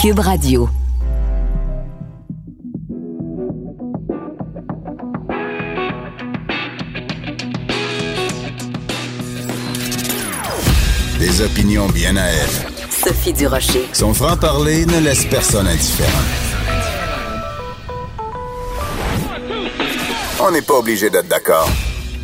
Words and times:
Cube 0.00 0.20
Radio. 0.20 0.66
Des 11.18 11.42
opinions 11.42 11.86
bien 11.88 12.16
à 12.16 12.22
elle. 12.22 12.48
Sophie 12.88 13.34
Durocher. 13.34 13.86
Son 13.92 14.14
franc-parler 14.14 14.86
ne 14.86 15.00
laisse 15.00 15.26
personne 15.26 15.66
indifférent. 15.66 16.08
On 20.40 20.50
n'est 20.50 20.62
pas 20.62 20.78
obligé 20.78 21.10
d'être 21.10 21.28
d'accord. 21.28 21.68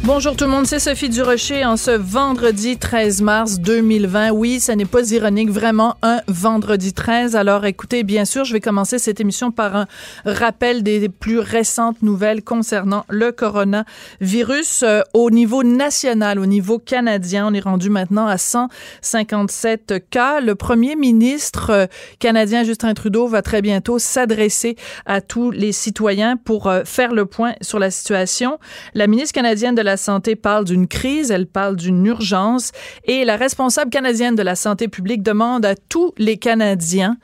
Bonjour 0.07 0.37
tout 0.37 0.45
le 0.45 0.51
monde, 0.53 0.69
c'est 0.69 0.79
Sophie 0.79 1.09
Durocher 1.09 1.65
en 1.65 1.77
ce 1.77 1.91
vendredi 1.91 2.79
13 2.79 3.23
mars 3.23 3.59
2020. 3.59 4.31
Oui, 4.31 4.61
ça 4.61 4.77
n'est 4.77 4.85
pas 4.85 5.11
ironique, 5.11 5.51
vraiment 5.51 5.97
un 6.01 6.21
vendredi 6.29 6.93
13. 6.93 7.35
Alors 7.35 7.65
écoutez, 7.65 8.05
bien 8.05 8.25
sûr, 8.25 8.45
je 8.45 8.53
vais 8.53 8.61
commencer 8.61 9.01
cette 9.01 9.19
émission 9.19 9.51
par 9.51 9.75
un 9.75 9.87
rappel 10.25 10.85
des 10.85 11.09
plus 11.09 11.41
récentes 11.41 12.03
nouvelles 12.03 12.45
concernant 12.45 13.05
le 13.09 13.33
coronavirus. 13.33 14.85
Euh, 14.85 15.01
au 15.13 15.33
niveau 15.33 15.65
national, 15.65 16.39
au 16.39 16.47
niveau 16.47 16.79
canadien, 16.79 17.49
on 17.49 17.53
est 17.53 17.59
rendu 17.59 17.91
maintenant 17.91 18.29
à 18.29 18.39
157 18.39 20.09
cas. 20.09 20.39
Le 20.39 20.55
premier 20.55 20.95
ministre 20.95 21.71
euh, 21.71 21.87
canadien 22.21 22.63
Justin 22.63 22.95
Trudeau 22.95 23.27
va 23.27 23.43
très 23.43 23.61
bientôt 23.61 23.99
s'adresser 23.99 24.77
à 25.05 25.21
tous 25.21 25.51
les 25.51 25.73
citoyens 25.73 26.37
pour 26.37 26.69
euh, 26.69 26.85
faire 26.85 27.13
le 27.13 27.27
point 27.27 27.55
sur 27.61 27.81
la 27.81 27.91
situation. 27.91 28.61
La 28.95 29.09
ministre 29.09 29.33
canadienne 29.35 29.75
de 29.75 29.83
la 29.83 29.96
Santé 29.97 30.37
parle 30.37 30.65
d'une 30.65 30.87
crise, 30.89 31.31
elle 31.31 31.47
parle 31.47 31.77
d'une 31.77 32.05
urgence. 32.07 32.73
Et 33.05 33.25
la 33.25 33.37
responsable 33.37 33.91
canadienne 33.91 34.35
de 34.35 34.43
la 34.43 34.55
santé 34.55 34.89
publique 34.89 35.23
demande 35.23 35.65
à 35.65 35.75
tous 35.75 36.13
les 36.19 36.37
Canadiens 36.37 37.17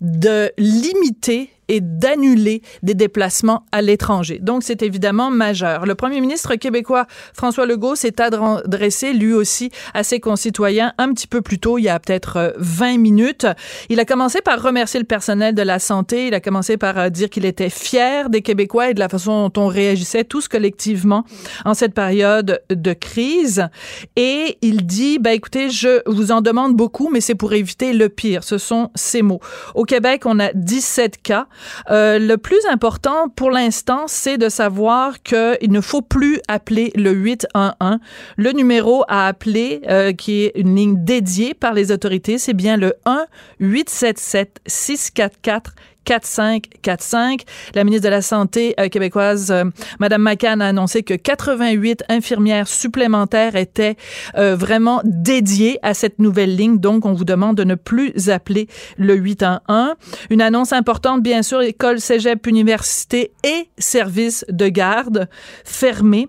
de 0.00 0.50
limiter 0.58 1.50
et 1.68 1.80
d'annuler 1.80 2.62
des 2.82 2.94
déplacements 2.94 3.64
à 3.72 3.82
l'étranger. 3.82 4.38
Donc, 4.40 4.62
c'est 4.62 4.82
évidemment 4.82 5.30
majeur. 5.30 5.86
Le 5.86 5.94
premier 5.94 6.20
ministre 6.20 6.54
québécois 6.56 7.06
François 7.34 7.66
Legault 7.66 7.96
s'est 7.96 8.20
adressé 8.20 9.12
lui 9.12 9.32
aussi 9.32 9.70
à 9.94 10.02
ses 10.02 10.20
concitoyens 10.20 10.92
un 10.98 11.12
petit 11.12 11.26
peu 11.26 11.42
plus 11.42 11.58
tôt, 11.58 11.78
il 11.78 11.82
y 11.82 11.88
a 11.88 11.98
peut-être 11.98 12.54
20 12.58 12.94
euh, 12.94 12.98
minutes. 12.98 13.46
Il 13.88 14.00
a 14.00 14.04
commencé 14.04 14.40
par 14.40 14.62
remercier 14.62 15.00
le 15.00 15.06
personnel 15.06 15.54
de 15.54 15.62
la 15.62 15.78
santé. 15.78 16.28
Il 16.28 16.34
a 16.34 16.40
commencé 16.40 16.76
par 16.76 16.98
euh, 16.98 17.08
dire 17.08 17.30
qu'il 17.30 17.44
était 17.44 17.70
fier 17.70 18.30
des 18.30 18.42
Québécois 18.42 18.90
et 18.90 18.94
de 18.94 19.00
la 19.00 19.08
façon 19.08 19.48
dont 19.48 19.62
on 19.62 19.66
réagissait 19.66 20.24
tous 20.24 20.48
collectivement 20.48 21.24
en 21.64 21.74
cette 21.74 21.94
période 21.94 22.60
de 22.70 22.92
crise. 22.92 23.68
Et 24.16 24.58
il 24.62 24.86
dit, 24.86 25.18
ben 25.18 25.32
écoutez, 25.32 25.70
je 25.70 26.00
vous 26.06 26.32
en 26.32 26.40
demande 26.40 26.74
beaucoup, 26.74 27.10
mais 27.10 27.20
c'est 27.20 27.34
pour 27.34 27.52
éviter 27.52 27.92
le 27.92 28.08
pire. 28.08 28.44
Ce 28.44 28.58
sont 28.58 28.90
ces 28.94 29.22
mots. 29.22 29.40
Au 29.74 29.84
Québec, 29.84 30.22
on 30.24 30.38
a 30.38 30.52
17 30.52 31.22
cas. 31.22 31.46
Euh, 31.90 32.18
le 32.18 32.36
plus 32.36 32.64
important 32.70 33.28
pour 33.28 33.50
l'instant, 33.50 34.04
c'est 34.06 34.38
de 34.38 34.48
savoir 34.48 35.22
qu'il 35.22 35.70
ne 35.70 35.80
faut 35.80 36.02
plus 36.02 36.40
appeler 36.48 36.92
le 36.94 37.12
811. 37.12 37.98
Le 38.36 38.52
numéro 38.52 39.04
à 39.08 39.26
appeler, 39.26 39.82
euh, 39.88 40.12
qui 40.12 40.44
est 40.44 40.52
une 40.56 40.76
ligne 40.76 41.04
dédiée 41.04 41.54
par 41.54 41.74
les 41.74 41.92
autorités, 41.92 42.38
c'est 42.38 42.54
bien 42.54 42.76
le 42.76 42.94
1 43.04 43.26
877 43.60 44.60
644 44.66 45.74
4545. 46.06 47.42
La 47.74 47.84
ministre 47.84 48.04
de 48.04 48.10
la 48.10 48.22
Santé 48.22 48.74
euh, 48.80 48.88
québécoise, 48.88 49.50
euh, 49.50 49.64
Madame 50.00 50.22
McCann, 50.22 50.62
a 50.62 50.68
annoncé 50.68 51.02
que 51.02 51.14
88 51.14 52.04
infirmières 52.08 52.68
supplémentaires 52.68 53.56
étaient 53.56 53.96
euh, 54.38 54.56
vraiment 54.56 55.02
dédiées 55.04 55.78
à 55.82 55.92
cette 55.92 56.18
nouvelle 56.18 56.56
ligne. 56.56 56.78
Donc, 56.78 57.04
on 57.04 57.12
vous 57.12 57.24
demande 57.24 57.56
de 57.56 57.64
ne 57.64 57.74
plus 57.74 58.30
appeler 58.30 58.68
le 58.96 59.14
811. 59.14 59.94
Une 60.30 60.40
annonce 60.40 60.72
importante, 60.72 61.22
bien 61.22 61.42
sûr, 61.42 61.60
école, 61.60 62.00
cégep, 62.00 62.46
université 62.46 63.32
et 63.44 63.68
services 63.76 64.44
de 64.48 64.68
garde 64.68 65.28
fermés 65.64 66.28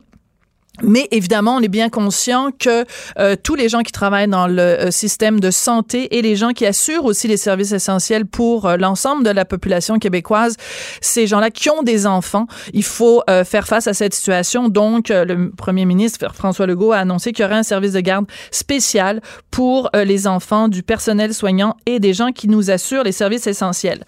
mais 0.84 1.08
évidemment, 1.12 1.56
on 1.56 1.62
est 1.62 1.68
bien 1.68 1.90
conscient 1.90 2.52
que 2.58 2.86
euh, 3.18 3.36
tous 3.42 3.56
les 3.56 3.70
gens 3.70 3.82
qui 3.82 3.92
travaillent 3.92 4.28
dans 4.28 4.48
le 4.48 4.62
euh, 4.62 4.92
système 4.92 5.40
de 5.40 5.50
santé 5.50 6.18
et 6.18 6.22
les 6.22 6.36
gens 6.36 6.52
qui 6.52 6.66
assurent 6.66 7.06
aussi 7.06 7.28
les 7.28 7.38
services 7.38 7.72
essentiels 7.72 8.26
pour 8.26 8.66
euh, 8.66 8.78
l'ensemble 8.78 9.24
de 9.24 9.32
la 9.32 9.46
population 9.46 9.98
québécoise, 9.98 10.56
ces 11.02 11.26
gens-là 11.26 11.50
qui 11.50 11.70
ont 11.70 11.84
des 11.84 12.06
enfants, 12.06 12.48
il 12.74 12.84
faut 12.84 13.24
faire 13.46 13.68
face 13.68 13.88
à 13.88 13.94
cette 13.94 14.14
situation. 14.14 14.70
Donc, 14.70 15.10
le 15.10 15.52
premier 15.52 15.86
ministre 15.86 16.34
François 16.34 16.66
Legault 16.66 16.92
a 16.92 16.98
annoncé 16.98 17.32
qu'il 17.32 17.44
y 17.44 17.46
aurait 17.46 17.56
un 17.56 17.64
service 17.64 17.94
de 17.94 18.00
garde 18.00 18.26
spécial 18.52 19.22
pour 19.52 19.90
les 19.94 20.28
enfants 20.28 20.68
du 20.68 20.84
personnel 20.84 21.34
soignant 21.34 21.76
et 21.86 22.00
des 22.00 22.14
gens 22.14 22.32
qui 22.32 22.48
nous 22.48 22.70
assurent 22.72 23.04
les 23.04 23.12
services 23.12 23.48
essentiels. 23.48 24.04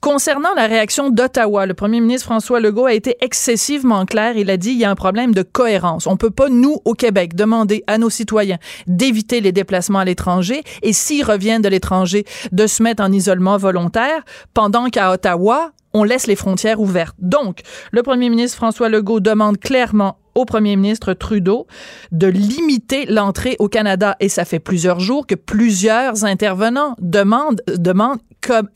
Concernant 0.00 0.54
la 0.54 0.66
réaction 0.66 1.10
d'Ottawa, 1.10 1.66
le 1.66 1.74
premier 1.74 2.00
ministre 2.00 2.26
François 2.26 2.60
Legault 2.60 2.86
a 2.86 2.94
été 2.94 3.16
excessivement 3.20 4.04
clair. 4.06 4.36
Il 4.36 4.50
a 4.50 4.56
dit 4.56 4.70
il 4.70 4.78
y 4.78 4.84
a 4.84 4.90
un 4.90 4.94
problème 4.94 5.34
de 5.34 5.42
cohérence. 5.42 6.05
On 6.06 6.16
peut 6.16 6.30
pas, 6.30 6.48
nous, 6.48 6.78
au 6.84 6.94
Québec, 6.94 7.34
demander 7.34 7.84
à 7.86 7.98
nos 7.98 8.10
citoyens 8.10 8.58
d'éviter 8.86 9.40
les 9.40 9.52
déplacements 9.52 9.98
à 9.98 10.04
l'étranger 10.04 10.62
et 10.82 10.92
s'ils 10.92 11.24
reviennent 11.24 11.62
de 11.62 11.68
l'étranger, 11.68 12.24
de 12.52 12.66
se 12.66 12.82
mettre 12.82 13.02
en 13.02 13.12
isolement 13.12 13.56
volontaire 13.56 14.24
pendant 14.54 14.86
qu'à 14.88 15.12
Ottawa, 15.12 15.72
on 15.92 16.04
laisse 16.04 16.26
les 16.26 16.36
frontières 16.36 16.80
ouvertes. 16.80 17.16
Donc, 17.18 17.60
le 17.90 18.02
premier 18.02 18.28
ministre 18.28 18.56
François 18.56 18.88
Legault 18.88 19.20
demande 19.20 19.58
clairement 19.58 20.18
au 20.36 20.44
premier 20.44 20.76
ministre 20.76 21.14
Trudeau 21.14 21.66
de 22.12 22.28
limiter 22.28 23.06
l'entrée 23.06 23.56
au 23.58 23.68
Canada. 23.68 24.16
Et 24.20 24.28
ça 24.28 24.44
fait 24.44 24.60
plusieurs 24.60 25.00
jours 25.00 25.26
que 25.26 25.34
plusieurs 25.34 26.24
intervenants 26.24 26.94
demandent, 27.00 27.62
demandent 27.66 28.20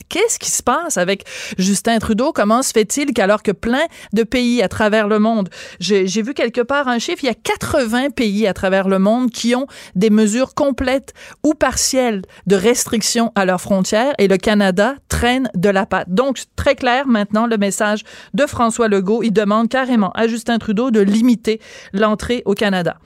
qu'est-ce 0.09 0.39
qui 0.39 0.51
se 0.51 0.63
passe 0.63 0.97
avec 0.97 1.25
Justin 1.57 1.99
Trudeau? 1.99 2.33
Comment 2.33 2.61
se 2.61 2.71
fait-il 2.71 3.13
qu'alors 3.13 3.43
que 3.43 3.51
plein 3.51 3.85
de 4.13 4.23
pays 4.23 4.61
à 4.61 4.67
travers 4.67 5.07
le 5.07 5.19
monde, 5.19 5.49
j'ai 5.79 6.21
vu 6.21 6.33
quelque 6.33 6.61
part 6.61 6.87
un 6.87 6.99
chiffre, 6.99 7.23
il 7.23 7.27
y 7.27 7.29
a 7.29 7.33
80 7.33 8.09
pays 8.09 8.47
à 8.47 8.53
travers 8.53 8.87
le 8.87 8.99
monde 8.99 9.31
qui 9.31 9.55
ont 9.55 9.67
des 9.95 10.09
mesures 10.09 10.53
complètes 10.53 11.13
ou 11.43 11.53
partielles 11.53 12.21
de 12.47 12.55
restrictions 12.55 13.31
à 13.35 13.45
leurs 13.45 13.61
frontières 13.61 14.13
et 14.17 14.27
le 14.27 14.37
Canada 14.37 14.95
traîne 15.07 15.49
de 15.55 15.69
la 15.69 15.85
patte. 15.85 16.09
Donc, 16.09 16.39
très 16.55 16.75
clair 16.75 17.07
maintenant, 17.07 17.47
le 17.47 17.57
message 17.57 18.03
de 18.33 18.45
François 18.45 18.87
Legault, 18.87 19.23
il 19.23 19.31
demande 19.31 19.69
carrément 19.69 20.11
à 20.11 20.27
Justin 20.27 20.57
Trudeau 20.57 20.91
de 20.91 20.99
limiter 20.99 21.50
l'entrée 21.93 22.41
au 22.45 22.53
Canada. 22.53 22.97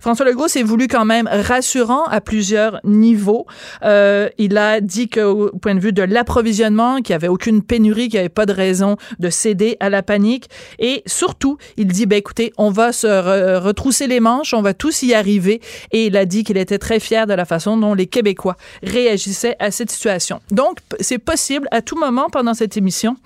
François 0.00 0.26
Legault 0.26 0.48
s'est 0.48 0.62
voulu 0.62 0.88
quand 0.88 1.04
même 1.04 1.28
rassurant 1.30 2.04
à 2.04 2.20
plusieurs 2.20 2.80
niveaux. 2.84 3.46
Euh, 3.84 4.28
il 4.38 4.56
a 4.58 4.80
dit 4.80 5.08
qu'au 5.08 5.50
point 5.60 5.74
de 5.74 5.80
vue 5.80 5.92
de 5.92 6.02
l'approvisionnement, 6.02 6.96
qu'il 6.96 7.12
n'y 7.12 7.16
avait 7.16 7.28
aucune 7.28 7.62
pénurie, 7.62 8.08
qu'il 8.08 8.14
n'y 8.14 8.20
avait 8.20 8.28
pas 8.28 8.46
de 8.46 8.52
raison 8.52 8.96
de 9.18 9.30
céder 9.30 9.76
à 9.80 9.90
la 9.90 10.02
panique. 10.02 10.48
Et 10.78 11.02
surtout, 11.06 11.58
il 11.76 11.86
dit, 11.86 12.06
ben 12.06 12.18
écoutez, 12.18 12.52
on 12.58 12.70
va 12.70 12.92
se 12.92 13.58
retrousser 13.58 14.06
les 14.06 14.20
manches, 14.20 14.54
on 14.54 14.62
va 14.62 14.74
tous 14.74 15.02
y 15.02 15.14
arriver. 15.14 15.60
Et 15.92 16.06
il 16.06 16.16
a 16.16 16.24
dit 16.24 16.44
qu'il 16.44 16.56
était 16.56 16.78
très 16.78 17.00
fier 17.00 17.26
de 17.26 17.34
la 17.34 17.44
façon 17.44 17.76
dont 17.76 17.94
les 17.94 18.06
Québécois 18.06 18.56
réagissaient 18.82 19.56
à 19.58 19.70
cette 19.70 19.90
situation. 19.90 20.40
Donc, 20.50 20.78
c'est 21.00 21.18
possible 21.18 21.68
à 21.70 21.82
tout 21.82 21.98
moment 21.98 22.28
pendant 22.30 22.54
cette 22.54 22.76
émission 22.76 23.16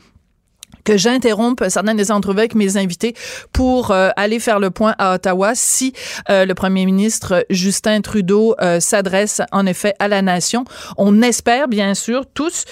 que 0.85 0.97
j'interrompe 0.97 1.65
certaines 1.69 1.97
des 1.97 2.11
entrevues 2.11 2.41
avec 2.41 2.55
mes 2.55 2.77
invités 2.77 3.15
pour 3.53 3.91
euh, 3.91 4.11
aller 4.17 4.39
faire 4.39 4.61
le 4.61 4.71
point 4.71 4.95
à 4.99 5.15
Ottawa 5.15 5.53
si 5.55 5.93
euh, 6.29 6.45
le 6.45 6.55
premier 6.55 6.85
ministre 6.85 7.45
Justin 7.51 8.01
Trudeau 8.01 8.55
euh, 8.61 8.81
s'adresse 8.81 9.43
en 9.53 9.67
effet 9.67 9.95
à 9.99 10.09
la 10.09 10.23
nation. 10.23 10.65
On 10.97 11.23
espère 11.23 11.69
bien 11.69 11.95
sûr 11.95 12.25
tous 12.27 12.65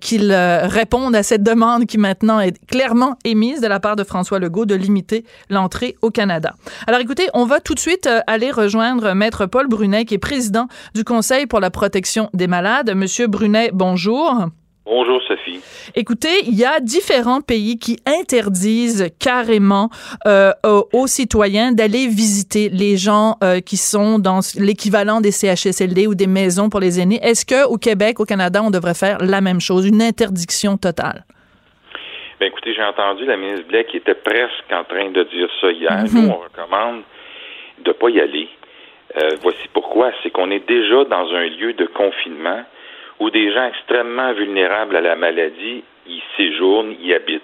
qu'il 0.00 0.32
réponde 0.32 1.14
à 1.14 1.22
cette 1.22 1.42
demande 1.42 1.86
qui 1.86 1.98
maintenant 1.98 2.40
est 2.40 2.56
clairement 2.66 3.16
émise 3.24 3.60
de 3.60 3.66
la 3.66 3.80
part 3.80 3.96
de 3.96 4.04
François 4.04 4.38
Legault 4.38 4.66
de 4.66 4.74
limiter 4.74 5.24
l'entrée 5.50 5.96
au 6.02 6.10
Canada. 6.10 6.54
Alors 6.86 7.00
écoutez, 7.00 7.28
on 7.34 7.44
va 7.44 7.60
tout 7.60 7.74
de 7.74 7.78
suite 7.78 8.08
aller 8.26 8.50
rejoindre 8.50 9.12
maître 9.14 9.46
Paul 9.46 9.68
Brunet 9.68 10.04
qui 10.04 10.14
est 10.14 10.18
président 10.18 10.68
du 10.94 11.04
Conseil 11.04 11.46
pour 11.46 11.60
la 11.60 11.70
protection 11.70 12.30
des 12.34 12.46
malades. 12.46 12.94
Monsieur 12.94 13.26
Brunet, 13.26 13.70
bonjour. 13.72 14.48
Bonjour 14.86 15.20
Sophie. 15.24 15.58
Écoutez, 15.96 16.44
il 16.46 16.54
y 16.54 16.64
a 16.64 16.78
différents 16.78 17.40
pays 17.40 17.76
qui 17.76 17.98
interdisent 18.06 19.10
carrément 19.18 19.88
euh, 20.28 20.52
aux, 20.62 21.08
citoyens 21.08 21.72
d'aller 21.72 22.06
visiter 22.06 22.68
les 22.68 22.96
gens 22.96 23.34
euh, 23.42 23.58
qui 23.58 23.76
sont 23.76 24.20
dans 24.20 24.38
l'équivalent 24.56 25.20
des 25.20 25.32
CHSLD 25.32 26.06
ou 26.06 26.14
des 26.14 26.28
maisons 26.28 26.70
pour 26.70 26.78
les 26.78 27.00
aînés. 27.00 27.18
Est-ce 27.20 27.44
que 27.44 27.66
au 27.66 27.78
Québec, 27.78 28.20
au 28.20 28.24
Canada, 28.24 28.62
on 28.62 28.70
devrait 28.70 28.94
faire 28.94 29.18
la 29.18 29.40
même 29.40 29.60
chose, 29.60 29.88
une 29.88 30.00
interdiction 30.00 30.76
totale? 30.76 31.24
Ben 32.38 32.46
écoutez, 32.46 32.72
j'ai 32.72 32.84
entendu 32.84 33.24
la 33.24 33.36
ministre 33.36 33.66
Blais 33.66 33.86
qui 33.86 33.96
était 33.96 34.14
presque 34.14 34.70
en 34.70 34.84
train 34.84 35.10
de 35.10 35.24
dire 35.24 35.48
ça 35.60 35.72
hier. 35.72 36.04
Mhm. 36.04 36.10
Nous, 36.14 36.28
on 36.28 36.38
recommande 36.38 37.02
de 37.84 37.90
pas 37.90 38.08
y 38.10 38.20
aller. 38.20 38.48
Euh, 39.16 39.30
voici 39.42 39.66
pourquoi. 39.72 40.12
C'est 40.22 40.30
qu'on 40.30 40.52
est 40.52 40.64
déjà 40.68 41.02
dans 41.04 41.26
un 41.34 41.46
lieu 41.48 41.72
de 41.72 41.86
confinement 41.86 42.62
où 43.20 43.30
des 43.30 43.52
gens 43.52 43.66
extrêmement 43.66 44.32
vulnérables 44.32 44.96
à 44.96 45.00
la 45.00 45.16
maladie 45.16 45.84
y 46.06 46.22
séjournent, 46.36 46.94
y 47.00 47.12
habitent. 47.14 47.42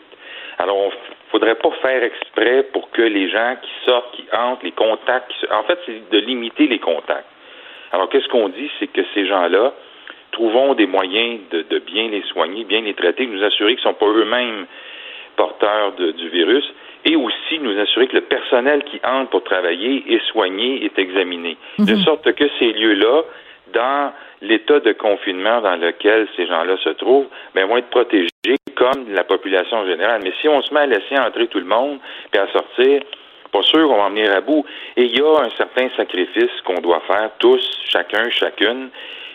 Alors, 0.59 0.77
on 0.77 0.93
faudrait 1.31 1.57
pas 1.57 1.71
faire 1.83 2.03
exprès 2.03 2.65
pour 2.73 2.91
que 2.91 3.03
les 3.03 3.31
gens 3.31 3.57
qui 3.61 3.71
sortent, 3.87 4.15
qui 4.15 4.25
entrent, 4.33 4.65
les 4.65 4.73
contacts, 4.73 5.33
en 5.51 5.63
fait, 5.65 5.79
c'est 5.87 6.11
de 6.11 6.19
limiter 6.19 6.67
les 6.67 6.79
contacts. 6.79 7.27
Alors, 7.91 8.09
qu'est-ce 8.09 8.29
qu'on 8.29 8.49
dit, 8.49 8.71
c'est 8.79 8.87
que 8.87 9.03
ces 9.15 9.27
gens-là 9.27 9.73
trouvons 10.33 10.75
des 10.75 10.87
moyens 10.87 11.41
de, 11.51 11.63
de, 11.63 11.79
bien 11.79 12.09
les 12.09 12.23
soigner, 12.23 12.65
bien 12.65 12.81
les 12.81 12.95
traiter, 12.95 13.27
nous 13.27 13.43
assurer 13.45 13.77
qu'ils 13.77 13.87
ne 13.87 13.93
sont 13.93 13.99
pas 13.99 14.07
eux-mêmes 14.07 14.67
porteurs 15.37 15.93
de, 15.93 16.13
du 16.13 16.29
virus 16.31 16.65
et 17.05 17.17
aussi 17.17 17.59
nous 17.61 17.79
assurer 17.79 18.07
que 18.07 18.15
le 18.15 18.23
personnel 18.23 18.83
qui 18.85 19.01
entre 19.05 19.31
pour 19.31 19.45
travailler 19.45 20.05
est 20.09 20.25
soigné, 20.31 20.85
est 20.85 20.99
examiné. 20.99 21.57
De 21.79 21.95
mhm. 21.95 22.05
sorte 22.05 22.33
que 22.33 22.45
ces 22.59 22.73
lieux-là, 22.73 23.23
dans 23.73 24.13
l'état 24.43 24.81
de 24.81 24.93
confinement 24.93 25.61
dans 25.61 25.77
lequel 25.77 26.29
ces 26.37 26.47
gens-là 26.47 26.77
se 26.79 26.91
trouvent, 26.91 27.29
ben, 27.55 27.67
vont 27.67 27.79
être 27.79 27.91
protégés 27.91 28.29
comme 28.77 29.13
la 29.13 29.25
population 29.25 29.87
générale. 29.87 30.21
Mais 30.25 30.33
si 30.41 30.49
on 30.49 30.61
se 30.63 30.75
met 30.75 30.81
à 30.81 30.87
laisser 30.87 31.17
entrer 31.19 31.47
tout 31.47 31.61
le 31.61 31.65
monde 31.65 31.99
puis 32.31 32.41
à 32.41 32.49
sortir, 32.49 33.03
pas 33.53 33.63
sûr 33.63 33.87
qu'on 33.87 33.97
va 33.97 34.05
en 34.05 34.11
venir 34.11 34.35
à 34.35 34.41
bout. 34.41 34.65
Et 34.97 35.05
il 35.05 35.17
y 35.17 35.21
a 35.21 35.45
un 35.45 35.51
certain 35.51 35.89
sacrifice 35.97 36.51
qu'on 36.65 36.81
doit 36.81 37.01
faire 37.07 37.31
tous, 37.39 37.63
chacun, 37.89 38.29
chacune, 38.31 38.89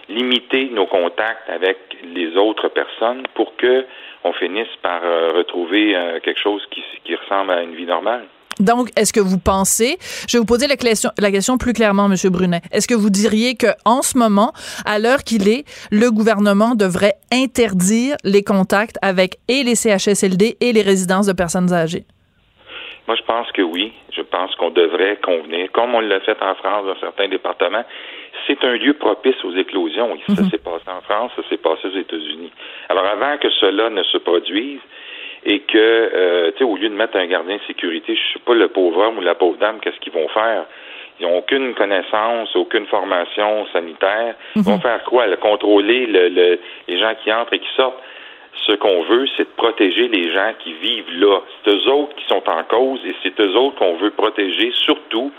limiter 0.10 0.70
nos 0.72 0.86
contacts 0.88 1.50
avec 1.50 1.78
les 2.04 2.36
autres 2.36 2.68
personnes 2.70 3.24
pour 3.34 3.56
que 3.56 3.86
on 4.24 4.34
finisse 4.34 4.76
par 4.82 5.02
euh, 5.04 5.30
retrouver 5.36 5.96
euh, 5.96 6.20
quelque 6.20 6.40
chose 6.40 6.66
qui 6.72 7.16
ressemble 7.16 7.52
à 7.52 7.62
une 7.62 7.76
vie 7.76 7.86
normale. 7.86 8.26
Donc, 8.60 8.90
est-ce 8.98 9.14
que 9.14 9.20
vous 9.20 9.40
pensez, 9.40 9.98
je 10.28 10.38
vais 10.38 10.40
vous 10.40 10.46
poser 10.46 10.68
la 10.68 10.76
question, 10.76 11.12
la 11.20 11.32
question 11.32 11.58
plus 11.58 11.74
clairement, 11.74 12.08
Monsieur 12.08 12.30
Brunet, 12.30 12.62
est-ce 12.72 12.88
que 12.88 12.96
vous 12.96 13.10
diriez 13.10 13.56
que 13.56 13.68
en 13.86 14.02
ce 14.02 14.18
moment, 14.18 14.52
à 14.86 15.00
l'heure 15.00 15.24
qu'il 15.24 15.48
est, 15.48 15.66
le 15.92 16.10
gouvernement 16.12 16.76
devrait 16.76 17.16
interdire 17.32 18.16
les 18.24 18.44
contacts 18.44 18.98
avec 19.02 19.38
et 19.48 19.64
les 19.64 19.76
CHSLD 19.76 20.58
et 20.60 20.74
les 20.74 20.82
résidences 20.82 21.28
de 21.28 21.34
personnes 21.34 21.72
âgées? 21.74 22.06
Moi, 23.08 23.16
je 23.16 23.24
pense 23.24 23.50
que 23.54 23.62
oui. 23.62 23.94
Je 24.12 24.22
pense 24.22 24.54
qu'on 24.56 24.72
devrait 24.72 25.18
convenir, 25.24 25.72
comme 25.72 25.96
on 25.96 26.02
l'a 26.02 26.20
fait 26.22 26.42
en 26.42 26.56
France 26.56 26.86
dans 26.86 27.00
certains 27.00 27.30
départements. 27.30 27.86
C'est 28.46 28.62
un 28.64 28.76
lieu 28.76 28.94
propice 28.94 29.42
aux 29.46 29.56
éclosions. 29.56 30.18
Ça 30.28 30.42
mhm. 30.42 30.50
s'est 30.50 30.58
passé 30.58 30.84
en 30.88 31.02
France, 31.02 31.32
ça 31.36 31.44
s'est 31.50 31.58
passé 31.58 31.88
aux 31.88 31.98
États-Unis. 31.98 32.52
Alors, 32.90 33.06
avant 33.06 33.38
que 33.38 33.50
cela 33.62 33.90
ne 33.90 34.04
se 34.04 34.18
produise, 34.18 34.80
et 35.50 35.62
que, 35.62 35.78
euh, 35.78 36.52
tu 36.52 36.58
sais, 36.58 36.64
au 36.66 36.76
lieu 36.76 36.90
de 36.90 36.94
mettre 36.94 37.16
un 37.16 37.26
gardien 37.26 37.56
de 37.56 37.62
sécurité, 37.68 38.16
je 38.16 38.34
sais 38.34 38.44
pas 38.46 38.54
le 38.54 38.68
pauvre 38.68 39.00
homme 39.00 39.18
ou 39.18 39.22
la 39.22 39.34
pauvre 39.34 39.58
dame, 39.58 39.80
qu'est-ce 39.80 39.98
qu'ils 40.02 40.12
vont 40.12 40.28
faire? 40.28 40.66
Ils 41.20 41.26
n'ont 41.26 41.38
aucune 41.38 41.74
connaissance, 41.74 42.54
aucune 42.58 42.86
formation 42.88 43.66
sanitaire. 43.72 44.36
Ils 44.58 44.62
vont 44.62 44.76
mhm. 44.76 44.82
faire 44.82 45.04
quoi? 45.06 45.26
Le 45.26 45.38
contrôler 45.38 46.06
le, 46.06 46.60
les 46.88 47.00
gens 47.00 47.14
qui 47.24 47.32
entrent 47.32 47.54
et 47.54 47.60
qui 47.60 47.74
sortent? 47.78 47.98
Ce 48.68 48.74
qu'on 48.74 49.04
veut, 49.04 49.26
c'est 49.38 49.44
de 49.44 49.56
protéger 49.56 50.10
les 50.10 50.34
gens 50.34 50.52
qui 50.60 50.74
vivent 50.74 51.18
là. 51.18 51.40
C'est 51.64 51.72
eux 51.72 51.92
autres 51.92 52.16
qui 52.16 52.26
sont 52.28 52.44
en 52.50 52.64
cause 52.64 53.00
et 53.06 53.16
c'est 53.24 53.40
eux 53.40 53.56
autres 53.56 53.78
qu'on 53.78 53.96
veut 53.96 54.12
protéger, 54.12 54.72
surtout 54.74 55.32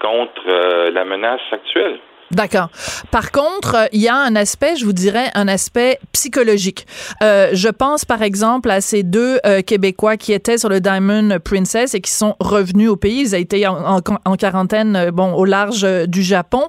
contre 0.00 0.42
euh, 0.48 0.90
la 0.90 1.04
menace 1.04 1.40
actuelle. 1.52 1.98
D'accord. 2.30 2.68
Par 3.10 3.30
contre, 3.32 3.88
il 3.92 4.00
y 4.00 4.08
a 4.08 4.16
un 4.16 4.34
aspect, 4.34 4.76
je 4.76 4.84
vous 4.84 4.92
dirais, 4.92 5.30
un 5.34 5.46
aspect 5.46 5.98
psychologique. 6.12 6.86
Euh, 7.22 7.50
je 7.52 7.68
pense 7.68 8.04
par 8.04 8.22
exemple 8.22 8.70
à 8.70 8.80
ces 8.80 9.02
deux 9.02 9.38
euh, 9.46 9.62
Québécois 9.62 10.16
qui 10.16 10.32
étaient 10.32 10.58
sur 10.58 10.68
le 10.68 10.80
Diamond 10.80 11.38
Princess 11.44 11.94
et 11.94 12.00
qui 12.00 12.10
sont 12.10 12.34
revenus 12.40 12.88
au 12.88 12.96
pays. 12.96 13.20
Ils 13.20 13.34
ont 13.34 13.38
été 13.38 13.66
en, 13.66 14.00
en, 14.24 14.36
quarantaine, 14.36 14.96
euh, 14.96 15.10
bon, 15.10 15.32
au 15.34 15.44
large 15.44 15.84
euh, 15.84 16.06
du 16.06 16.22
Japon. 16.22 16.62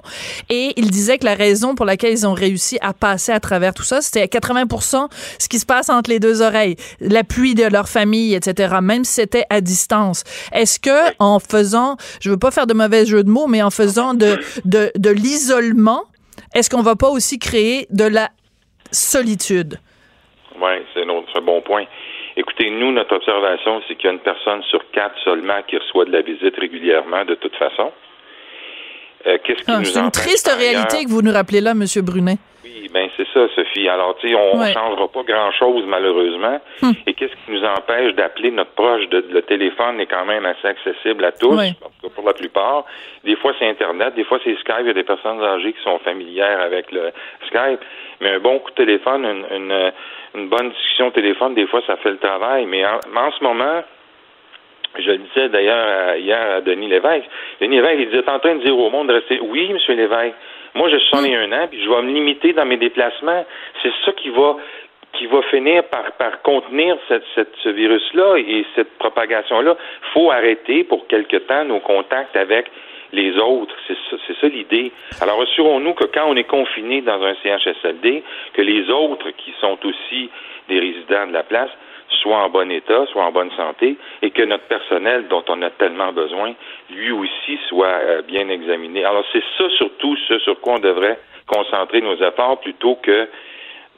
Et 0.50 0.72
ils 0.76 0.90
disaient 0.90 1.18
que 1.18 1.24
la 1.24 1.34
raison 1.34 1.74
pour 1.74 1.86
laquelle 1.86 2.12
ils 2.12 2.26
ont 2.26 2.34
réussi 2.34 2.78
à 2.80 2.92
passer 2.92 3.32
à 3.32 3.40
travers 3.40 3.74
tout 3.74 3.82
ça, 3.82 4.02
c'était 4.02 4.22
à 4.22 4.26
80% 4.26 5.08
ce 5.38 5.48
qui 5.48 5.58
se 5.58 5.66
passe 5.66 5.88
entre 5.88 6.10
les 6.10 6.20
deux 6.20 6.42
oreilles, 6.42 6.76
l'appui 7.00 7.54
de 7.54 7.64
leur 7.64 7.88
famille, 7.88 8.34
etc. 8.34 8.76
Même 8.82 9.04
si 9.04 9.14
c'était 9.14 9.44
à 9.50 9.60
distance. 9.60 10.22
Est-ce 10.52 10.78
que 10.78 11.14
en 11.18 11.40
faisant, 11.40 11.96
je 12.20 12.30
veux 12.30 12.36
pas 12.36 12.50
faire 12.50 12.66
de 12.66 12.74
mauvais 12.74 13.06
jeu 13.06 13.24
de 13.24 13.30
mots, 13.30 13.46
mais 13.46 13.62
en 13.62 13.70
faisant 13.70 14.14
de 14.14 14.38
de, 14.64 14.90
de 14.96 15.10
l'isolement, 15.10 15.45
est-ce 16.54 16.70
qu'on 16.70 16.82
va 16.82 16.96
pas 16.96 17.08
aussi 17.08 17.38
créer 17.38 17.86
de 17.90 18.04
la 18.04 18.28
solitude? 18.90 19.78
Oui, 20.60 20.72
c'est 20.94 21.02
un 21.02 21.42
bon 21.42 21.60
point. 21.62 21.84
Écoutez, 22.36 22.70
nous, 22.70 22.92
notre 22.92 23.16
observation, 23.16 23.82
c'est 23.88 23.96
qu'il 23.96 24.06
y 24.06 24.08
a 24.08 24.12
une 24.12 24.20
personne 24.20 24.62
sur 24.64 24.80
quatre 24.90 25.14
seulement 25.24 25.62
qui 25.66 25.76
reçoit 25.78 26.04
de 26.04 26.12
la 26.12 26.22
visite 26.22 26.54
régulièrement, 26.58 27.24
de 27.24 27.34
toute 27.34 27.56
façon. 27.56 27.92
Euh, 29.26 29.38
qu'est-ce 29.42 29.64
qui 29.64 29.70
ah, 29.70 29.78
nous 29.78 29.84
C'est 29.84 30.00
une 30.00 30.10
triste 30.10 30.50
réalité 30.50 31.04
que 31.04 31.10
vous 31.10 31.22
nous 31.22 31.32
rappelez 31.32 31.60
là, 31.60 31.72
M. 31.72 31.84
Brunet. 32.02 32.36
Oui, 32.76 32.88
ben 32.92 33.08
c'est 33.16 33.26
ça, 33.32 33.48
Sophie. 33.54 33.88
Alors, 33.88 34.16
tu 34.18 34.28
sais, 34.28 34.34
on 34.34 34.58
ne 34.58 34.66
changera 34.66 35.08
pas 35.08 35.22
grand-chose, 35.22 35.84
malheureusement. 35.86 36.60
Hmm. 36.82 36.92
Et 37.06 37.14
qu'est-ce 37.14 37.32
qui 37.32 37.52
nous 37.52 37.64
empêche 37.64 38.14
d'appeler 38.14 38.50
notre 38.50 38.72
proche? 38.72 39.04
le 39.10 39.40
téléphone 39.42 39.98
est 40.00 40.06
quand 40.06 40.26
même 40.26 40.44
assez 40.44 40.68
accessible 40.68 41.24
à 41.24 41.32
tous, 41.32 41.58
pour 42.14 42.26
la 42.26 42.34
plupart. 42.34 42.84
Des 43.24 43.36
fois, 43.36 43.52
c'est 43.58 43.66
Internet, 43.66 44.14
des 44.14 44.24
fois, 44.24 44.38
c'est 44.44 44.54
Skype. 44.56 44.80
Il 44.80 44.86
y 44.88 44.90
a 44.90 44.94
des 44.94 45.04
personnes 45.04 45.42
âgées 45.42 45.72
qui 45.72 45.82
sont 45.82 45.98
familières 46.00 46.60
avec 46.60 46.92
le 46.92 47.12
Skype. 47.46 47.80
Mais 48.20 48.32
un 48.32 48.40
bon 48.40 48.58
coup 48.58 48.70
de 48.70 48.76
téléphone, 48.76 49.24
une, 49.24 49.92
une, 50.34 50.48
bonne 50.48 50.70
discussion 50.70 51.08
au 51.08 51.12
téléphone, 51.12 51.54
des 51.54 51.66
fois, 51.66 51.80
ça 51.86 51.96
fait 51.96 52.10
le 52.10 52.18
travail. 52.18 52.66
Mais 52.66 52.84
en, 52.84 53.30
ce 53.32 53.42
moment, 53.42 53.82
je 54.98 55.10
le 55.12 55.18
disais 55.18 55.48
d'ailleurs 55.48 56.16
hier 56.16 56.56
à 56.56 56.60
Denis 56.60 56.88
Lévesque. 56.88 57.26
Denis 57.60 57.76
Lévesque, 57.76 57.98
il 58.00 58.10
disait 58.10 58.28
en 58.28 58.38
train 58.38 58.56
de 58.56 58.64
dire 58.64 58.78
au 58.78 58.90
monde 58.90 59.08
de 59.08 59.14
rester. 59.14 59.40
Oui, 59.40 59.70
M. 59.70 59.96
Lévesque. 59.96 60.34
Moi, 60.76 60.90
je 60.90 60.98
suis 60.98 61.34
un 61.34 61.52
an, 61.52 61.68
puis 61.68 61.82
je 61.82 61.88
vais 61.88 62.02
me 62.02 62.12
limiter 62.12 62.52
dans 62.52 62.66
mes 62.66 62.76
déplacements. 62.76 63.44
C'est 63.82 63.92
ça 64.04 64.12
qui 64.12 64.28
va 64.28 64.56
qui 65.12 65.26
va 65.26 65.40
finir 65.44 65.84
par, 65.84 66.42
contenir 66.42 66.98
ce 67.08 67.68
virus-là 67.70 68.36
et 68.36 68.66
cette 68.74 68.98
propagation-là. 68.98 69.74
Il 69.78 70.12
faut 70.12 70.30
arrêter 70.30 70.84
pour 70.84 71.06
quelque 71.06 71.38
temps 71.38 71.64
nos 71.64 71.80
contacts 71.80 72.36
avec 72.36 72.66
les 73.12 73.38
autres. 73.38 73.74
C'est 73.86 73.96
ça, 74.10 74.16
c'est 74.26 74.36
ça 74.38 74.48
l'idée. 74.48 74.92
Alors 75.22 75.40
assurons-nous 75.40 75.94
que 75.94 76.04
quand 76.04 76.26
on 76.26 76.36
est 76.36 76.44
confiné 76.44 77.00
dans 77.00 77.22
un 77.22 77.34
CHSLD, 77.42 78.22
que 78.52 78.60
les 78.60 78.90
autres 78.90 79.30
qui 79.30 79.54
sont 79.58 79.78
aussi 79.84 80.28
des 80.68 80.80
résidents 80.80 81.26
de 81.26 81.32
la 81.32 81.44
place 81.44 81.70
soient 82.08 82.38
en 82.38 82.48
bon 82.48 82.70
état, 82.70 83.06
soient 83.06 83.24
en 83.24 83.32
bonne 83.32 83.50
santé, 83.52 83.96
et 84.22 84.30
que 84.30 84.42
notre 84.42 84.64
personnel 84.64 85.28
dont 85.28 85.44
on 85.48 85.62
a 85.62 85.70
tellement 85.70 86.12
besoin, 86.12 86.54
lui 86.90 87.12
aussi, 87.12 87.58
soit 87.68 87.86
euh, 87.86 88.22
bien 88.22 88.48
examiné. 88.48 89.04
Alors 89.04 89.24
c'est 89.32 89.44
ça 89.58 89.68
surtout 89.76 90.16
ce 90.28 90.38
sur 90.40 90.60
quoi 90.60 90.74
on 90.74 90.78
devrait 90.78 91.18
concentrer 91.46 92.00
nos 92.00 92.16
efforts 92.16 92.60
plutôt 92.60 92.96
que 92.96 93.28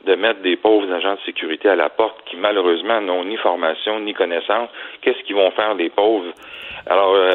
de 0.05 0.15
mettre 0.15 0.41
des 0.41 0.57
pauvres 0.57 0.93
agents 0.93 1.15
de 1.15 1.21
sécurité 1.27 1.69
à 1.69 1.77
la 1.77 1.89
porte 1.89 2.17
qui 2.27 2.37
malheureusement 2.37 3.01
n'ont 3.01 3.25
ni 3.25 3.37
formation 3.37 4.01
ni 4.01 4.15
connaissance. 4.15 4.69
Qu'est-ce 5.03 5.23
qu'ils 5.25 5.35
vont 5.35 5.51
faire 5.53 5.75
des 5.75 5.91
pauvres? 5.91 6.33
Alors, 6.87 7.15
euh, 7.15 7.33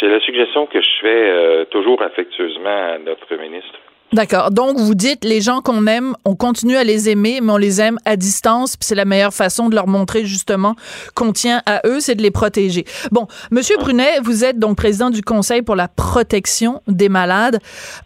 c'est 0.00 0.08
la 0.08 0.20
suggestion 0.20 0.66
que 0.66 0.80
je 0.80 0.90
fais 1.00 1.30
euh, 1.30 1.64
toujours 1.66 2.02
affectueusement 2.02 2.94
à 2.94 2.98
notre 2.98 3.34
ministre. 3.36 3.78
D'accord. 4.12 4.50
Donc, 4.50 4.76
vous 4.76 4.96
dites, 4.96 5.24
les 5.24 5.40
gens 5.40 5.60
qu'on 5.60 5.86
aime, 5.86 6.16
on 6.24 6.34
continue 6.34 6.76
à 6.76 6.82
les 6.82 7.08
aimer, 7.08 7.40
mais 7.40 7.52
on 7.52 7.56
les 7.56 7.80
aime 7.80 7.96
à 8.04 8.16
distance, 8.16 8.76
puis 8.76 8.84
c'est 8.84 8.96
la 8.96 9.04
meilleure 9.04 9.32
façon 9.32 9.68
de 9.68 9.76
leur 9.76 9.86
montrer 9.86 10.24
justement 10.26 10.74
qu'on 11.14 11.32
tient 11.32 11.62
à 11.64 11.80
eux, 11.86 12.00
c'est 12.00 12.16
de 12.16 12.22
les 12.22 12.32
protéger. 12.32 12.84
Bon, 13.12 13.28
Monsieur 13.52 13.76
Brunet, 13.78 14.18
vous 14.24 14.44
êtes 14.44 14.58
donc 14.58 14.76
président 14.76 15.10
du 15.10 15.22
Conseil 15.22 15.62
pour 15.62 15.76
la 15.76 15.86
protection 15.86 16.82
des 16.88 17.08
malades. 17.08 17.60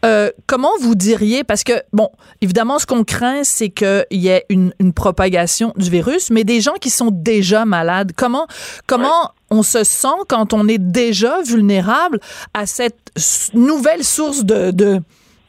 Euh, 0.05 0.31
comment 0.47 0.73
vous 0.79 0.95
diriez, 0.95 1.43
parce 1.43 1.65
que, 1.65 1.73
bon, 1.95 2.11
évidemment, 2.43 2.79
ce 2.79 2.85
qu'on 2.85 3.05
craint, 3.05 3.43
c'est 3.43 3.71
qu'il 3.71 4.05
y 4.11 4.29
ait 4.29 4.45
une, 4.51 4.75
une, 4.81 4.93
propagation 4.93 5.73
du 5.77 5.89
virus, 5.89 6.31
mais 6.31 6.45
des 6.45 6.61
gens 6.61 6.75
qui 6.79 6.91
sont 6.91 7.09
déjà 7.11 7.65
malades, 7.65 8.13
comment, 8.15 8.47
comment 8.87 9.33
on 9.51 9.63
se 9.63 9.85
sent 9.85 10.09
quand 10.29 10.53
on 10.53 10.69
est 10.69 10.79
déjà 10.79 11.41
vulnérable 11.43 12.21
à 12.53 12.67
cette 12.67 13.11
nouvelle 13.55 14.05
source 14.05 14.45
de, 14.45 14.71
de 14.71 15.01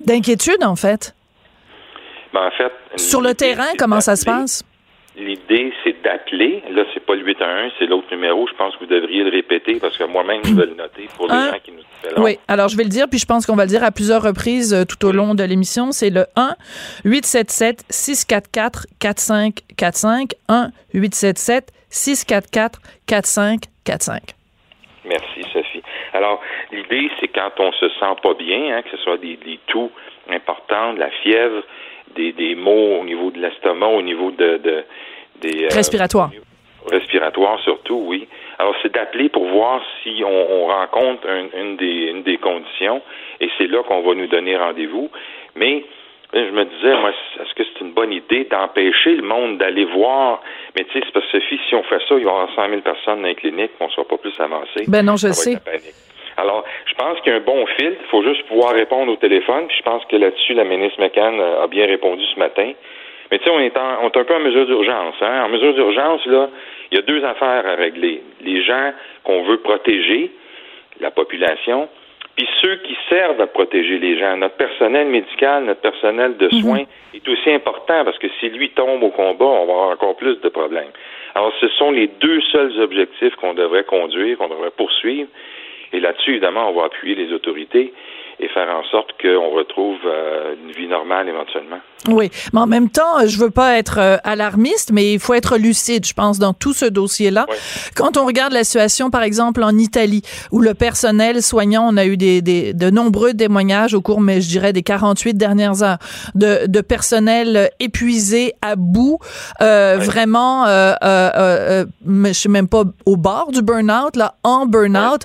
d'inquiétude, 0.05 0.63
en 0.63 0.75
fait? 0.75 1.15
Ben, 2.33 2.47
en 2.47 2.51
fait. 2.51 2.71
Sur 2.97 3.21
le 3.21 3.33
terrain, 3.33 3.73
comment 3.77 4.01
ça 4.01 4.15
se 4.15 4.25
passe? 4.25 4.63
L'idée, 5.17 5.71
c'est 5.83 6.01
d'appeler. 6.03 6.61
Là, 6.71 6.83
c'est 6.93 7.05
pas 7.05 7.15
le 7.15 7.23
811, 7.23 7.71
c'est 7.79 7.85
l'autre 7.85 8.07
numéro. 8.11 8.45
Je 8.47 8.53
pense 8.55 8.75
que 8.75 8.81
vous 8.81 8.85
devriez 8.91 9.23
le 9.23 9.31
répéter 9.31 9.79
parce 9.79 9.97
que 9.97 10.03
moi-même, 10.03 10.41
je 10.43 10.53
vais 10.53 10.65
le 10.65 10.75
noter 10.75 11.07
pour 11.15 11.27
les 11.27 11.33
gens 11.33 11.59
qui 11.63 11.71
nous 11.71 11.83
là. 12.11 12.21
Oui, 12.21 12.37
alors 12.47 12.67
je 12.67 12.77
vais 12.77 12.83
le 12.83 12.89
dire, 12.89 13.07
puis 13.09 13.19
je 13.19 13.25
pense 13.25 13.45
qu'on 13.45 13.55
va 13.55 13.63
le 13.63 13.69
dire 13.69 13.83
à 13.83 13.91
plusieurs 13.91 14.21
reprises 14.21 14.73
euh, 14.73 14.83
tout 14.83 15.03
au 15.05 15.11
long 15.11 15.33
de 15.33 15.43
l'émission. 15.43 15.91
C'est 15.91 16.09
le 16.09 16.25
1 16.35 16.55
877 17.05 17.85
644 17.89 18.87
4545 18.99 20.33
1 20.49 20.71
877 20.93 21.71
644 21.89 22.79
4545. 23.07 24.21
Merci, 25.05 25.41
Sophie. 25.53 25.83
Alors, 26.13 26.41
l'idée, 26.71 27.09
c'est 27.19 27.27
quand 27.27 27.51
on 27.59 27.71
se 27.73 27.89
sent 27.89 28.15
pas 28.21 28.33
bien, 28.33 28.75
hein, 28.77 28.81
que 28.81 28.89
ce 28.91 28.97
soit 28.97 29.17
des, 29.17 29.37
des 29.37 29.59
toux 29.67 29.91
importants, 30.29 30.93
de 30.93 30.99
la 30.99 31.09
fièvre, 31.09 31.63
des, 32.15 32.31
des 32.31 32.55
maux 32.55 32.99
au 32.99 33.03
niveau 33.03 33.31
de 33.31 33.39
l'estomac, 33.39 33.87
au 33.87 34.01
niveau 34.01 34.31
de, 34.31 34.57
de 34.57 34.83
des 35.41 35.65
euh, 35.65 35.67
respiratoires. 36.91 37.59
surtout, 37.63 38.03
oui. 38.05 38.27
Alors 38.57 38.75
c'est 38.81 38.93
d'appeler 38.93 39.29
pour 39.29 39.45
voir 39.45 39.81
si 40.03 40.23
on, 40.23 40.63
on 40.63 40.67
rencontre 40.67 41.27
une, 41.53 41.77
des, 41.77 42.09
une 42.11 42.23
des 42.23 42.37
conditions 42.37 43.01
et 43.41 43.49
c'est 43.57 43.67
là 43.67 43.83
qu'on 43.83 44.01
va 44.01 44.13
nous 44.13 44.27
donner 44.27 44.55
rendez-vous. 44.55 45.09
Mais 45.55 45.83
je 46.33 46.51
me 46.51 46.65
disais, 46.65 46.95
moi, 46.99 47.11
est-ce 47.39 47.53
que 47.53 47.63
c'est 47.63 47.81
une 47.81 47.93
bonne 47.93 48.13
idée 48.13 48.45
d'empêcher 48.45 49.15
le 49.15 49.23
monde 49.23 49.57
d'aller 49.57 49.85
voir? 49.85 50.41
Mais 50.75 50.83
tu 50.85 50.93
sais, 50.93 51.05
c'est 51.05 51.11
parce 51.11 51.25
que 51.31 51.39
Sophie, 51.39 51.59
si 51.67 51.75
on 51.75 51.83
fait 51.83 51.99
ça, 52.07 52.15
il 52.15 52.23
y 52.23 52.25
aura 52.25 52.47
100 52.55 52.69
000 52.69 52.81
personnes 52.81 53.21
dans 53.21 53.27
les 53.27 53.35
cliniques, 53.35 53.71
on 53.79 53.85
ne 53.87 53.91
sera 53.91 54.05
pas 54.05 54.17
plus 54.17 54.37
avancé. 54.39 54.85
Ben 54.87 55.05
non, 55.05 55.15
je 55.15 55.31
sais. 55.31 55.57
Alors, 56.37 56.63
je 56.85 56.93
pense 56.95 57.19
qu'il 57.21 57.31
y 57.31 57.35
a 57.35 57.37
un 57.37 57.41
bon 57.41 57.65
filtre. 57.65 57.97
Il 58.01 58.09
faut 58.09 58.23
juste 58.23 58.43
pouvoir 58.47 58.73
répondre 58.73 59.11
au 59.11 59.15
téléphone. 59.15 59.67
Puis 59.67 59.77
je 59.77 59.83
pense 59.83 60.03
que 60.05 60.15
là-dessus, 60.15 60.53
la 60.53 60.63
ministre 60.63 60.99
McCann 60.99 61.39
a 61.39 61.67
bien 61.67 61.85
répondu 61.85 62.23
ce 62.33 62.39
matin. 62.39 62.71
Mais 63.31 63.39
tu 63.39 63.45
sais, 63.45 63.49
on 63.49 63.59
est, 63.59 63.75
en, 63.77 64.03
on 64.03 64.09
est 64.09 64.17
un 64.17 64.23
peu 64.23 64.35
en 64.35 64.39
mesure 64.39 64.65
d'urgence. 64.65 65.15
Hein? 65.21 65.43
En 65.45 65.49
mesure 65.49 65.73
d'urgence, 65.73 66.25
là, 66.25 66.49
il 66.91 66.97
y 66.97 66.99
a 66.99 67.03
deux 67.03 67.23
affaires 67.23 67.65
à 67.65 67.75
régler. 67.75 68.21
Les 68.41 68.63
gens 68.63 68.93
qu'on 69.23 69.43
veut 69.43 69.57
protéger, 69.57 70.31
la 70.99 71.11
population, 71.11 71.89
puis 72.35 72.47
ceux 72.61 72.75
qui 72.77 72.95
servent 73.09 73.39
à 73.39 73.47
protéger 73.47 73.97
les 73.97 74.19
gens. 74.19 74.35
Notre 74.37 74.55
personnel 74.55 75.07
médical, 75.07 75.63
notre 75.63 75.81
personnel 75.81 76.35
de 76.37 76.49
mhm. 76.51 76.61
soins 76.61 76.83
est 77.13 77.27
aussi 77.27 77.49
important 77.51 78.03
parce 78.03 78.17
que 78.19 78.27
si 78.39 78.49
lui 78.49 78.69
tombe 78.71 79.01
au 79.03 79.09
combat, 79.09 79.45
on 79.45 79.65
va 79.65 79.73
avoir 79.73 79.89
encore 79.89 80.17
plus 80.17 80.39
de 80.41 80.49
problèmes. 80.49 80.91
Alors, 81.33 81.53
ce 81.59 81.67
sont 81.69 81.91
les 81.91 82.07
deux 82.07 82.41
seuls 82.51 82.79
objectifs 82.79 83.35
qu'on 83.35 83.53
devrait 83.53 83.83
conduire, 83.83 84.37
qu'on 84.37 84.49
devrait 84.49 84.71
poursuivre. 84.71 85.29
Et 85.95 86.01
là-dessus, 86.01 86.31
évidemment, 86.31 86.69
on 86.69 86.73
va 86.73 86.87
appuyer 86.87 87.15
les 87.15 87.31
autorités 87.31 87.93
et 88.41 88.47
faire 88.49 88.69
en 88.69 88.83
sorte 88.83 89.13
qu'on 89.21 89.49
retrouve 89.51 89.97
euh, 90.05 90.53
une 90.61 90.71
vie 90.71 90.87
normale 90.87 91.29
éventuellement. 91.29 91.79
Oui, 92.07 92.29
mais 92.53 92.59
en 92.59 92.67
même 92.67 92.89
temps, 92.89 93.25
je 93.25 93.37
veux 93.37 93.49
pas 93.49 93.77
être 93.77 93.97
euh, 93.99 94.17
alarmiste, 94.23 94.91
mais 94.91 95.13
il 95.13 95.19
faut 95.19 95.33
être 95.33 95.57
lucide, 95.57 96.05
je 96.05 96.13
pense, 96.13 96.39
dans 96.39 96.53
tout 96.53 96.73
ce 96.73 96.85
dossier-là. 96.85 97.45
Quand 97.95 98.17
on 98.17 98.25
regarde 98.25 98.53
la 98.53 98.63
situation, 98.63 99.09
par 99.09 99.23
exemple, 99.23 99.63
en 99.63 99.77
Italie, 99.77 100.21
où 100.51 100.59
le 100.59 100.73
personnel 100.73 101.41
soignant, 101.41 101.87
on 101.89 101.97
a 101.97 102.05
eu 102.05 102.17
des, 102.17 102.41
des 102.41 102.73
de 102.73 102.89
nombreux 102.89 103.33
témoignages 103.33 103.93
au 103.93 104.01
cours, 104.01 104.21
mais 104.21 104.41
je 104.41 104.49
dirais, 104.49 104.73
des 104.73 104.83
48 104.83 105.35
dernières 105.35 105.83
heures, 105.83 105.97
de, 106.35 106.67
de 106.67 106.81
personnel 106.81 107.69
épuisé, 107.79 108.53
à 108.61 108.75
bout, 108.75 109.19
euh, 109.61 109.97
vraiment, 109.99 110.65
euh, 110.65 110.93
euh, 111.03 111.31
euh, 111.35 111.85
je 112.25 112.33
sais 112.33 112.49
même 112.49 112.67
pas, 112.67 112.83
au 113.05 113.17
bord 113.17 113.51
du 113.51 113.61
burn-out, 113.61 114.15
là, 114.15 114.35
en 114.43 114.65
burn-out, 114.65 115.21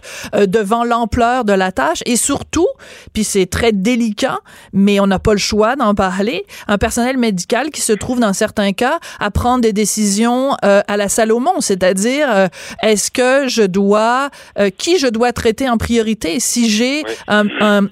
devant 0.47 0.85
l'ampleur 0.85 1.45
de 1.45 1.53
la 1.53 1.73
tâche, 1.73 2.03
et 2.07 2.17
surtout, 2.17 2.69
puis 3.13 3.25
c'est 3.25 3.47
très 3.47 3.73
délicat, 3.73 4.39
mais 4.73 5.01
on 5.01 5.07
n'a 5.07 5.19
pas 5.19 5.33
le 5.33 5.39
choix 5.39 5.77
d'en 5.77 5.95
parler, 5.95 6.47
un 6.71 6.79
personnel 6.79 7.19
médical 7.19 7.71
qui 7.71 7.81
se 7.81 7.93
trouve 7.93 8.21
dans 8.21 8.33
certains 8.33 8.73
cas 8.73 8.99
à 9.19 9.31
prendre 9.31 9.61
des 9.61 9.73
décisions 9.73 10.53
euh, 10.65 10.81
à 10.87 10.97
la 10.97 11.09
Salomon, 11.09 11.61
c'est-à-dire 11.61 12.29
euh, 12.31 12.47
est-ce 12.83 13.11
que 13.11 13.49
je 13.49 13.63
dois 13.63 14.31
euh, 14.59 14.71
qui 14.71 14.99
je 14.99 15.09
dois 15.09 15.33
traiter 15.33 15.69
en 15.69 15.77
priorité? 15.77 16.39
Si 16.39 16.71
j'ai 16.71 17.03
un, 17.27 17.47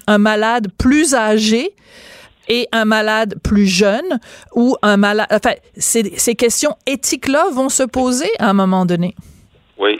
un, 0.07 0.17
malade 0.17 0.67
plus 0.79 1.13
âgé 1.13 1.71
et 2.47 2.67
un 2.71 2.85
malade 2.85 3.35
plus 3.43 3.67
jeune 3.67 4.19
ou 4.55 4.75
un 4.81 4.97
malade 4.97 5.27
enfin 5.29 5.51
ces, 5.75 6.03
ces 6.17 6.35
questions 6.35 6.75
éthiques 6.87 7.27
là 7.27 7.45
vont 7.51 7.69
se 7.69 7.83
poser 7.83 8.29
à 8.39 8.49
un 8.49 8.53
moment 8.53 8.85
donné. 8.85 9.13
Oui. 9.77 9.99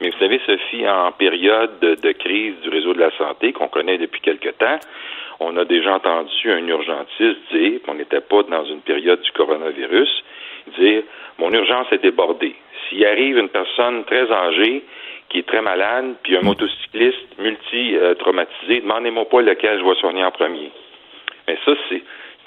Mais 0.00 0.08
vous 0.08 0.18
savez, 0.18 0.40
Sophie, 0.46 0.88
en 0.88 1.12
période 1.12 1.72
de, 1.82 1.94
de 1.94 2.12
crise 2.12 2.54
du 2.62 2.70
réseau 2.70 2.94
de 2.94 3.00
la 3.00 3.10
santé 3.18 3.52
qu'on 3.52 3.68
connaît 3.68 3.98
depuis 3.98 4.22
quelque 4.22 4.48
temps, 4.48 4.78
on 5.40 5.56
a 5.56 5.64
déjà 5.64 5.94
entendu 5.94 6.50
un 6.50 6.66
urgentiste 6.66 7.38
dire 7.50 7.80
qu'on 7.84 7.94
n'était 7.94 8.20
pas 8.20 8.42
dans 8.44 8.64
une 8.64 8.82
période 8.82 9.20
du 9.22 9.32
coronavirus, 9.32 10.22
dire 10.78 11.02
mon 11.38 11.50
urgence 11.52 11.86
est 11.92 12.02
débordée. 12.02 12.54
S'il 12.88 13.04
arrive 13.06 13.38
une 13.38 13.48
personne 13.48 14.04
très 14.04 14.30
âgée 14.30 14.84
qui 15.30 15.38
est 15.38 15.46
très 15.46 15.62
malade, 15.62 16.16
puis 16.22 16.36
un 16.36 16.42
motocycliste 16.42 17.38
multi-traumatisé, 17.38 18.80
demandez-moi 18.80 19.28
pas 19.28 19.40
lequel 19.40 19.78
je 19.78 19.84
vais 19.84 19.94
soigner 19.94 20.24
en 20.24 20.30
premier. 20.30 20.70
Mais 21.48 21.56
ça, 21.64 21.72
c'est 21.88 22.02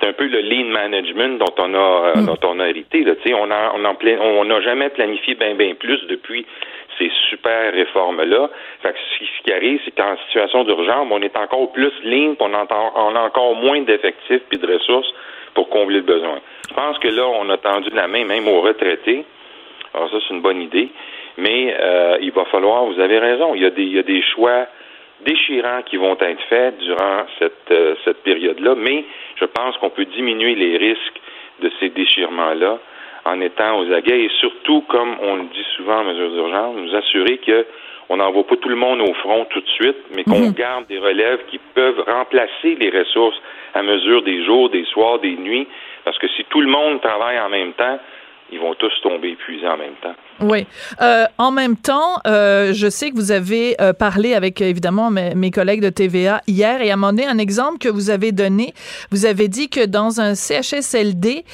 un 0.05 0.13
peu 0.13 0.25
le 0.25 0.41
lean 0.41 0.65
management 0.65 1.39
dont 1.39 1.53
on 1.57 1.73
a 1.73 1.77
euh, 1.77 2.15
mm. 2.15 2.25
dont 2.25 2.39
on 2.43 2.59
a 2.59 2.69
hérité. 2.69 3.03
Là. 3.03 3.13
On 3.39 3.47
n'a 3.47 3.71
on, 3.75 4.51
on 4.51 4.61
jamais 4.61 4.89
planifié 4.89 5.35
bien 5.35 5.55
bien 5.55 5.73
plus 5.75 5.99
depuis 6.07 6.45
ces 6.97 7.11
super 7.29 7.73
réformes-là. 7.73 8.49
Fait 8.81 8.93
que 8.93 8.97
ce 9.19 9.43
qui 9.43 9.51
arrive, 9.51 9.81
c'est 9.83 9.95
qu'en 9.95 10.15
situation 10.27 10.63
d'urgence, 10.63 11.07
on 11.09 11.21
est 11.21 11.35
encore 11.37 11.71
plus 11.71 11.91
ligne, 12.03 12.35
on, 12.39 12.51
on 12.53 13.15
a 13.15 13.21
encore 13.21 13.55
moins 13.55 13.81
d'effectifs 13.81 14.41
puis 14.49 14.59
de 14.59 14.67
ressources 14.71 15.11
pour 15.53 15.69
combler 15.69 15.97
le 15.97 16.03
besoin. 16.03 16.39
Je 16.69 16.73
pense 16.73 16.97
que 16.99 17.07
là, 17.07 17.27
on 17.27 17.49
a 17.49 17.57
tendu 17.57 17.89
la 17.91 18.07
main 18.07 18.25
même 18.25 18.47
aux 18.47 18.61
retraités. 18.61 19.25
Alors 19.93 20.09
ça, 20.09 20.17
c'est 20.27 20.33
une 20.33 20.41
bonne 20.41 20.61
idée. 20.61 20.89
Mais 21.37 21.75
euh, 21.79 22.17
il 22.21 22.31
va 22.31 22.45
falloir, 22.45 22.85
vous 22.85 22.99
avez 22.99 23.17
raison, 23.19 23.55
il 23.55 23.63
y 23.63 23.65
a 23.65 23.71
des, 23.71 23.83
il 23.83 23.95
y 23.95 23.99
a 23.99 24.03
des 24.03 24.21
choix 24.21 24.67
déchirants 25.25 25.81
qui 25.85 25.97
vont 25.97 26.17
être 26.19 26.41
faits 26.49 26.77
durant 26.79 27.25
cette, 27.39 27.71
euh, 27.71 27.95
cette 28.05 28.23
période-là, 28.23 28.75
mais 28.75 29.05
je 29.35 29.45
pense 29.45 29.77
qu'on 29.77 29.89
peut 29.89 30.05
diminuer 30.05 30.55
les 30.55 30.77
risques 30.77 31.21
de 31.61 31.71
ces 31.79 31.89
déchirements-là 31.89 32.79
en 33.25 33.39
étant 33.41 33.79
aux 33.79 33.91
aguets 33.91 34.25
et 34.25 34.31
surtout, 34.39 34.81
comme 34.89 35.15
on 35.21 35.35
le 35.37 35.43
dit 35.43 35.65
souvent 35.75 35.99
en 35.99 36.03
mesure 36.03 36.31
d'urgence, 36.31 36.75
nous 36.75 36.95
assurer 36.95 37.37
que 37.37 37.65
on 38.09 38.17
n'envoie 38.17 38.45
pas 38.45 38.57
tout 38.57 38.69
le 38.69 38.75
monde 38.75 39.01
au 39.01 39.13
front 39.13 39.45
tout 39.45 39.61
de 39.61 39.69
suite, 39.69 39.97
mais 40.13 40.23
qu'on 40.23 40.47
mhm. 40.47 40.53
garde 40.53 40.87
des 40.87 40.99
relèves 40.99 41.45
qui 41.49 41.57
peuvent 41.73 42.03
remplacer 42.05 42.75
les 42.75 42.89
ressources 42.89 43.41
à 43.73 43.81
mesure 43.81 44.21
des 44.23 44.43
jours, 44.43 44.69
des 44.69 44.83
soirs, 44.85 45.19
des 45.19 45.35
nuits, 45.35 45.67
parce 46.03 46.17
que 46.19 46.27
si 46.27 46.43
tout 46.45 46.61
le 46.61 46.67
monde 46.67 47.01
travaille 47.01 47.39
en 47.39 47.49
même 47.49 47.73
temps, 47.73 47.97
ils 48.53 48.59
vont 48.59 48.75
tous 48.75 48.91
tomber 49.01 49.29
épuisés 49.29 49.67
en 49.67 49.77
même 49.77 49.95
temps. 50.01 50.13
Oui. 50.41 50.67
Euh, 51.01 51.25
en 51.37 51.51
même 51.51 51.75
temps, 51.75 52.19
euh, 52.27 52.71
je 52.73 52.87
sais 52.87 53.09
que 53.09 53.15
vous 53.15 53.31
avez 53.31 53.75
euh, 53.81 53.93
parlé 53.93 54.35
avec 54.35 54.61
évidemment 54.61 55.09
mes, 55.09 55.51
collègues 55.51 55.81
de 55.81 55.89
TVA 55.89 56.41
hier 56.47 56.81
et 56.81 56.91
à 56.91 56.93
un 56.93 56.97
moment 56.97 57.13
donné, 57.13 57.25
un 57.25 57.39
exemple 57.39 57.79
que 57.79 57.89
vous 57.89 58.09
avez 58.09 58.31
donné, 58.31 58.73
vous 59.11 59.25
avez 59.25 59.47
dit 59.47 59.69
que 59.69 59.85
dans 59.85 60.21
un 60.21 60.35
CHSLD, 60.35 61.45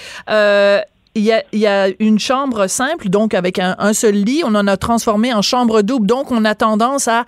il 1.16 1.26
y, 1.52 1.68
a, 1.68 1.88
une 2.00 2.20
chambre 2.20 2.68
simple, 2.68 3.10
donc 3.10 3.34
avec 3.34 3.60
un, 3.60 3.94
seul 3.94 4.16
lit. 4.16 4.42
On 4.46 4.56
en 4.56 4.68
a 4.68 4.78
transformé 4.78 5.34
en 5.34 5.42
chambre 5.42 5.82
double. 5.82 6.08
Donc, 6.08 6.32
on 6.32 6.46
a 6.46 6.56
tendance 6.56 7.10
à 7.10 7.26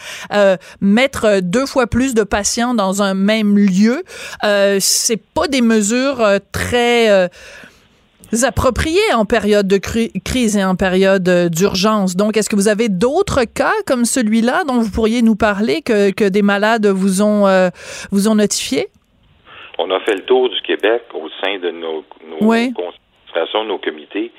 mettre 0.79 1.41
deux 1.41 1.65
fois 1.65 1.87
plus 1.87 2.13
de 2.13 2.23
patients 2.23 2.73
dans 2.73 3.01
un 3.01 3.15
même 3.15 3.57
lieu. 3.57 4.03
Euh, 4.45 4.77
c'est 4.79 5.21
pas 5.21 5.47
des 5.47 5.61
mesures 5.61 6.23
très 6.53 7.29
appropriées 8.43 9.13
en 9.13 9.25
période 9.25 9.67
de 9.67 9.77
crise 9.77 10.57
et 10.57 10.63
en 10.63 10.75
période 10.75 11.27
euh, 11.27 11.49
d'urgence. 11.49 12.15
Donc, 12.15 12.37
est-ce 12.37 12.49
que 12.49 12.55
vous 12.55 12.67
avez 12.67 12.89
d'autres 12.89 13.43
cas 13.43 13.73
comme 13.85 14.05
celui-là 14.05 14.63
dont 14.65 14.79
vous 14.79 14.91
pourriez 14.91 15.21
nous 15.21 15.35
parler 15.35 15.81
que, 15.81 16.11
que 16.11 16.27
des 16.27 16.41
malades 16.41 16.87
vous 16.87 17.21
ont 17.21 17.45
vous 18.11 18.27
ont 18.27 18.35
notifié? 18.35 18.87
On 19.77 19.89
a 19.91 19.99
fait 20.01 20.15
le 20.15 20.25
tour 20.25 20.49
du 20.49 20.61
Québec 20.61 21.03
au 21.13 21.27
sein 21.41 21.57
de 21.59 21.71
nos, 21.71 22.03
nos 22.27 22.47
oui 22.47 22.73
de 23.33 23.67
nos 23.67 23.77
comités, 23.77 24.31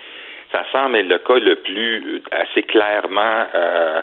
ça 0.50 0.64
semble 0.72 0.96
être 0.96 1.08
le 1.08 1.18
cas 1.18 1.38
le 1.38 1.56
plus 1.56 2.16
euh, 2.16 2.22
assez 2.32 2.62
clairement 2.62 3.46
euh, 3.54 4.02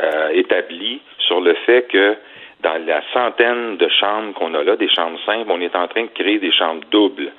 euh, 0.00 0.28
établi 0.30 1.00
sur 1.18 1.40
le 1.40 1.54
fait 1.66 1.86
que 1.88 2.16
dans 2.62 2.84
la 2.86 3.02
centaine 3.12 3.76
de 3.76 3.88
chambres 3.88 4.34
qu'on 4.34 4.54
a 4.54 4.62
là, 4.62 4.76
des 4.76 4.88
chambres 4.88 5.18
simples, 5.24 5.50
on 5.50 5.60
est 5.60 5.74
en 5.76 5.86
train 5.88 6.02
de 6.02 6.10
créer 6.14 6.38
des 6.38 6.52
chambres 6.52 6.84
doubles. 6.90 7.32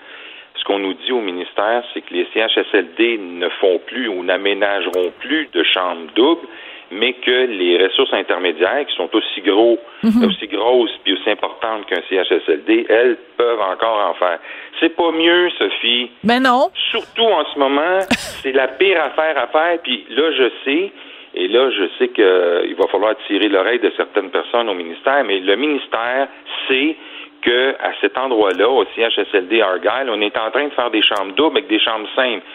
Ce 0.60 0.64
qu'on 0.66 0.80
nous 0.80 0.94
dit 0.94 1.12
au 1.12 1.22
ministère, 1.22 1.84
c'est 1.94 2.02
que 2.02 2.14
les 2.14 2.28
CHSLD 2.34 3.18
ne 3.18 3.48
font 3.62 3.80
plus 3.88 4.10
ou 4.10 4.24
n'aménageront 4.24 5.12
plus 5.20 5.48
de 5.54 5.64
chambres 5.64 6.12
doubles, 6.16 6.48
mais 6.92 7.14
que 7.14 7.46
les 7.46 7.78
ressources 7.86 8.14
intermédiaires, 8.14 8.86
qui 8.86 8.96
sont 8.96 9.10
aussi 9.16 9.42
gros, 9.42 9.80
mhm. 10.04 10.26
aussi 10.26 10.48
grosses 10.48 10.92
puis 11.04 11.14
aussi 11.14 11.30
importantes 11.30 11.86
qu'un 11.86 12.02
CHSLD, 12.10 12.88
elles 12.90 13.18
peuvent 13.38 13.62
encore 13.62 14.10
en 14.10 14.14
faire. 14.16 14.40
C'est 14.80 14.96
pas 14.96 15.12
mieux, 15.12 15.50
Sophie. 15.58 16.12
Ben 16.24 16.42
non. 16.42 16.70
Surtout 16.92 17.26
en 17.26 17.46
ce 17.54 17.60
moment, 17.60 18.00
c'est 18.10 18.52
la 18.52 18.68
pire 18.68 19.02
affaire 19.02 19.38
à 19.38 19.48
faire. 19.48 19.80
Puis 19.84 20.06
là, 20.10 20.32
je 20.32 20.52
sais, 20.66 20.92
et 21.36 21.48
là, 21.48 21.70
je 21.70 21.84
sais 21.98 22.08
qu'il 22.10 22.24
euh, 22.24 22.74
va 22.78 22.88
falloir 22.88 23.16
tirer 23.28 23.48
l'oreille 23.50 23.80
de 23.80 23.92
certaines 23.96 24.32
personnes 24.32 24.68
au 24.68 24.74
ministère, 24.74 25.24
mais 25.26 25.40
le 25.40 25.56
ministère 25.56 26.28
sait 26.68 26.96
que 27.42 27.76
à 27.80 27.92
cet 28.02 28.18
endroit-là, 28.18 28.70
au 28.70 28.86
CHSLD 28.96 29.62
Argyle, 29.62 30.10
on 30.10 30.22
est 30.22 30.38
en 30.38 30.52
train 30.52 30.66
de 30.66 30.74
faire 30.74 30.92
des 30.92 31.02
chambres 31.02 31.34
doubles 31.34 31.58
avec 31.58 31.68
des 31.68 31.80
chambres 31.80 32.08
simples 32.16 32.46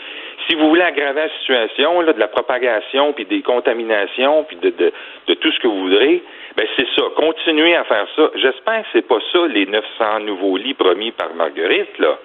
si 0.49 0.55
vous 0.55 0.69
voulez 0.69 0.83
aggraver 0.83 1.23
la 1.23 1.29
situation 1.38 2.03
de 2.03 2.12
la 2.19 2.29
propagation, 2.29 3.12
puis 3.12 3.25
des 3.25 3.43
contaminations, 3.43 4.45
puis 4.45 4.57
de, 4.57 4.71
tout 5.35 5.53
ce 5.53 5.59
que 5.61 5.69
vous 5.69 5.83
voudrez, 5.85 6.23
ben 6.57 6.67
c'est 6.76 6.87
ça. 6.95 7.03
Continuez 7.17 7.75
à 7.75 7.85
faire 7.85 8.07
ça. 8.14 8.31
J'espère 8.37 8.83
que 8.83 8.88
c'est 8.93 9.07
pas 9.07 9.19
ça 9.33 9.47
les 9.47 9.67
900 9.67 10.21
nouveaux 10.21 10.57
lits 10.57 10.75
promis 10.75 11.11
par 11.12 11.35
Marguerite 11.35 11.99
là, 11.99 12.19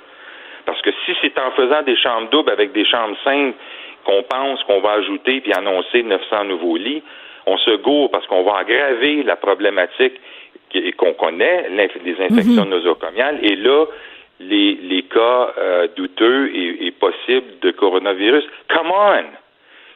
parce 0.66 0.82
que 0.82 0.92
si 1.06 1.16
c'est 1.22 1.38
en 1.39 1.51
faisant 1.51 1.82
des 1.84 1.96
chambres 1.96 2.30
doubles 2.30 2.51
avec 2.51 2.72
des 2.74 2.86
chambres 2.86 3.18
simples 3.24 3.58
qu'on 4.06 4.24
pense 4.24 4.63
qu'on 4.63 4.82
va 4.82 4.92
ajouter 4.94 5.42
puis 5.42 5.54
annoncer 5.54 6.04
900 6.04 6.46
nouveaux 6.46 6.78
lits, 6.78 7.04
on 7.46 7.58
se 7.58 7.72
gourre 7.78 8.12
parce 8.12 8.25
qu'on 8.28 8.44
va 8.44 8.58
aggraver 8.58 9.24
la 9.24 9.36
problématique 9.36 10.13
qu'on 10.98 11.14
connaît, 11.14 11.70
les 11.70 12.14
infections 12.22 12.66
mm-hmm. 12.66 12.70
nosocomiales, 12.70 13.40
et 13.44 13.56
là, 13.56 13.86
les, 14.40 14.76
les 14.76 15.04
cas 15.04 15.54
euh, 15.58 15.88
douteux 15.96 16.52
et, 16.54 16.88
et, 16.88 16.92
possibles 16.92 17.60
de 17.62 17.72
coronavirus. 17.72 18.44
Come 18.70 18.92
on! 18.92 19.24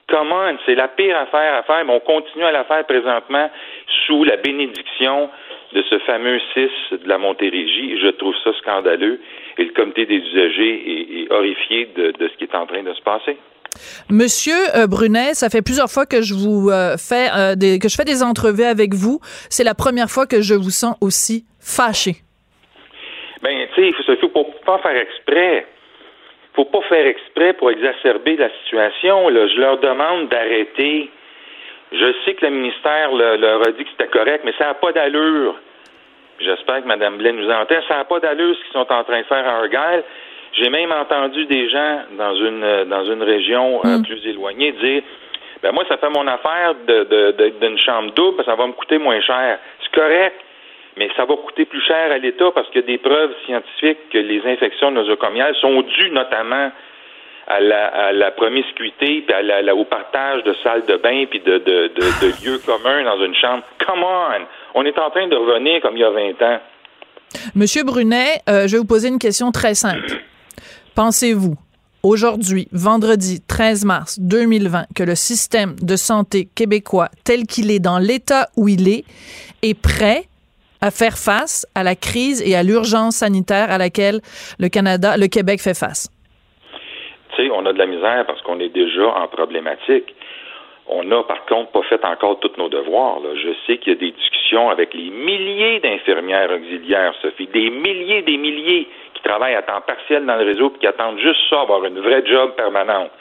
Come 0.10 0.32
on! 0.32 0.58
C'est 0.66 0.76
la 0.76 0.90
pire 0.90 1.18
affaire 1.18 1.56
à 1.56 1.64
faire, 1.64 1.86
mais 1.86 1.94
on 1.94 2.00
continue 2.02 2.44
à 2.44 2.52
la 2.52 2.66
faire 2.66 2.86
présentement 2.86 3.50
sous 4.06 4.24
la 4.24 4.38
bénédiction 4.38 5.30
de 5.74 5.82
ce 5.84 5.98
fameux 6.00 6.40
6 6.54 6.70
de 7.04 7.08
la 7.08 7.18
Montérégie. 7.18 7.98
Je 8.00 8.10
trouve 8.10 8.36
ça 8.44 8.52
scandaleux 8.60 9.20
et 9.58 9.64
le 9.64 9.72
comité 9.72 10.06
des 10.06 10.18
usagers 10.18 10.84
est, 10.86 11.22
est 11.22 11.32
horrifié 11.32 11.90
de, 11.96 12.12
de 12.12 12.28
ce 12.28 12.38
qui 12.38 12.44
est 12.44 12.56
en 12.56 12.66
train 12.66 12.84
de 12.84 12.94
se 12.94 13.02
passer. 13.02 13.38
Monsieur 14.10 14.58
euh, 14.76 14.88
Brunet, 14.88 15.34
ça 15.34 15.50
fait 15.50 15.62
plusieurs 15.62 15.90
fois 15.90 16.06
que 16.06 16.22
je 16.22 16.34
vous 16.34 16.70
euh, 16.70 16.98
fais 16.98 17.30
euh, 17.36 17.56
des, 17.56 17.80
que 17.80 17.90
je 17.90 17.96
fais 17.96 18.06
des 18.06 18.24
entrevues 18.24 18.64
avec 18.64 18.94
vous. 18.94 19.20
C'est 19.50 19.64
la 19.64 19.74
première 19.74 20.10
fois 20.10 20.26
que 20.26 20.42
je 20.42 20.54
vous 20.54 20.70
sens 20.70 20.96
aussi 21.02 21.46
fâché. 21.60 22.16
Ben, 23.42 23.68
tu 23.76 23.92
sais, 23.92 23.96
il 24.08 24.18
faut, 24.20 24.46
pas 24.66 24.80
faire 24.80 24.96
exprès. 24.96 25.66
Faut 26.56 26.66
pas 26.66 26.82
faire 26.88 27.06
exprès 27.06 27.54
pour 27.54 27.72
exacerber 27.72 28.38
la 28.38 28.50
situation. 28.64 29.30
Je 29.30 29.60
leur 29.60 29.80
demande 29.80 30.30
d'arrêter. 30.30 31.10
Je 31.92 32.14
sais 32.26 32.36
que 32.36 32.46
le 32.46 32.52
ministère 32.52 33.12
leur 33.12 33.68
a 33.68 33.72
dit 33.72 33.84
que 33.84 33.90
c'était 33.92 34.08
correct, 34.08 34.44
mais 34.46 34.54
ça 34.58 34.66
n'a 34.66 34.74
pas 34.76 34.92
d'allure. 34.92 35.56
J'espère 36.40 36.82
que 36.82 36.88
Mme 36.88 37.18
Blaine 37.18 37.36
nous 37.38 37.50
entend. 37.50 37.76
Ça 37.88 37.98
n'a 37.98 38.06
pas 38.06 38.20
d'allure 38.20 38.56
ce 38.56 38.64
qu'ils 38.64 38.74
sont 38.74 38.92
en 38.92 39.04
train 39.04 39.20
de 39.20 39.26
faire 39.26 39.48
à 39.48 39.58
Argyle. 39.60 40.04
J'ai 40.54 40.70
même 40.70 40.92
entendu 40.92 41.46
des 41.46 41.70
gens 41.70 42.02
dans 42.18 42.36
une 42.36 42.64
euh, 42.64 42.86
dans 42.86 43.06
une 43.06 43.24
région 43.24 43.82
euh, 43.86 43.98
mm. 43.98 44.04
plus 44.04 44.26
éloignée 44.28 44.72
dire 44.74 45.04
ben 45.64 45.72
moi, 45.72 45.86
ça 45.88 45.98
fait 45.98 46.10
mon 46.10 46.28
affaire 46.28 46.76
de, 46.86 47.52
d'une 47.62 47.78
chambre 47.78 48.12
double, 48.12 48.44
ça 48.44 48.54
va 48.54 48.68
me 48.68 48.74
coûter 48.74 48.98
moins 48.98 49.22
cher. 49.22 49.60
C'est 49.82 49.98
correct, 49.98 50.36
mais 50.98 51.10
ça 51.16 51.24
va 51.24 51.38
coûter 51.38 51.64
plus 51.64 51.82
cher 51.82 52.12
à 52.12 52.18
l'État 52.18 52.52
parce 52.54 52.68
qu'il 52.68 52.82
y 52.82 52.84
a 52.84 52.88
des 52.88 52.98
preuves 52.98 53.34
scientifiques 53.46 54.10
que 54.12 54.18
les 54.18 54.46
infections 54.46 54.92
nosocomiales 54.92 55.56
sont 55.62 55.82
dues 55.82 56.12
notamment 56.12 56.70
à 57.48 57.60
la, 57.62 57.86
à 57.86 58.12
la 58.12 58.32
promiscuité, 58.32 59.24
puis 59.26 59.34
à 59.34 59.42
la, 59.42 59.74
au 59.74 59.86
partage 59.86 60.44
de 60.44 60.54
salles 60.64 60.86
de 60.86 60.98
bain, 60.98 61.26
puis 61.30 61.40
de, 61.40 61.58
de, 61.58 61.92
de, 61.96 62.46
lieux 62.46 62.60
communs 62.66 63.04
dans 63.04 63.24
une 63.24 63.36
chambre. 63.36 63.64
Come 63.86 64.04
on! 64.04 64.46
On 64.76 64.86
est 64.86 64.98
en 65.00 65.10
train 65.12 65.28
de 65.28 65.36
revenir 65.36 65.82
comme 65.82 65.96
il 65.96 66.02
y 66.02 66.04
a 66.04 66.10
20 66.10 66.42
ans. 66.42 66.60
Monsieur 67.56 67.84
Brunet, 67.84 68.42
euh, 68.50 68.68
je 68.68 68.74
vais 68.74 68.78
vous 68.80 68.88
poser 68.88 69.08
une 69.08 69.20
question 69.20 69.52
très 69.52 69.76
simple. 69.76 70.14
Pensez-vous, 70.96 71.56
aujourd'hui, 72.04 72.68
vendredi 72.72 73.42
13 73.42 73.84
mars 73.84 74.20
2020, 74.20 74.84
que 74.96 75.02
le 75.02 75.16
système 75.16 75.74
de 75.82 75.96
santé 75.96 76.46
québécois 76.56 77.10
tel 77.26 77.48
qu'il 77.48 77.72
est 77.72 77.80
dans 77.80 77.98
l'état 77.98 78.46
où 78.56 78.68
il 78.68 78.88
est 78.88 79.04
est 79.64 79.74
prêt 79.74 80.30
à 80.82 80.92
faire 80.92 81.18
face 81.18 81.66
à 81.74 81.82
la 81.82 81.96
crise 81.96 82.48
et 82.48 82.54
à 82.54 82.62
l'urgence 82.62 83.16
sanitaire 83.16 83.72
à 83.72 83.80
laquelle 83.80 84.22
le 84.60 84.70
Canada, 84.70 85.18
le 85.18 85.26
Québec 85.26 85.62
fait 85.62 85.74
face? 85.74 86.14
Tu 87.36 87.42
sais, 87.42 87.50
on 87.50 87.66
a 87.66 87.74
de 87.74 87.80
la 87.80 87.88
misère 87.88 88.28
parce 88.28 88.44
qu'on 88.44 88.60
est 88.60 88.70
déjà 88.70 89.08
en 89.18 89.28
problématique. 89.28 90.14
On 90.86 91.04
n'a 91.06 91.24
par 91.24 91.44
contre 91.46 91.72
pas 91.72 91.82
fait 91.90 92.06
encore 92.06 92.40
tous 92.40 92.52
nos 92.60 92.70
devoirs. 92.70 93.18
Je 93.34 93.50
sais 93.66 93.80
qu'il 93.80 93.94
y 93.94 93.96
a 93.96 94.00
des 94.00 94.12
discussions 94.12 94.70
avec 94.70 94.94
les 94.94 95.10
milliers 95.10 95.80
d'infirmières 95.80 96.52
auxiliaires, 96.52 97.16
Sophie, 97.20 97.48
des 97.48 97.72
milliers, 97.72 98.22
des 98.22 98.38
milliers 98.38 98.88
travaillent 99.24 99.56
à 99.56 99.62
temps 99.62 99.82
partiel 99.82 100.26
dans 100.26 100.36
le 100.36 100.46
réseau 100.46 100.72
et 100.76 100.80
qui 100.80 100.88
attendent 100.88 101.20
juste 101.20 101.40
ça, 101.50 101.62
avoir 101.62 101.84
une 101.86 102.00
vraie 102.00 102.26
job 102.26 102.52
permanente. 102.56 103.12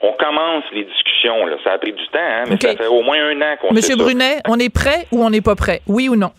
On 0.00 0.12
commence 0.12 0.64
les 0.72 0.84
discussions. 0.84 1.46
Là. 1.46 1.56
Ça 1.64 1.72
a 1.72 1.78
pris 1.78 1.92
du 1.92 2.06
temps, 2.08 2.18
hein, 2.20 2.44
mais 2.48 2.56
ça 2.56 2.76
fait 2.76 2.86
au 2.86 3.02
moins 3.02 3.18
un 3.18 3.40
an 3.42 3.56
qu'on 3.60 3.74
Monsieur 3.74 3.96
Brunet, 3.96 4.38
on 4.48 4.58
est 4.58 4.72
prêt 4.72 5.06
ou 5.10 5.24
on 5.24 5.30
n'est 5.30 5.40
pas 5.40 5.56
prêt? 5.56 5.80
Oui 5.88 6.08
ou 6.08 6.16
non? 6.16 6.30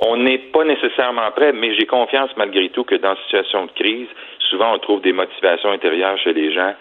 On 0.00 0.16
n'est 0.16 0.38
pas 0.38 0.64
nécessairement 0.64 1.30
prêt, 1.30 1.52
mais 1.52 1.74
j'ai 1.74 1.86
confiance 1.86 2.30
malgré 2.36 2.68
tout 2.70 2.84
que 2.84 2.94
dans 2.94 3.14
une 3.14 3.22
situation 3.24 3.66
de 3.66 3.70
crise, 3.72 4.08
souvent 4.50 4.74
on 4.74 4.78
trouve 4.78 5.02
des 5.02 5.12
motivations 5.12 5.70
intérieures 5.70 6.18
chez 6.18 6.32
les 6.32 6.52
gens 6.52 6.74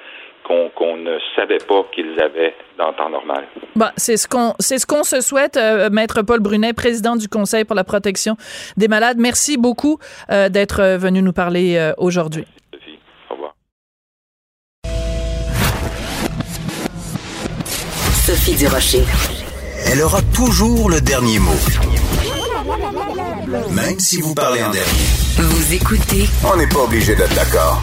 qu'on 0.48 0.98
ne 0.98 1.18
savait 1.36 1.58
pas 1.58 1.84
qu'ils 1.94 2.20
avaient 2.20 2.54
dans 2.78 2.90
le 2.90 2.96
temps 2.96 3.10
normal. 3.10 3.46
Bah, 3.76 3.92
c'est 3.98 4.18
ce 4.18 4.28
qu'on 4.28 4.54
c'est 4.60 4.78
ce 4.78 4.86
qu'on 4.86 5.04
se 5.04 5.22
souhaite, 5.22 5.58
euh, 5.58 5.90
maître 5.90 6.22
Paul 6.22 6.40
Brunet, 6.40 6.74
président 6.74 7.16
du 7.16 7.28
Conseil 7.28 7.66
pour 7.66 7.76
la 7.76 7.84
protection 7.84 8.38
des 8.78 8.88
malades. 8.88 9.18
Merci 9.20 9.58
beaucoup 9.58 10.00
euh, 10.32 10.50
d'être 10.50 10.82
euh, 10.82 10.98
venu 10.98 11.22
nous 11.22 11.34
parler 11.34 11.92
aujourd'hui. 11.98 12.46
Au 13.30 13.34
revoir. 13.34 13.54
Sophie 18.26 18.56
Durocher. 18.56 19.04
Elle 19.92 20.02
aura 20.02 20.22
toujours 20.36 20.90
le 20.90 21.02
dernier 21.02 21.40
mot. 21.40 21.52
Même 23.72 24.00
si 24.00 24.20
vous 24.22 24.34
parlez 24.34 24.64
en 24.64 24.72
dernier. 24.72 24.90
Vous 25.38 25.74
écoutez. 25.74 26.26
On 26.44 26.58
n'est 26.58 26.68
pas 26.68 26.80
obligé 26.80 27.16
d'être 27.16 27.36
d'accord. 27.36 27.82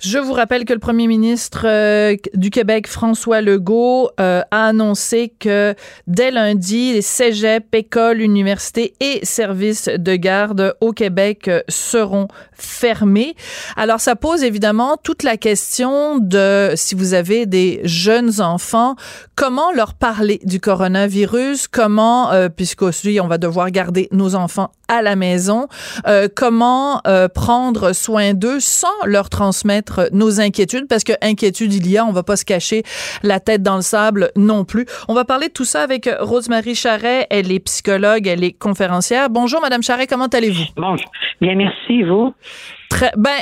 Je 0.00 0.18
vous 0.18 0.32
rappelle 0.32 0.64
que 0.64 0.72
le 0.72 0.78
premier 0.78 1.08
ministre 1.08 1.62
euh, 1.64 2.14
du 2.34 2.50
Québec, 2.50 2.86
François 2.86 3.40
Legault, 3.40 4.10
euh, 4.20 4.42
a 4.52 4.66
annoncé 4.66 5.32
que 5.40 5.74
dès 6.06 6.30
lundi, 6.30 6.92
les 6.92 7.02
cégeps, 7.02 7.66
écoles, 7.72 8.20
universités 8.20 8.94
et 9.00 9.18
services 9.24 9.88
de 9.88 10.14
garde 10.14 10.76
au 10.80 10.92
Québec 10.92 11.48
euh, 11.48 11.62
seront 11.68 12.28
fermés. 12.52 13.34
Alors, 13.76 13.98
ça 13.98 14.14
pose 14.14 14.44
évidemment 14.44 14.98
toute 15.02 15.24
la 15.24 15.36
question 15.36 16.18
de 16.18 16.74
si 16.76 16.94
vous 16.94 17.14
avez 17.14 17.46
des 17.46 17.80
jeunes 17.82 18.40
enfants, 18.40 18.94
comment 19.34 19.72
leur 19.72 19.94
parler 19.94 20.38
du 20.44 20.60
coronavirus, 20.60 21.66
comment, 21.66 22.30
puisqu'aujourd'hui, 22.56 23.20
on 23.20 23.28
va 23.28 23.38
devoir 23.38 23.70
garder 23.70 24.08
nos 24.10 24.34
enfants 24.34 24.72
à 24.88 25.02
la 25.02 25.14
maison, 25.14 25.68
comment 26.34 27.00
prendre 27.34 27.92
soin 27.92 28.34
d'eux 28.34 28.58
sans 28.58 28.88
leur 29.04 29.28
transmettre 29.28 29.87
nos 30.12 30.40
inquiétudes 30.40 30.86
parce 30.88 31.04
que 31.04 31.12
inquiétude 31.22 31.72
il 31.72 31.90
y 31.90 31.98
a, 31.98 32.04
on 32.04 32.12
va 32.12 32.22
pas 32.22 32.36
se 32.36 32.44
cacher 32.44 32.82
la 33.22 33.40
tête 33.40 33.62
dans 33.62 33.76
le 33.76 33.82
sable 33.82 34.30
non 34.36 34.64
plus. 34.64 34.86
On 35.08 35.14
va 35.14 35.24
parler 35.24 35.48
de 35.48 35.52
tout 35.52 35.64
ça 35.64 35.82
avec 35.82 36.08
Rosemary 36.20 36.74
Charret, 36.74 37.26
elle 37.30 37.52
est 37.52 37.60
psychologue, 37.60 38.26
elle 38.26 38.44
est 38.44 38.52
conférencière. 38.52 39.30
Bonjour 39.30 39.60
madame 39.60 39.82
Charret, 39.82 40.06
comment 40.06 40.26
allez-vous? 40.26 40.64
Bonjour. 40.76 41.10
Bien 41.40 41.54
merci 41.54 42.02
vous? 42.02 42.34
Très 42.88 43.12
ben 43.16 43.38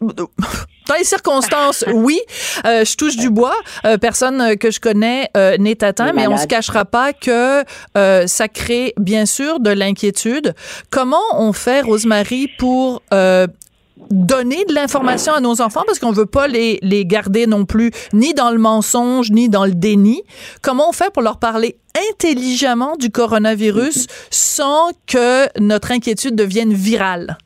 dans 0.00 0.94
les 0.98 1.04
circonstances, 1.04 1.84
oui. 1.92 2.18
Euh, 2.64 2.84
je 2.84 2.96
touche 2.96 3.16
du 3.16 3.30
bois. 3.30 3.54
Euh, 3.84 3.98
personne 3.98 4.56
que 4.56 4.70
je 4.70 4.80
connais 4.80 5.30
euh, 5.36 5.56
n'est 5.58 5.82
atteint, 5.82 6.12
mais 6.12 6.26
on 6.26 6.36
se 6.36 6.46
cachera 6.46 6.84
pas 6.84 7.12
que 7.12 7.64
ça 8.26 8.48
crée 8.48 8.94
bien 8.98 9.26
sûr 9.26 9.60
de 9.60 9.70
l'inquiétude. 9.70 10.54
Comment 10.90 11.16
on 11.34 11.52
fait, 11.52 11.80
Rosemary, 11.80 12.48
pour 12.58 13.02
donner 14.10 14.64
de 14.68 14.74
l'information 14.74 15.32
à 15.32 15.40
nos 15.40 15.60
enfants 15.60 15.82
parce 15.86 15.98
qu'on 15.98 16.12
veut 16.12 16.26
pas 16.26 16.48
les, 16.48 16.78
garder 17.06 17.46
non 17.46 17.64
plus 17.64 17.90
ni 18.12 18.34
dans 18.34 18.50
le 18.50 18.58
mensonge 18.58 19.30
ni 19.30 19.48
dans 19.48 19.64
le 19.64 19.74
déni. 19.74 20.22
Comment 20.62 20.90
on 20.90 20.92
fait 20.92 21.12
pour 21.12 21.22
leur 21.22 21.38
parler 21.38 21.76
intelligemment 22.12 22.96
du 22.96 23.10
coronavirus 23.10 24.06
sans 24.30 24.90
que 25.06 25.46
notre 25.60 25.92
inquiétude 25.92 26.36
devienne 26.36 26.72
virale? 26.72 27.36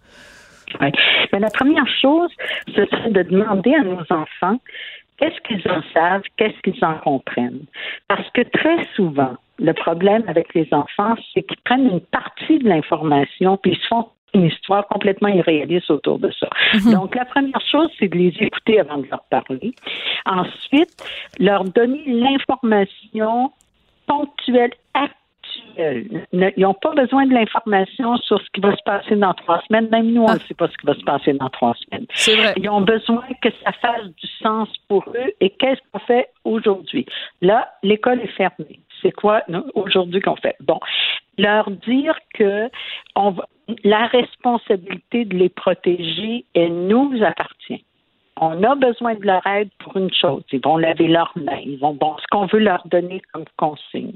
Mais 0.81 1.39
la 1.39 1.51
première 1.51 1.87
chose, 2.01 2.31
ce 2.75 2.87
serait 2.87 3.11
de 3.11 3.23
demander 3.23 3.75
à 3.75 3.83
nos 3.83 4.01
enfants 4.11 4.59
qu'est-ce 5.19 5.41
qu'ils 5.47 5.69
en 5.71 5.83
savent, 5.95 6.23
qu'est-ce 6.37 6.61
qu'ils 6.63 6.85
en 6.85 6.95
comprennent. 6.99 7.65
Parce 8.09 8.29
que 8.31 8.43
très 8.43 8.85
souvent, 8.95 9.37
le 9.59 9.73
problème 9.73 10.23
avec 10.27 10.55
les 10.55 10.69
enfants, 10.73 11.15
c'est 11.35 11.43
qu'ils 11.43 11.61
prennent 11.65 11.89
une 11.91 12.01
partie 12.01 12.59
de 12.59 12.69
l'information 12.69 13.57
puis 13.59 13.73
ils 13.73 13.79
se 13.79 13.87
font 13.89 14.09
une 14.35 14.47
histoire 14.47 14.87
complètement 14.89 15.29
irréaliste 15.29 15.91
autour 15.91 16.19
de 16.19 16.31
ça. 16.39 16.49
Mhm. 16.75 16.93
Donc, 16.93 17.15
la 17.15 17.25
première 17.25 17.61
chose, 17.71 17.89
c'est 17.99 18.09
de 18.09 18.17
les 18.17 18.35
écouter 18.41 18.81
avant 18.81 18.99
de 18.99 19.07
leur 19.11 19.25
parler. 19.31 19.75
Ensuite, 20.27 20.95
leur 21.39 21.65
donner 21.65 22.03
l'information 22.07 23.53
ponctuelle, 24.07 24.73
actuelle. 24.95 26.27
Ils 26.33 26.63
n'ont 26.63 26.75
pas 26.75 26.93
besoin 26.95 27.27
de 27.27 27.35
l'information 27.35 28.17
sur 28.19 28.41
ce 28.41 28.47
qui 28.53 28.61
va 28.61 28.75
se 28.77 28.83
passer 28.85 29.17
dans 29.17 29.35
trois 29.35 29.63
semaines. 29.63 29.89
Même 29.91 30.13
nous, 30.13 30.23
on 30.23 30.33
ne 30.33 30.37
ah. 30.37 30.47
sait 30.47 30.55
pas 30.55 30.69
ce 30.69 30.77
qui 30.77 30.87
va 30.87 30.95
se 30.95 31.05
passer 31.05 31.33
dans 31.33 31.49
trois 31.49 31.75
semaines. 31.75 32.07
C'est 32.15 32.37
vrai. 32.37 32.55
Ils 32.57 32.69
ont 32.69 32.81
besoin 32.81 33.23
que 33.43 33.49
ça 33.65 33.73
fasse 33.73 34.05
du 34.05 34.27
sens 34.43 34.69
pour 34.89 35.05
eux. 35.09 35.33
Et 35.41 35.51
qu'est-ce 35.51 35.81
qu'on 35.93 36.01
fait 36.01 36.29
aujourd'hui? 36.45 37.07
Là, 37.41 37.73
l'école 37.83 38.21
est 38.21 38.37
fermée. 38.37 38.81
C'est 39.03 39.13
quoi 39.13 39.43
aujourd'hui 39.75 40.21
qu'on 40.21 40.37
fait? 40.37 40.57
Bon, 40.61 40.79
leur 41.41 41.71
dire 41.71 42.19
que 42.35 42.71
la 43.85 44.07
responsabilité 44.07 45.25
de 45.25 45.37
les 45.37 45.49
protéger, 45.49 46.45
elle 46.55 46.87
nous 46.87 47.23
appartient. 47.23 47.85
On 48.43 48.63
a 48.63 48.75
besoin 48.75 49.15
de 49.15 49.27
leur 49.27 49.47
aide 49.47 49.69
pour 49.79 49.97
une 49.99 50.13
chose. 50.13 50.43
Ils 50.51 50.63
vont 50.65 50.79
laver 50.79 51.09
leurs 51.09 51.33
mains. 51.37 51.61
Ils 51.65 51.79
vont, 51.79 51.93
bon, 51.93 52.17
ce 52.19 52.27
qu'on 52.31 52.47
veut 52.47 52.59
leur 52.59 52.87
donner 52.87 53.21
comme 53.33 53.45
consigne. 53.59 54.15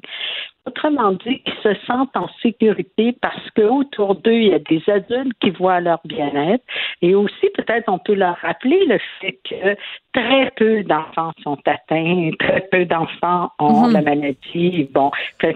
Autrement 0.66 1.12
dit, 1.12 1.42
ils 1.44 1.62
se 1.62 1.74
sentent 1.86 2.16
en 2.16 2.26
sécurité 2.40 3.14
parce 3.20 3.50
qu'autour 3.50 4.14
d'eux, 4.14 4.32
il 4.32 4.48
y 4.48 4.54
a 4.54 4.58
des 4.58 4.82
adultes 4.90 5.36
qui 5.40 5.50
voient 5.50 5.80
leur 5.80 6.00
bien-être. 6.06 6.64
Et 7.02 7.14
aussi, 7.14 7.50
peut-être, 7.54 7.84
on 7.88 7.98
peut 7.98 8.14
leur 8.14 8.36
rappeler 8.36 8.86
le 8.86 8.98
fait 9.20 9.38
que 9.44 9.76
très 10.14 10.50
peu 10.56 10.82
d'enfants 10.84 11.32
sont 11.42 11.58
atteints, 11.66 12.30
très 12.38 12.62
peu 12.72 12.86
d'enfants 12.86 13.50
ont 13.58 13.88
mhm. 13.88 13.92
la 13.92 14.00
maladie. 14.00 14.88
Bon, 14.94 15.10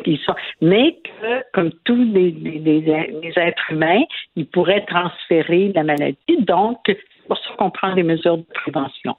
ils 0.05 0.19
sont, 0.19 0.35
mais 0.61 0.99
que, 1.03 1.43
comme 1.55 1.71
tous 1.85 1.97
les, 1.97 2.31
les, 2.31 3.33
êtres 3.37 3.73
humains, 3.73 4.03
ils 4.37 4.47
pourraient 4.47 4.85
transférer 4.85 5.73
la 5.75 5.85
maladie. 5.85 6.37
Donc, 6.41 6.79
pour 7.29 7.39
ça 7.39 7.51
qu'on 7.59 7.71
prend 7.71 7.95
les 7.95 8.03
mesures 8.03 8.39
de 8.39 8.47
prévention. 8.55 9.17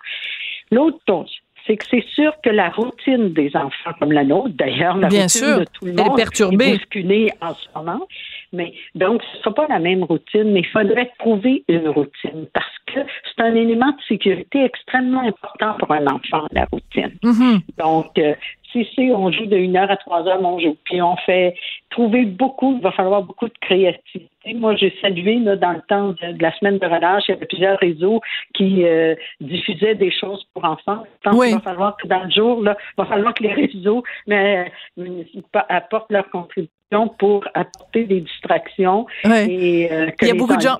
L'autre 0.72 1.00
chose, 1.08 1.32
c'est 1.66 1.78
que 1.78 1.86
c'est 1.90 2.06
sûr 2.16 2.34
que 2.44 2.50
la 2.50 2.70
routine 2.70 3.32
des 3.34 3.52
enfants 3.56 3.92
comme 4.00 4.12
la 4.12 4.24
nôtre, 4.24 4.56
d'ailleurs, 4.56 4.98
la 4.98 5.08
routine 5.08 5.58
de 5.60 5.66
tout 5.66 5.86
le 5.86 5.94
monde 5.94 6.14
est, 6.14 6.16
perturbée. 6.16 6.66
est 6.66 6.78
bousculée 6.78 7.32
en 7.42 7.54
ce 7.54 7.68
moment. 7.76 8.08
Mais 8.54 8.74
donc, 8.96 9.22
ce 9.22 9.38
ne 9.38 9.42
sera 9.44 9.54
pas 9.54 9.68
la 9.68 9.80
même 9.80 10.04
routine, 10.04 10.52
mais 10.52 10.62
il 10.62 10.68
faudrait 10.68 11.12
trouver 11.20 11.64
une 11.68 11.88
routine 11.90 12.48
parce 12.54 12.66
que 12.88 13.00
c'est 13.24 13.44
un 13.44 13.54
élément 13.54 13.92
de 13.92 14.02
sécurité 14.08 14.64
extrêmement 14.64 15.22
important 15.22 15.76
pour 15.78 15.92
un 15.92 16.08
enfant, 16.08 16.48
la 16.52 16.66
routine. 16.72 17.14
Mm-hmm. 17.24 17.62
Donc, 17.78 18.18
euh, 18.18 18.34
si 18.72 18.88
c'est 18.96 19.12
on 19.12 19.32
joue 19.32 19.46
de 19.46 19.58
1 19.58 19.76
heure 19.76 19.92
à 19.92 19.98
3 19.98 20.28
heures, 20.28 20.42
on 20.42 20.60
joue. 20.60 20.78
Puis 20.84 21.02
on 21.02 21.16
fait 21.18 21.56
trouver 21.90 22.26
beaucoup, 22.26 22.76
il 22.76 22.82
va 22.82 22.92
falloir 22.92 23.24
beaucoup 23.24 23.48
de 23.48 23.58
créativité. 23.62 24.54
Moi, 24.54 24.76
j'ai 24.76 24.94
salué 25.02 25.40
là, 25.40 25.56
dans 25.56 25.72
le 25.72 25.82
temps 25.82 26.10
de, 26.10 26.42
la 26.42 26.56
semaine 26.58 26.78
de 26.78 26.86
relâche, 26.86 27.24
il 27.28 27.32
y 27.32 27.36
avait 27.36 27.46
plusieurs 27.46 27.80
réseaux 27.80 28.22
qui 28.54 28.86
euh, 28.86 29.16
diffusaient 29.42 29.96
des 29.96 30.12
choses 30.12 30.46
pour 30.54 30.66
enfants. 30.66 31.04
Je 31.24 31.30
pense 31.30 31.46
qu'il 31.46 31.56
va 31.56 31.62
falloir 31.62 31.98
que 31.98 32.08
dans 32.08 32.24
le 32.24 32.32
jour, 32.32 32.62
là, 32.62 32.78
il 32.80 33.02
va 33.02 33.06
falloir 33.06 33.34
que 33.34 33.44
les 33.44 33.54
réseaux 33.54 34.04
mais, 34.28 34.72
euh, 35.00 35.24
apportent 35.70 36.12
leur 36.12 36.30
contribution 36.30 36.74
pour 37.20 37.46
apporter 37.54 38.06
des 38.06 38.22
distractions 38.22 39.06
et 39.24 39.90
euh, 39.92 40.10
que 40.18 40.26
les 40.26 40.34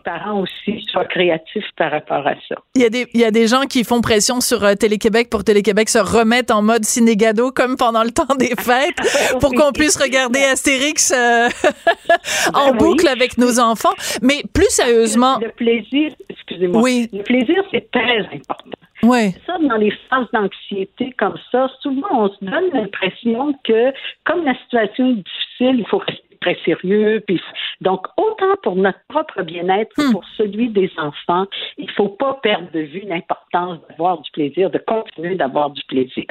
parents 0.04 0.42
aussi 0.42 0.84
soient 0.92 1.06
créatifs 1.06 1.66
par 1.78 1.92
rapport 1.92 2.26
à 2.26 2.34
ça. 2.48 2.56
Il 2.76 2.82
y 2.82 2.86
a 2.86 2.90
des, 2.90 3.06
il 3.14 3.20
y 3.20 3.26
a 3.26 3.32
des 3.32 3.48
gens 3.48 3.62
qui 3.62 3.84
font 3.84 4.02
pression 4.02 4.42
sur 4.42 4.64
euh, 4.64 4.74
Télé-Québec 4.74 5.30
pour 5.30 5.44
Télé-Québec 5.44 5.88
se 5.90 6.00
remettre 6.00 6.56
en 6.56 6.64
mode 6.64 6.84
cinégado 6.84 7.52
comme 7.52 7.78
pendant 7.78 8.04
le 8.04 8.10
temps 8.12 8.36
des 8.36 8.56
fêtes 8.60 8.98
pour 9.40 9.54
qu'on 9.54 9.72
puisse 9.72 10.02
regarder 10.02 10.44
Astérix 10.52 11.14
euh, 11.16 11.48
en 12.54 12.72
ben 12.72 12.78
boucle 12.78 13.08
avec 13.08 13.38
nos 13.38 13.60
enfants. 13.60 13.94
Mais 14.22 14.42
plus 14.52 14.70
sérieusement... 14.70 15.38
Le, 15.40 15.50
plaisir, 15.50 16.12
excusez-moi. 16.30 16.82
Oui. 16.82 17.08
Le 17.14 17.24
plaisir, 17.24 17.64
c'est 17.72 17.90
très 17.92 18.20
important. 18.34 18.79
Oui. 19.04 19.32
Ça, 19.46 19.58
dans 19.58 19.78
les 19.78 19.92
phases 20.10 20.28
d'anxiété 20.34 21.14
comme 21.18 21.38
ça, 21.52 21.70
souvent 21.82 22.08
on 22.12 22.30
se 22.30 22.46
donne 22.46 22.70
l'impression 22.74 23.54
que 23.64 23.94
comme 24.26 24.44
la 24.44 24.56
situation 24.56 25.10
est 25.12 25.16
difficile, 25.16 25.80
il 25.80 25.88
faut 25.88 26.00
rester 26.00 26.24
très 26.42 26.58
sérieux. 26.66 27.22
Puis, 27.26 27.42
donc, 27.82 28.08
autant 28.18 28.56
pour 28.64 28.76
notre 28.76 29.00
propre 29.08 29.44
bien-être 29.44 29.94
que 29.96 30.10
hmm. 30.10 30.12
pour 30.12 30.24
celui 30.38 30.70
des 30.70 30.92
enfants, 30.98 31.46
il 31.78 31.86
ne 31.86 31.92
faut 31.92 32.10
pas 32.10 32.40
perdre 32.42 32.72
de 32.72 32.80
vue 32.80 33.04
l'importance 33.06 33.80
d'avoir 33.90 34.22
du 34.22 34.32
plaisir, 34.32 34.70
de 34.70 34.80
continuer 34.80 35.36
d'avoir 35.36 35.70
du 35.72 35.84
plaisir. 35.84 36.26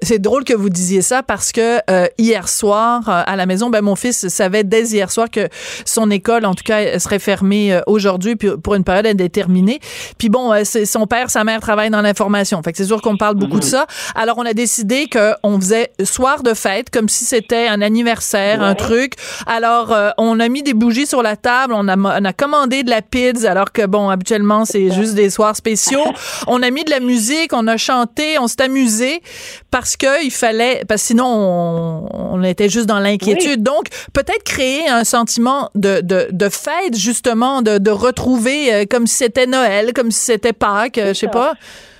C'est 0.00 0.18
drôle 0.20 0.44
que 0.44 0.54
vous 0.54 0.68
disiez 0.68 1.02
ça 1.02 1.22
parce 1.22 1.52
que 1.52 1.78
euh, 1.90 2.06
hier 2.18 2.48
soir, 2.48 3.08
euh, 3.08 3.22
à 3.26 3.36
la 3.36 3.46
maison, 3.46 3.70
ben, 3.70 3.82
mon 3.82 3.96
fils 3.96 4.28
savait 4.28 4.64
dès 4.64 4.84
hier 4.84 5.10
soir 5.10 5.30
que 5.30 5.48
son 5.84 6.10
école, 6.10 6.44
en 6.44 6.54
tout 6.54 6.64
cas, 6.64 6.98
serait 6.98 7.18
fermée 7.18 7.72
euh, 7.72 7.80
aujourd'hui 7.86 8.36
pour 8.36 8.74
une 8.74 8.84
période 8.84 9.06
indéterminée. 9.06 9.80
Puis 10.18 10.28
bon, 10.28 10.52
c'est 10.64 10.86
son 10.86 11.06
père, 11.06 11.30
sa 11.30 11.44
mère 11.44 11.60
travaillent 11.60 11.90
dans 11.90 12.02
l'information. 12.02 12.62
Fait 12.62 12.72
que 12.72 12.78
c'est 12.78 12.84
sûr 12.84 13.00
qu'on 13.00 13.16
parle 13.16 13.36
beaucoup 13.36 13.58
de 13.58 13.64
mhm. 13.64 13.70
ça. 13.70 13.86
Alors, 14.14 14.38
on 14.38 14.46
a 14.46 14.54
décidé 14.54 15.08
qu'on 15.08 15.60
faisait 15.60 15.90
soir 16.04 16.42
de 16.42 16.54
fête, 16.54 16.90
comme 16.90 17.08
si 17.08 17.24
c'était 17.24 17.68
un 17.68 17.82
anniversaire, 17.82 18.62
un 18.62 18.74
truc. 18.74 19.14
Alors, 19.46 19.92
euh, 19.92 20.10
on 20.18 20.40
a 20.40 20.48
mis 20.48 20.62
des 20.62 20.74
bougies 20.74 21.06
sur 21.06 21.22
la 21.22 21.36
table, 21.36 21.74
on 21.76 21.88
a, 21.88 21.96
on 21.96 22.24
a 22.24 22.32
commandé 22.32 22.82
de 22.82 22.90
la 22.90 23.02
pizza, 23.02 23.50
alors 23.50 23.72
que, 23.72 23.86
bon, 23.86 24.08
habituellement, 24.08 24.64
c'est 24.64 24.90
juste 24.90 25.14
des 25.14 25.30
soirs 25.30 25.56
spéciaux. 25.56 26.04
On 26.46 26.62
a 26.62 26.70
mis 26.70 26.84
de 26.84 26.90
la 26.90 27.00
musique, 27.00 27.52
on 27.52 27.66
a 27.66 27.76
chanté, 27.76 28.38
on 28.38 28.48
s'est 28.48 28.62
amusé 28.62 29.22
parce 29.70 29.96
que 29.96 30.24
il 30.24 30.30
fallait, 30.30 30.82
parce 30.88 31.02
que 31.02 31.08
sinon, 31.08 31.26
on, 31.26 32.08
on 32.34 32.42
était 32.42 32.68
juste 32.68 32.86
dans 32.86 32.98
l'inquiétude. 32.98 33.62
Donc, 33.62 33.86
peut-être 34.12 34.44
créer 34.44 34.88
un 34.88 35.04
sentiment 35.04 35.70
de, 35.74 36.00
de, 36.00 36.28
de 36.30 36.48
fête, 36.48 36.96
justement, 36.96 37.62
de, 37.62 37.78
de 37.78 37.90
retrouver 37.90 38.72
euh, 38.72 38.84
comme 38.88 39.06
si 39.06 39.16
c'était 39.16 39.46
Noël, 39.46 39.92
comme 39.92 40.10
si 40.10 40.20
c'était 40.20 40.52
Pâques, 40.52 40.98
euh, 40.98 41.08
je 41.08 41.12
sais 41.14 41.28
pas. 41.28 41.54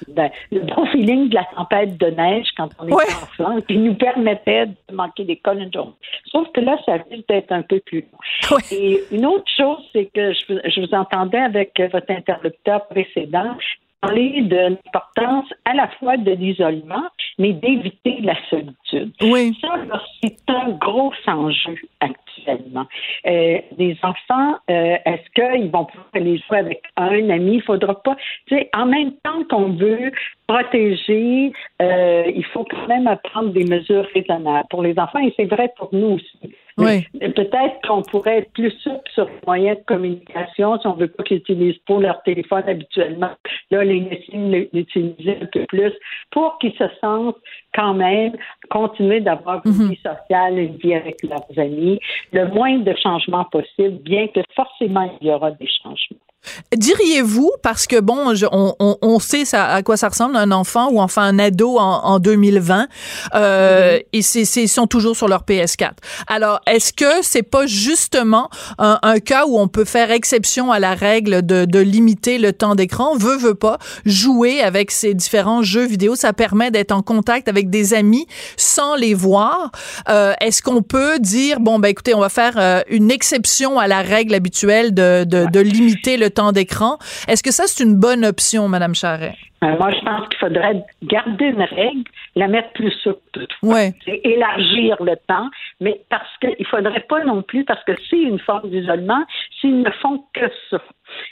Ben, 0.09 0.31
le 0.51 0.61
bon 0.61 0.85
feeling 0.87 1.29
de 1.29 1.35
la 1.37 1.47
tempête 1.57 1.97
de 1.97 2.07
neige 2.07 2.49
quand 2.57 2.69
on 2.79 2.89
est 2.89 2.93
enfant, 2.93 3.61
qui 3.67 3.79
nous 3.79 3.95
permettait 3.95 4.67
de 4.67 4.95
manquer 4.95 5.25
l'école 5.25 5.61
une 5.61 5.73
journée. 5.73 5.93
Sauf 6.31 6.49
que 6.53 6.61
là, 6.61 6.77
ça 6.85 6.95
risque 7.09 7.27
d'être 7.29 7.53
un 7.53 7.63
peu 7.63 7.81
plus 7.81 8.05
long. 8.13 8.59
Et 8.73 9.03
une 9.13 9.25
autre 9.25 9.51
chose, 9.57 9.79
c'est 9.93 10.11
que 10.13 10.33
je, 10.33 10.55
je 10.65 10.81
vous 10.81 10.95
entendais 10.95 11.39
avec 11.39 11.81
votre 11.93 12.11
interlocuteur 12.11 12.87
précédent 12.89 13.57
parler 14.03 14.43
de 14.43 14.57
l'importance 14.57 15.47
à 15.65 15.75
la 15.75 15.89
fois 15.99 16.17
de 16.17 16.33
l'isolement, 16.33 17.05
mais 17.39 17.53
d'éviter 17.53 18.19
la 18.21 18.35
solitude. 18.51 19.13
Oui. 19.23 19.57
Ça, 19.61 19.69
c'est 20.23 20.37
un 20.49 20.71
gros 20.73 21.13
enjeu 21.27 21.77
actuellement. 22.01 22.87
Euh, 23.27 23.59
les 23.79 23.97
enfants, 24.03 24.57
euh, 24.71 24.97
est-ce 25.05 25.31
qu'ils 25.35 25.71
vont 25.71 25.85
pouvoir 25.85 26.09
aller 26.15 26.39
jouer 26.39 26.59
avec 26.59 26.83
un 26.97 27.31
ami? 27.31 27.55
Il 27.55 27.63
faudra 27.63 27.95
pas, 28.03 28.17
tu 28.47 28.57
sais, 28.57 28.69
en 28.75 28.87
même 28.87 29.13
temps 29.23 29.45
qu'on 29.49 29.71
veut 29.71 30.11
protéger, 30.47 31.53
euh, 31.81 32.25
il 32.35 32.45
faut 32.47 32.65
quand 32.65 32.89
même 32.89 33.09
prendre 33.25 33.51
des 33.51 33.65
mesures 33.65 34.07
raisonnables 34.15 34.67
pour 34.69 34.83
les 34.83 34.99
enfants 34.99 35.21
et 35.21 35.33
c'est 35.37 35.47
vrai 35.47 35.73
pour 35.77 35.89
nous 35.93 36.17
aussi. 36.17 36.55
Oui. 36.79 37.07
Peut-être 37.21 37.87
qu'on 37.87 38.03
pourrait 38.03 38.39
être 38.39 38.53
plus 38.53 38.71
souple 38.83 39.11
sur 39.13 39.27
les 39.27 39.41
moyens 39.47 39.79
de 39.79 39.85
communication 39.85 40.79
si 40.79 40.87
on 40.87 40.95
veut 40.95 41.09
pas 41.09 41.23
qu'ils 41.23 41.39
utilisent 41.39 41.79
pour 41.87 42.01
leur 42.01 42.23
téléphone 42.23 42.65
habituellement. 42.67 43.31
Là, 43.71 43.85
les 43.85 44.01
laisser 44.01 44.69
l'utiliser 44.73 45.39
un 45.43 45.47
peu 45.47 45.65
plus 45.67 45.93
pour 46.31 46.59
qu'ils 46.59 46.75
se 46.75 46.85
sentent 47.01 47.37
quand 47.75 47.95
même 47.95 48.37
continuer 48.71 49.21
d'avoir 49.21 49.63
une 49.65 49.73
mhm. 49.73 49.91
vie 49.91 50.01
sociale, 50.03 50.59
une 50.59 50.77
vie 50.77 50.95
avec 50.95 51.23
leurs 51.23 51.59
amis, 51.59 51.99
le 52.33 52.49
moins 52.49 52.79
de 52.79 52.95
changements 53.03 53.45
possible, 53.45 53.99
bien 54.03 54.29
que 54.29 54.41
forcément 54.55 55.11
il 55.21 55.29
y 55.29 55.31
aura 55.31 55.51
des 55.51 55.69
changements. 55.83 56.19
Diriez-vous, 56.77 57.53
parce 57.63 57.87
que 57.87 58.01
bon, 58.01 58.35
on, 58.51 58.75
on, 58.81 58.97
on, 59.01 59.19
sait 59.21 59.45
ça, 59.45 59.67
à 59.67 59.83
quoi 59.83 59.97
ça 59.97 60.09
ressemble 60.09 60.37
un 60.37 60.51
enfant 60.51 60.91
ou 60.91 61.01
enfin 61.01 61.23
un 61.23 61.39
ado 61.39 61.79
en, 61.79 62.05
en 62.05 62.19
2020, 62.19 62.89
euh, 63.35 63.99
mm-hmm. 63.99 64.05
et 64.13 64.23
c'est, 64.23 64.63
ils 64.63 64.69
sont 64.69 64.87
toujours 64.87 65.17
sur 65.17 65.29
leur 65.29 65.45
PS4. 65.45 65.93
Alors, 66.27 66.61
est-ce 66.67 66.93
que 66.93 67.23
c'est 67.23 67.45
pas 67.45 67.67
justement 67.67 68.51
un, 68.79 68.99
un, 69.03 69.21
cas 69.21 69.47
où 69.47 69.59
on 69.59 69.69
peut 69.69 69.85
faire 69.85 70.11
exception 70.11 70.73
à 70.73 70.81
la 70.81 70.95
règle 70.95 71.47
de, 71.47 71.65
de 71.65 71.79
limiter 71.79 72.39
le 72.39 72.53
temps 72.53 72.75
d'écran, 72.75 73.17
veut 73.17 73.37
veut 73.37 73.55
pas, 73.55 73.79
jouer 74.05 74.61
avec 74.63 74.91
ces 74.91 75.15
différents 75.15 75.63
jeux 75.63 75.87
vidéo, 75.87 76.17
ça 76.17 76.33
permet 76.33 76.71
d'être 76.71 76.93
en 76.93 77.03
contact 77.03 77.49
avec 77.49 77.71
des 77.71 77.95
amis 77.95 78.27
sans 78.57 78.97
les 78.97 79.15
voir. 79.15 79.71
Euh, 80.09 80.33
est-ce 80.41 80.61
qu'on 80.61 80.83
peut 80.83 81.21
dire 81.21 81.61
bon 81.61 81.79
ben 81.79 81.89
écoutez, 81.89 82.15
on 82.15 82.21
va 82.21 82.29
faire 82.29 82.55
euh, 82.57 82.81
une 82.89 83.11
exception 83.11 83.79
à 83.79 83.87
la 83.87 84.03
règle 84.03 84.35
habituelle 84.35 84.93
de, 84.93 85.25
de, 85.25 85.47
de 85.51 85.61
limiter 85.61 86.17
le 86.17 86.32
temps 86.33 86.53
d'écran. 86.53 86.99
Est-ce 87.29 87.43
que 87.43 87.53
ça, 87.53 87.65
c'est 87.67 87.85
une 87.85 87.97
bonne 87.97 88.25
option, 88.25 88.69
Madame 88.69 88.95
Charret? 88.95 89.35
Euh, 89.63 89.77
moi, 89.79 89.91
je 89.91 90.01
pense 90.05 90.29
qu'il 90.29 90.39
faudrait 90.39 90.85
garder 91.05 91.45
une 91.47 91.63
règle, 91.63 92.03
la 92.35 92.49
mettre 92.49 92.73
plus 92.73 92.91
souple. 93.03 93.47
Ouais. 93.63 93.93
C'est 94.05 94.21
élargir 94.25 94.97
le 95.01 95.15
temps, 95.29 95.49
mais 95.81 96.01
parce 96.11 96.37
qu'il 96.41 96.67
faudrait 96.67 97.05
pas 97.09 97.23
non 97.25 97.43
plus, 97.43 97.65
parce 97.65 97.83
que 97.85 97.93
c'est 98.11 98.21
une 98.21 98.41
forme 98.41 98.71
d'isolement, 98.71 99.25
s'ils 99.61 99.83
ne 99.83 99.91
font 99.91 100.25
que 100.35 100.47
ça. 100.69 100.79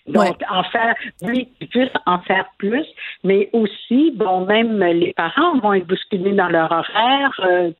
Donc, 0.06 0.36
en 0.50 0.62
faire, 0.64 0.94
oui, 1.22 1.48
ils 1.60 1.68
puissent 1.68 1.88
en 2.06 2.20
faire 2.20 2.44
plus, 2.58 2.86
mais 3.24 3.48
aussi, 3.52 4.12
bon, 4.14 4.44
même 4.44 4.78
les 4.78 5.12
parents 5.14 5.58
vont 5.58 5.72
être 5.72 5.86
bousculés 5.86 6.32
dans 6.32 6.48
leur 6.48 6.70
horaire. 6.70 7.40
Euh, 7.44 7.70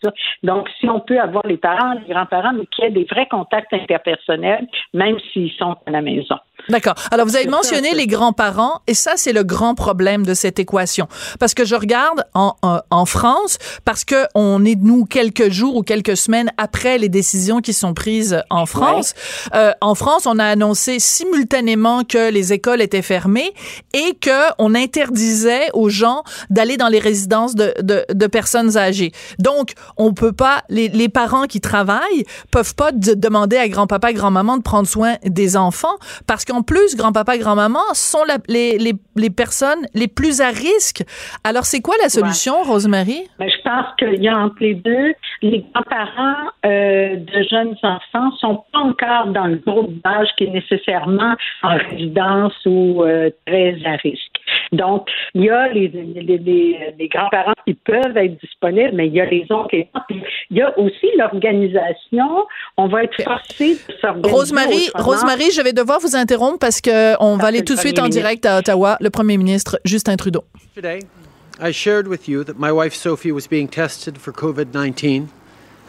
donc, 0.42 0.68
si 0.80 0.88
on 0.88 1.00
peut 1.00 1.20
avoir 1.20 1.46
les 1.46 1.59
parents, 1.59 1.92
les 1.92 2.12
grands-parents, 2.12 2.54
mais 2.54 2.66
qu'il 2.66 2.85
y 2.85 2.87
ait 2.88 2.90
des 2.90 3.04
vrais 3.04 3.26
contacts 3.26 3.72
interpersonnels, 3.72 4.66
même 4.94 5.18
s'ils 5.33 5.52
sont 5.52 5.76
à 5.87 5.90
la 5.90 6.00
maison. 6.00 6.37
D'accord. 6.68 6.94
Alors, 7.11 7.27
vous 7.27 7.37
avez 7.37 7.46
mentionné 7.46 7.94
les 7.94 8.07
grands-parents, 8.07 8.81
et 8.87 8.94
ça, 8.94 9.12
c'est 9.16 9.33
le 9.33 9.42
grand 9.44 9.75
problème 9.75 10.25
de 10.25 10.35
cette 10.35 10.59
équation. 10.59 11.09
Parce 11.38 11.55
que 11.55 11.64
je 11.64 11.75
regarde 11.75 12.25
en, 12.35 12.55
en, 12.62 13.07
France, 13.07 13.59
parce 13.85 14.05
que 14.05 14.27
on 14.35 14.64
est, 14.64 14.77
nous, 14.77 15.05
quelques 15.05 15.51
jours 15.51 15.77
ou 15.77 15.83
quelques 15.83 16.16
semaines 16.16 16.51
après 16.59 16.99
les 16.99 17.09
décisions 17.09 17.61
qui 17.61 17.73
sont 17.73 17.94
prises 17.94 18.42
en 18.51 18.66
France. 18.66 19.14
Euh, 19.55 19.73
en 19.81 19.94
France, 19.94 20.27
on 20.27 20.38
a 20.38 20.44
annoncé 20.44 20.99
simultanément 20.99 22.05
que 22.05 22.31
les 22.31 22.53
écoles 22.53 22.81
étaient 22.81 23.03
fermées 23.03 23.53
et 23.92 24.14
que 24.20 24.51
on 24.59 24.75
interdisait 24.75 25.68
aux 25.73 25.88
gens 25.88 26.23
d'aller 26.51 26.77
dans 26.77 26.88
les 26.88 26.99
résidences 26.99 27.55
de, 27.55 27.75
de, 27.81 28.05
de, 28.12 28.27
personnes 28.27 28.77
âgées. 28.77 29.12
Donc, 29.38 29.73
on 29.96 30.12
peut 30.12 30.33
pas, 30.33 30.62
les, 30.68 30.88
les 30.88 31.09
parents 31.09 31.46
qui 31.46 31.61
travaillent 31.61 32.25
peuvent 32.51 32.75
pas 32.75 32.92
demander 32.92 33.57
à 33.57 33.68
grand-papa 33.68 34.11
et 34.11 34.14
grand-maman 34.14 34.57
de 34.57 34.62
prendre 34.62 34.88
soin 34.88 35.16
des 35.25 35.57
enfants 35.57 35.96
parce 36.27 36.44
qu'en 36.51 36.63
plus, 36.63 36.97
grand-papa 36.97 37.37
et 37.37 37.39
grand-maman 37.39 37.81
sont 37.93 38.25
les, 38.49 38.79
les, 38.79 38.93
les 39.17 39.31
personnes 39.31 39.87
les 39.95 40.09
plus 40.09 40.41
à 40.41 40.49
risque. 40.49 41.03
Alors, 41.45 41.65
c'est 41.65 41.81
quoi 41.81 41.95
la 42.03 42.09
solution, 42.09 42.63
Rosemary? 42.63 43.29
Ben, 43.39 43.49
je 43.49 43.63
pense 43.63 43.87
qu'il 43.99 44.23
y 44.23 44.29
a 44.29 44.37
entre 44.37 44.57
les 44.61 44.75
deux, 44.75 45.15
les 45.43 45.65
grands-parents 45.73 46.51
euh, 46.67 47.17
de 47.17 47.43
jeunes 47.51 47.77
enfants 47.83 48.31
sont 48.39 48.65
pas 48.73 48.81
encore 48.81 49.27
dans 49.29 49.47
le 49.47 49.57
groupe 49.57 49.93
d'âge 50.05 50.29
qui 50.37 50.45
est 50.45 50.51
nécessairement 50.51 51.35
en 51.63 51.77
résidence 51.77 52.55
ou 52.67 53.03
euh, 53.03 53.31
très 53.47 53.77
à 53.85 53.97
risque. 53.97 54.30
Donc, 54.72 55.09
il 55.35 55.44
y 55.44 55.50
a 55.50 55.68
les, 55.68 55.88
les, 55.88 56.94
les, 56.98 57.09
grands-parents 57.09 57.54
qui 57.66 57.74
peuvent 57.74 58.16
être 58.16 58.40
disponibles, 58.40 58.92
mais 58.94 59.09
il 59.09 59.14
y 59.14 59.20
a 59.20 59.24
les 59.24 59.44
autres. 59.50 59.70
il 59.72 60.56
y 60.56 60.62
a 60.62 60.78
aussi 60.78 61.06
l'organisation. 61.18 62.46
On 62.76 62.87
va 62.87 63.04
être 63.04 63.22
forcé 63.22 63.74
de 63.74 63.94
s'organiser. 64.00 64.30
Rosemary, 64.30 64.90
Rosemary, 64.94 65.50
je 65.50 65.62
vais 65.62 65.72
devoir 65.72 65.98
vous 66.00 66.14
interrompre 66.14 66.59
parce 66.61 66.80
qu'on 66.80 67.37
va 67.37 67.46
aller 67.46 67.64
tout 67.64 67.74
de 67.74 67.80
suite 67.80 67.98
en 67.98 68.09
direct 68.09 68.46
à 68.46 68.59
Ottawa. 68.59 68.96
Le 69.00 69.11
premier 69.11 69.37
ministre 69.37 69.80
Justin 69.85 70.16
Trudeau. 70.16 70.44
Today, 70.74 71.00
I 71.61 71.72
shared 71.72 72.06
with 72.06 72.28
you 72.28 72.44
that 72.44 72.54
my 72.59 72.70
wife 72.70 72.94
Sophie 72.94 73.33
was 73.33 73.48
being 73.48 73.68
tested 73.68 74.18
for 74.18 74.33
COVID 74.33 74.72
19, 74.72 75.28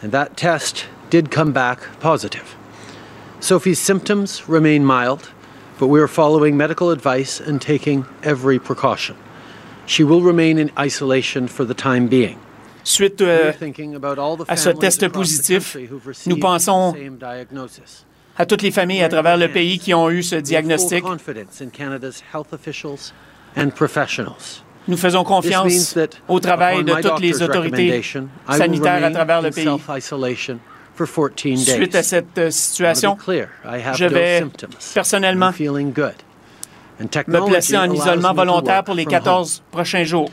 and 0.02 0.10
that 0.10 0.36
test 0.36 0.88
did 1.10 1.30
come 1.30 1.52
back 1.52 1.78
positive. 2.00 2.56
Sophie's 3.40 3.78
symptoms 3.78 4.48
remain 4.48 4.84
mild, 4.84 5.30
but 5.78 5.88
we 5.88 6.00
are 6.00 6.08
following 6.08 6.56
medical 6.56 6.90
advice 6.90 7.40
and 7.40 7.60
taking 7.60 8.04
every 8.22 8.58
precaution. 8.58 9.16
She 9.86 10.04
will 10.04 10.22
remain 10.22 10.58
in 10.58 10.70
isolation 10.78 11.48
for 11.48 11.64
the 11.64 11.74
time 11.74 12.08
being. 12.08 12.38
Suite 12.84 13.20
euh, 13.20 13.52
à 14.48 14.56
ce 14.56 14.70
test 14.70 15.08
positif, 15.08 15.76
nous 16.26 16.36
pensons 16.36 16.94
à 18.36 18.46
toutes 18.46 18.62
les 18.62 18.72
familles 18.72 19.02
à 19.02 19.08
travers 19.08 19.36
le 19.36 19.48
pays 19.48 19.78
qui 19.78 19.94
ont 19.94 20.10
eu 20.10 20.22
ce 20.22 20.36
diagnostic. 20.36 21.04
Nous 24.88 24.96
faisons 24.96 25.22
confiance 25.22 25.96
au 26.26 26.40
travail 26.40 26.82
de 26.82 26.94
toutes 27.00 27.20
les 27.20 27.42
autorités 27.42 28.02
sanitaires 28.50 29.04
à 29.04 29.10
travers 29.10 29.42
le 29.42 29.50
pays. 29.50 29.68
Suite 31.56 31.94
à 31.94 32.02
cette 32.02 32.38
euh, 32.38 32.50
situation, 32.50 33.16
je 33.94 34.04
vais 34.04 34.44
personnellement 34.94 35.50
me 35.50 37.46
placer 37.48 37.76
en 37.76 37.90
isolement 37.90 38.34
volontaire 38.34 38.84
pour 38.84 38.94
les 38.94 39.06
14 39.06 39.62
prochains 39.70 40.04
jours. 40.04 40.30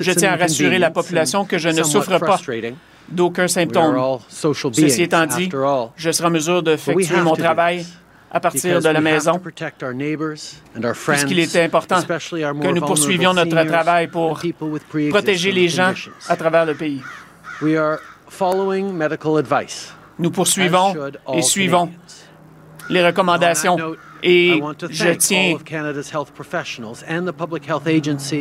Je 0.00 0.12
tiens 0.12 0.32
à 0.32 0.36
rassurer 0.36 0.78
la 0.78 0.90
population 0.90 1.44
que 1.44 1.58
je 1.58 1.68
ne 1.68 1.82
souffre 1.82 2.18
pas 2.18 2.38
d'aucun 3.08 3.48
symptôme. 3.48 4.18
Ceci 4.30 5.02
étant 5.02 5.26
dit, 5.26 5.50
je 5.96 6.10
serai 6.10 6.28
en 6.28 6.30
mesure 6.30 6.62
de 6.62 6.72
effectuer 6.72 7.20
mon 7.20 7.36
travail 7.36 7.84
à 8.34 8.40
partir 8.40 8.80
de 8.80 8.88
la 8.88 9.00
maison, 9.00 9.40
puisqu'il 11.04 11.38
était 11.38 11.64
important 11.64 12.00
que 12.02 12.72
nous 12.72 12.80
poursuivions 12.80 13.34
notre 13.34 13.62
travail 13.64 14.08
pour 14.08 14.40
protéger 15.10 15.52
les 15.52 15.68
gens 15.68 15.92
à 16.28 16.36
travers 16.36 16.64
le 16.64 16.74
pays. 16.74 17.02
Nous 20.18 20.30
poursuivons 20.30 20.94
et 21.34 21.42
suivons 21.42 21.90
les 22.90 23.04
recommandations 23.04 23.76
et 24.22 24.60
je 24.90 25.10
tiens 25.14 25.56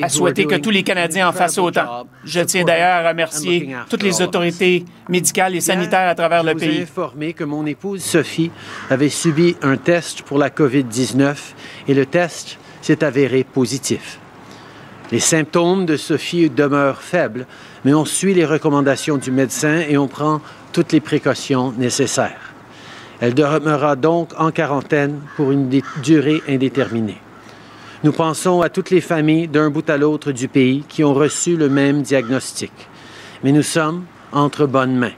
à 0.01 0.09
souhaiter 0.09 0.45
que 0.45 0.55
tous 0.55 0.69
les 0.69 0.83
Canadiens 0.83 1.29
en 1.29 1.31
fassent 1.31 1.57
autant. 1.57 2.07
Je 2.23 2.41
tiens 2.41 2.63
d'ailleurs 2.63 3.05
à 3.05 3.09
remercier 3.09 3.75
toutes 3.89 4.03
les 4.03 4.21
autorités 4.21 4.85
médicales 5.09 5.55
et 5.55 5.61
sanitaires 5.61 6.09
à 6.09 6.15
travers 6.15 6.43
le 6.43 6.55
pays. 6.55 6.81
informé 6.81 7.33
que 7.33 7.43
mon 7.43 7.65
épouse 7.65 8.03
Sophie 8.03 8.51
avait 8.89 9.09
subi 9.09 9.55
un 9.61 9.77
test 9.77 10.21
pour 10.21 10.37
la 10.37 10.49
COVID-19 10.49 11.35
et 11.87 11.93
le 11.93 12.05
test 12.05 12.59
s'est 12.81 13.03
avéré 13.03 13.43
positif. 13.43 14.19
Les 15.11 15.19
symptômes 15.19 15.85
de 15.85 15.97
Sophie 15.97 16.49
demeurent 16.49 17.01
faibles, 17.01 17.45
mais 17.83 17.93
on 17.93 18.05
suit 18.05 18.33
les 18.33 18.45
recommandations 18.45 19.17
du 19.17 19.29
médecin 19.29 19.81
et 19.89 19.97
on 19.97 20.07
prend 20.07 20.39
toutes 20.71 20.91
les 20.91 20.99
précautions 20.99 21.71
nécessaires. 21.71 22.53
Elle 23.19 23.33
demeurera 23.33 23.95
donc 23.95 24.31
en 24.37 24.51
quarantaine 24.51 25.19
pour 25.35 25.51
une 25.51 25.69
durée 26.01 26.41
indéterminée. 26.49 27.19
Nous 28.03 28.11
pensons 28.11 28.61
à 28.61 28.69
toutes 28.69 28.89
les 28.89 29.01
familles 29.01 29.47
d'un 29.47 29.69
bout 29.69 29.87
à 29.87 29.97
l'autre 29.97 30.31
du 30.31 30.47
pays 30.47 30.83
qui 30.89 31.03
ont 31.03 31.13
reçu 31.13 31.55
le 31.55 31.69
même 31.69 32.01
diagnostic. 32.01 32.71
Mais 33.43 33.51
nous 33.51 33.61
sommes 33.61 34.05
entre 34.31 34.65
bonnes 34.65 34.95
mains. 34.95 35.13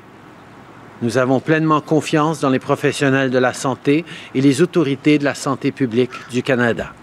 Nous 1.02 1.18
avons 1.18 1.40
pleinement 1.40 1.80
confiance 1.82 2.42
dans 2.42 2.50
les 2.50 2.60
professionnels 2.60 3.30
de 3.30 3.38
la 3.38 3.54
santé 3.54 4.04
et 4.36 4.42
les 4.42 4.62
autorités 4.62 5.18
de 5.18 5.24
la 5.24 5.36
santé 5.36 5.72
publique 5.72 6.12
du 6.30 6.44
Canada. 6.44 6.94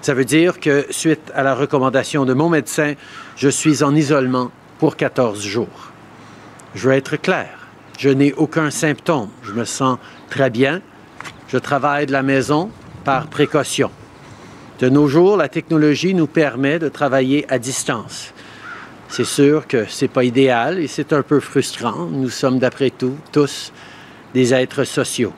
Ça 0.00 0.14
veut 0.14 0.24
dire 0.24 0.60
que, 0.60 0.86
suite 0.90 1.32
à 1.34 1.42
la 1.42 1.54
recommandation 1.54 2.24
de 2.24 2.34
mon 2.34 2.48
médecin, 2.48 2.94
je 3.36 3.48
suis 3.48 3.82
en 3.82 3.94
isolement 3.94 4.52
pour 4.78 4.96
14 4.96 5.42
jours. 5.42 5.93
Je 6.74 6.88
veux 6.88 6.94
être 6.94 7.16
clair. 7.16 7.50
Je 7.98 8.08
n'ai 8.08 8.32
aucun 8.32 8.70
symptôme. 8.70 9.28
Je 9.42 9.52
me 9.52 9.64
sens 9.64 9.98
très 10.28 10.50
bien. 10.50 10.82
Je 11.48 11.58
travaille 11.58 12.06
de 12.06 12.12
la 12.12 12.22
maison 12.22 12.70
par 13.04 13.28
précaution. 13.28 13.90
De 14.80 14.88
nos 14.88 15.06
jours, 15.06 15.36
la 15.36 15.48
technologie 15.48 16.14
nous 16.14 16.26
permet 16.26 16.80
de 16.80 16.88
travailler 16.88 17.46
à 17.48 17.58
distance. 17.58 18.32
C'est 19.08 19.24
sûr 19.24 19.68
que 19.68 19.84
ce 19.84 20.04
n'est 20.04 20.08
pas 20.08 20.24
idéal 20.24 20.80
et 20.80 20.88
c'est 20.88 21.12
un 21.12 21.22
peu 21.22 21.38
frustrant. 21.38 22.06
Nous 22.06 22.30
sommes, 22.30 22.58
d'après 22.58 22.90
tout, 22.90 23.16
tous 23.30 23.72
des 24.32 24.52
êtres 24.52 24.82
sociaux. 24.82 25.32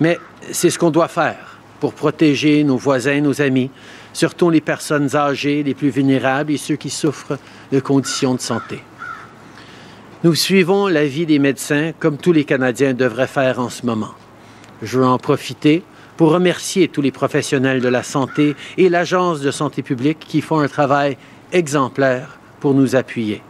Mais 0.00 0.18
c'est 0.52 0.68
ce 0.68 0.78
qu'on 0.78 0.90
doit 0.90 1.08
faire 1.08 1.58
pour 1.80 1.94
protéger 1.94 2.64
nos 2.64 2.76
voisins, 2.76 3.20
nos 3.22 3.40
amis, 3.40 3.70
surtout 4.12 4.50
les 4.50 4.60
personnes 4.60 5.16
âgées, 5.16 5.62
les 5.62 5.74
plus 5.74 5.88
vulnérables 5.88 6.52
et 6.52 6.58
ceux 6.58 6.76
qui 6.76 6.90
souffrent 6.90 7.38
de 7.72 7.80
conditions 7.80 8.34
de 8.34 8.40
santé. 8.40 8.82
Nous 10.24 10.34
suivons 10.34 10.88
l'avis 10.88 11.26
des 11.26 11.38
médecins 11.38 11.92
comme 11.96 12.16
tous 12.16 12.32
les 12.32 12.44
Canadiens 12.44 12.92
devraient 12.92 13.28
faire 13.28 13.60
en 13.60 13.68
ce 13.68 13.86
moment. 13.86 14.14
Je 14.82 14.98
veux 14.98 15.06
en 15.06 15.16
profiter 15.16 15.84
pour 16.16 16.32
remercier 16.32 16.88
tous 16.88 17.00
les 17.00 17.12
professionnels 17.12 17.80
de 17.80 17.86
la 17.86 18.02
santé 18.02 18.56
et 18.78 18.88
l'Agence 18.88 19.40
de 19.40 19.52
santé 19.52 19.82
publique 19.82 20.18
qui 20.18 20.40
font 20.40 20.58
un 20.58 20.66
travail 20.66 21.16
exemplaire 21.52 22.40
pour 22.58 22.74
nous 22.74 22.96
appuyer. 22.96 23.42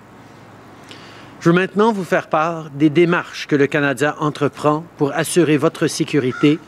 Je 1.40 1.48
veux 1.48 1.56
maintenant 1.56 1.90
vous 1.90 2.04
faire 2.04 2.28
part 2.28 2.68
des 2.68 2.90
démarches 2.90 3.46
que 3.46 3.56
le 3.56 3.66
Canada 3.66 4.16
entreprend 4.20 4.84
pour 4.98 5.12
assurer 5.12 5.56
votre 5.56 5.86
sécurité 5.86 6.58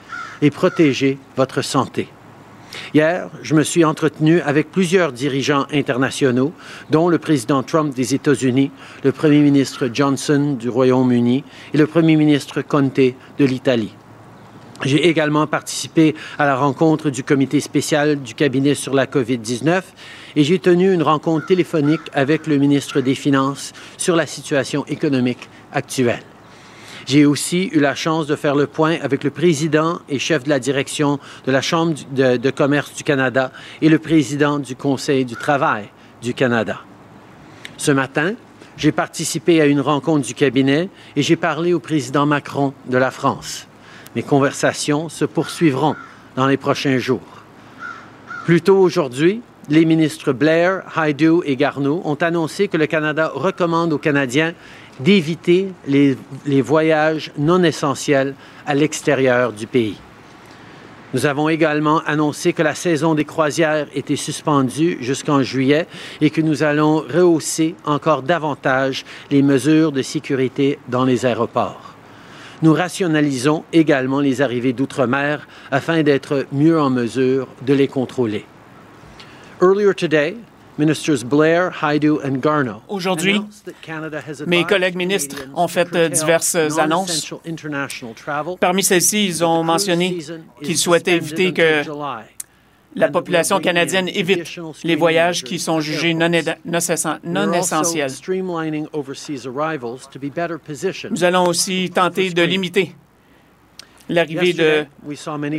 et 0.41 0.51
protéger 0.51 1.19
votre 1.37 1.61
santé. 1.61 2.09
Hier, 2.95 3.31
je 3.43 3.55
me 3.55 3.63
suis 3.63 3.85
entretenu 3.85 4.41
avec 4.41 4.71
plusieurs 4.71 5.13
dirigeants 5.13 5.67
internationaux, 5.73 6.53
dont 6.91 7.09
le 7.09 7.19
président 7.19 7.63
Trump 7.63 7.95
des 7.95 8.15
États-Unis, 8.15 8.71
le 9.05 9.13
premier 9.13 9.41
ministre 9.41 9.89
Johnson 9.93 10.57
du 10.59 10.69
Royaume-Uni 10.69 11.45
et 11.75 11.79
le 11.79 11.87
premier 11.87 12.17
ministre 12.17 12.63
Conte 12.63 12.97
de 12.97 13.45
l'Italie. 13.45 13.95
J'ai 14.83 15.09
également 15.09 15.47
participé 15.47 16.15
à 16.39 16.47
la 16.47 16.57
rencontre 16.57 17.11
du 17.11 17.23
comité 17.23 17.61
spécial 17.61 18.23
du 18.23 18.35
cabinet 18.35 18.75
sur 18.75 18.95
la 18.95 19.07
COVID-19 19.07 19.83
et 20.37 20.45
j'ai 20.45 20.59
tenu 20.59 20.93
une 20.93 21.03
rencontre 21.03 21.47
téléphonique 21.47 22.01
avec 22.15 22.47
le 22.47 22.57
ministre 22.57 23.03
des 23.03 23.15
Finances 23.15 23.73
sur 23.99 24.17
la 24.17 24.27
situation 24.27 24.87
économique 24.87 25.51
actuelle. 25.73 26.23
J'ai 27.11 27.27
aussi 27.27 27.71
eu 27.73 27.81
la 27.81 27.97
chance 27.97 28.29
de 28.29 28.37
faire 28.37 28.55
le 28.55 28.69
point 28.69 28.97
avec 29.03 29.25
le 29.25 29.31
président 29.31 29.99
et 30.09 30.21
chef 30.21 30.45
de 30.45 30.49
la 30.49 30.61
direction 30.61 31.19
de 31.45 31.51
la 31.51 31.61
Chambre 31.61 31.95
de, 32.13 32.51
commerce 32.51 32.95
du 32.95 33.03
Canada 33.03 33.51
et 33.83 33.89
le 33.89 33.99
président 33.99 34.61
du 34.61 34.77
Conseil 34.77 35.25
du 35.25 35.35
travail 35.35 35.89
du 36.23 36.35
Canada. 36.35 36.83
Ce 37.79 37.91
matin, 37.91 38.35
j'ai 38.77 38.93
participé 38.93 39.61
à 39.61 39.67
une 39.67 39.81
rencontre 39.81 40.25
du 40.25 40.35
cabinet 40.35 40.89
et 41.17 41.23
j'ai 41.23 41.35
parlé 41.35 41.73
au 41.73 41.81
président 41.81 42.27
Macron 42.27 42.75
de 42.87 42.97
la 42.97 43.11
France. 43.11 43.67
Mes 44.15 44.23
conversations 44.23 45.09
se 45.09 45.25
poursuivront 45.25 45.97
dans 46.37 46.47
les 46.47 46.59
prochains 46.59 46.99
jours. 46.99 47.43
Plus 48.45 48.61
tôt 48.61 48.79
aujourd'hui, 48.79 49.43
les 49.69 49.85
ministres 49.85 50.33
Blair, 50.33 50.83
Haidu 50.97 51.41
et 51.45 51.57
Garneau 51.57 52.03
ont 52.05 52.15
annoncé 52.15 52.69
que 52.69 52.77
le 52.77 52.87
Canada 52.87 53.33
recommande 53.35 53.93
aux 53.93 53.99
Canadiens 53.99 54.55
d'éviter 55.01 55.73
les, 55.87 56.17
voyages 56.63 57.33
non 57.39 57.63
essentiels 57.63 58.35
à 58.67 58.75
l'extérieur 58.75 59.53
du 59.53 59.67
pays. 59.67 59.97
Nous 61.13 61.27
avons 61.27 61.49
également 61.49 62.01
annoncé 62.07 62.53
que 62.53 62.63
la 62.63 62.77
saison 62.77 63.15
des 63.15 63.25
croisières 63.25 63.89
était 63.95 64.15
suspendue 64.15 64.99
jusqu'en 65.01 65.43
juillet 65.43 65.89
et 66.21 66.31
que 66.31 66.41
nous 66.41 66.63
allons 66.63 66.99
rehausser 66.99 67.75
encore 67.85 68.23
davantage 68.23 69.05
les 69.31 69.43
mesures 69.43 69.91
de 69.91 70.03
sécurité 70.03 70.79
dans 70.89 71.05
les 71.05 71.27
aéroports. 71.27 71.97
Nous 72.63 72.75
rationalisons 72.75 73.65
également 73.73 74.21
les 74.21 74.43
arrivées 74.43 74.75
d'outre-mer 74.75 75.49
afin 75.73 76.03
d'être 76.03 76.47
mieux 76.53 76.81
en 76.81 76.91
mesure 76.91 77.49
de 77.67 77.73
les 77.73 77.89
contrôler. 77.89 78.45
Earlier 79.63 79.95
today, 79.95 80.37
Aujourd'hui, 82.89 83.41
mes 84.47 84.65
collègues 84.65 84.97
ministres 84.97 85.37
ont 85.55 85.69
fait 85.69 85.95
euh, 85.95 86.09
diverses 86.09 86.57
annonces. 86.79 87.33
Parmi 88.61 88.83
celles-ci, 88.83 89.27
ils 89.27 89.45
ont 89.45 89.63
mentionné 89.63 90.19
qu'ils 90.63 90.79
souhaitaient 90.79 91.17
éviter 91.17 91.53
que 91.53 91.83
la 92.95 93.09
population 93.09 93.61
canadienne 93.61 94.09
évite 94.09 94.59
les 94.85 94.97
voyages 94.97 95.45
qui 95.45 95.59
sont 95.59 95.81
jugés 95.81 96.15
non, 96.15 96.31
non, 97.25 97.53
essentiels. 97.53 98.11
Nous 101.11 101.25
allons 101.25 101.47
aussi 101.47 101.91
tenter 101.91 102.31
de 102.31 102.43
limiter 102.43 102.95
l'arrivée 104.09 104.53
de 104.53 104.87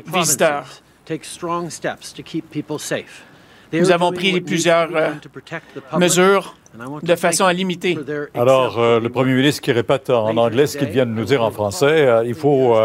visiteurs. 0.07 0.67
Nous 3.73 3.91
avons 3.91 4.11
pris 4.11 4.41
plusieurs 4.41 4.89
euh, 4.95 5.11
mesures 5.97 6.55
de 7.03 7.15
façon 7.15 7.45
à 7.45 7.53
limiter. 7.53 7.97
Alors, 8.33 8.79
euh, 8.79 8.99
le 8.99 9.09
premier 9.09 9.33
ministre 9.33 9.61
qui 9.61 9.71
répète 9.71 10.09
en 10.09 10.35
anglais 10.37 10.67
ce 10.67 10.77
qu'il 10.77 10.89
vient 10.89 11.05
de 11.05 11.11
nous 11.11 11.25
dire 11.25 11.43
en 11.43 11.51
français, 11.51 12.07
euh, 12.07 12.25
il 12.25 12.35
faut 12.35 12.75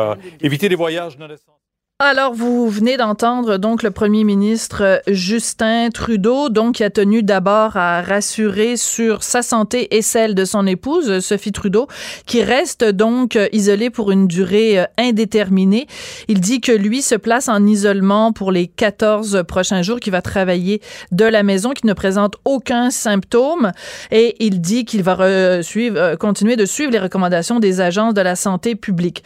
éviter 0.40 0.68
les 0.68 0.76
voyages 0.76 1.18
non 1.18 1.26
essentiels. 1.26 1.55
Alors, 1.98 2.34
vous 2.34 2.68
venez 2.68 2.98
d'entendre 2.98 3.56
donc 3.56 3.82
le 3.82 3.90
premier 3.90 4.22
ministre 4.22 5.00
Justin 5.06 5.88
Trudeau, 5.88 6.50
donc 6.50 6.74
qui 6.74 6.84
a 6.84 6.90
tenu 6.90 7.22
d'abord 7.22 7.78
à 7.78 8.02
rassurer 8.02 8.76
sur 8.76 9.22
sa 9.22 9.40
santé 9.40 9.96
et 9.96 10.02
celle 10.02 10.34
de 10.34 10.44
son 10.44 10.66
épouse 10.66 11.20
Sophie 11.20 11.52
Trudeau, 11.52 11.86
qui 12.26 12.42
reste 12.42 12.84
donc 12.84 13.38
isolée 13.50 13.88
pour 13.88 14.10
une 14.10 14.26
durée 14.26 14.84
indéterminée. 14.98 15.86
Il 16.28 16.40
dit 16.42 16.60
que 16.60 16.70
lui 16.70 17.00
se 17.00 17.14
place 17.14 17.48
en 17.48 17.64
isolement 17.64 18.30
pour 18.30 18.52
les 18.52 18.66
14 18.66 19.44
prochains 19.48 19.80
jours, 19.80 19.98
qu'il 19.98 20.12
va 20.12 20.20
travailler 20.20 20.82
de 21.12 21.24
la 21.24 21.42
maison, 21.42 21.70
qu'il 21.70 21.88
ne 21.88 21.94
présente 21.94 22.36
aucun 22.44 22.90
symptôme 22.90 23.72
et 24.10 24.36
il 24.44 24.60
dit 24.60 24.84
qu'il 24.84 25.02
va 25.02 25.62
suivre, 25.62 26.16
continuer 26.16 26.56
de 26.56 26.66
suivre 26.66 26.92
les 26.92 26.98
recommandations 26.98 27.58
des 27.58 27.80
agences 27.80 28.12
de 28.12 28.20
la 28.20 28.36
santé 28.36 28.74
publique. 28.74 29.24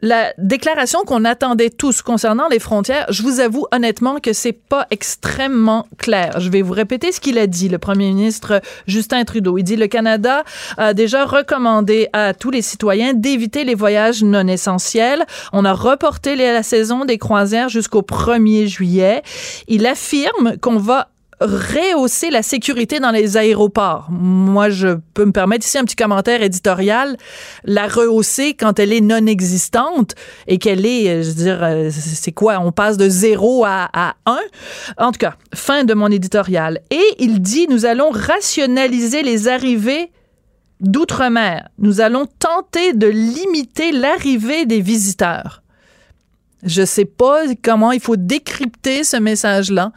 La 0.00 0.32
déclaration 0.38 1.00
qu'on 1.04 1.26
attendait 1.26 1.70
tous 1.70 2.02
concernant 2.06 2.48
les 2.48 2.60
frontières, 2.60 3.04
je 3.10 3.22
vous 3.22 3.40
avoue 3.40 3.66
honnêtement 3.72 4.20
que 4.20 4.32
c'est 4.32 4.52
pas 4.52 4.86
extrêmement 4.90 5.86
clair. 5.98 6.38
Je 6.40 6.48
vais 6.48 6.62
vous 6.62 6.72
répéter 6.72 7.10
ce 7.12 7.20
qu'il 7.20 7.36
a 7.36 7.48
dit, 7.48 7.68
le 7.68 7.78
premier 7.78 8.08
ministre 8.08 8.62
Justin 8.86 9.24
Trudeau. 9.24 9.58
Il 9.58 9.64
dit 9.64 9.76
le 9.76 9.88
Canada 9.88 10.44
a 10.78 10.94
déjà 10.94 11.26
recommandé 11.26 12.08
à 12.12 12.32
tous 12.32 12.50
les 12.50 12.62
citoyens 12.62 13.12
d'éviter 13.12 13.64
les 13.64 13.74
voyages 13.74 14.22
non 14.22 14.46
essentiels. 14.46 15.26
On 15.52 15.64
a 15.64 15.72
reporté 15.72 16.36
la 16.36 16.62
saison 16.62 17.04
des 17.04 17.18
croisières 17.18 17.68
jusqu'au 17.68 18.02
1er 18.02 18.66
juillet. 18.66 19.22
Il 19.66 19.84
affirme 19.84 20.56
qu'on 20.60 20.78
va 20.78 21.08
rehausser 21.40 22.30
la 22.30 22.42
sécurité 22.42 22.98
dans 22.98 23.10
les 23.10 23.36
aéroports. 23.36 24.08
Moi, 24.10 24.70
je 24.70 24.98
peux 25.14 25.24
me 25.24 25.32
permettre 25.32 25.66
ici 25.66 25.76
un 25.78 25.84
petit 25.84 25.96
commentaire 25.96 26.42
éditorial. 26.42 27.16
La 27.64 27.88
rehausser 27.88 28.54
quand 28.54 28.78
elle 28.78 28.92
est 28.92 29.00
non 29.00 29.26
existante 29.26 30.14
et 30.46 30.58
qu'elle 30.58 30.86
est, 30.86 31.08
euh, 31.08 31.22
je 31.22 31.28
veux 31.28 31.34
dire, 31.34 31.58
euh, 31.62 31.90
c'est 31.92 32.32
quoi? 32.32 32.58
On 32.60 32.72
passe 32.72 32.96
de 32.96 33.08
zéro 33.08 33.64
à, 33.64 33.88
à 33.92 34.14
un? 34.24 34.38
En 34.98 35.12
tout 35.12 35.18
cas, 35.18 35.34
fin 35.54 35.84
de 35.84 35.94
mon 35.94 36.10
éditorial. 36.10 36.80
Et 36.90 37.04
il 37.18 37.40
dit, 37.40 37.66
nous 37.68 37.84
allons 37.84 38.10
rationaliser 38.10 39.22
les 39.22 39.48
arrivées 39.48 40.10
d'outre-mer. 40.80 41.68
Nous 41.78 42.00
allons 42.00 42.26
tenter 42.38 42.92
de 42.92 43.06
limiter 43.06 43.92
l'arrivée 43.92 44.66
des 44.66 44.80
visiteurs. 44.80 45.62
Je 46.66 46.84
sais 46.84 47.04
pas 47.04 47.42
comment 47.62 47.92
il 47.92 48.00
faut 48.00 48.16
décrypter 48.16 49.04
ce 49.04 49.16
message-là 49.16 49.92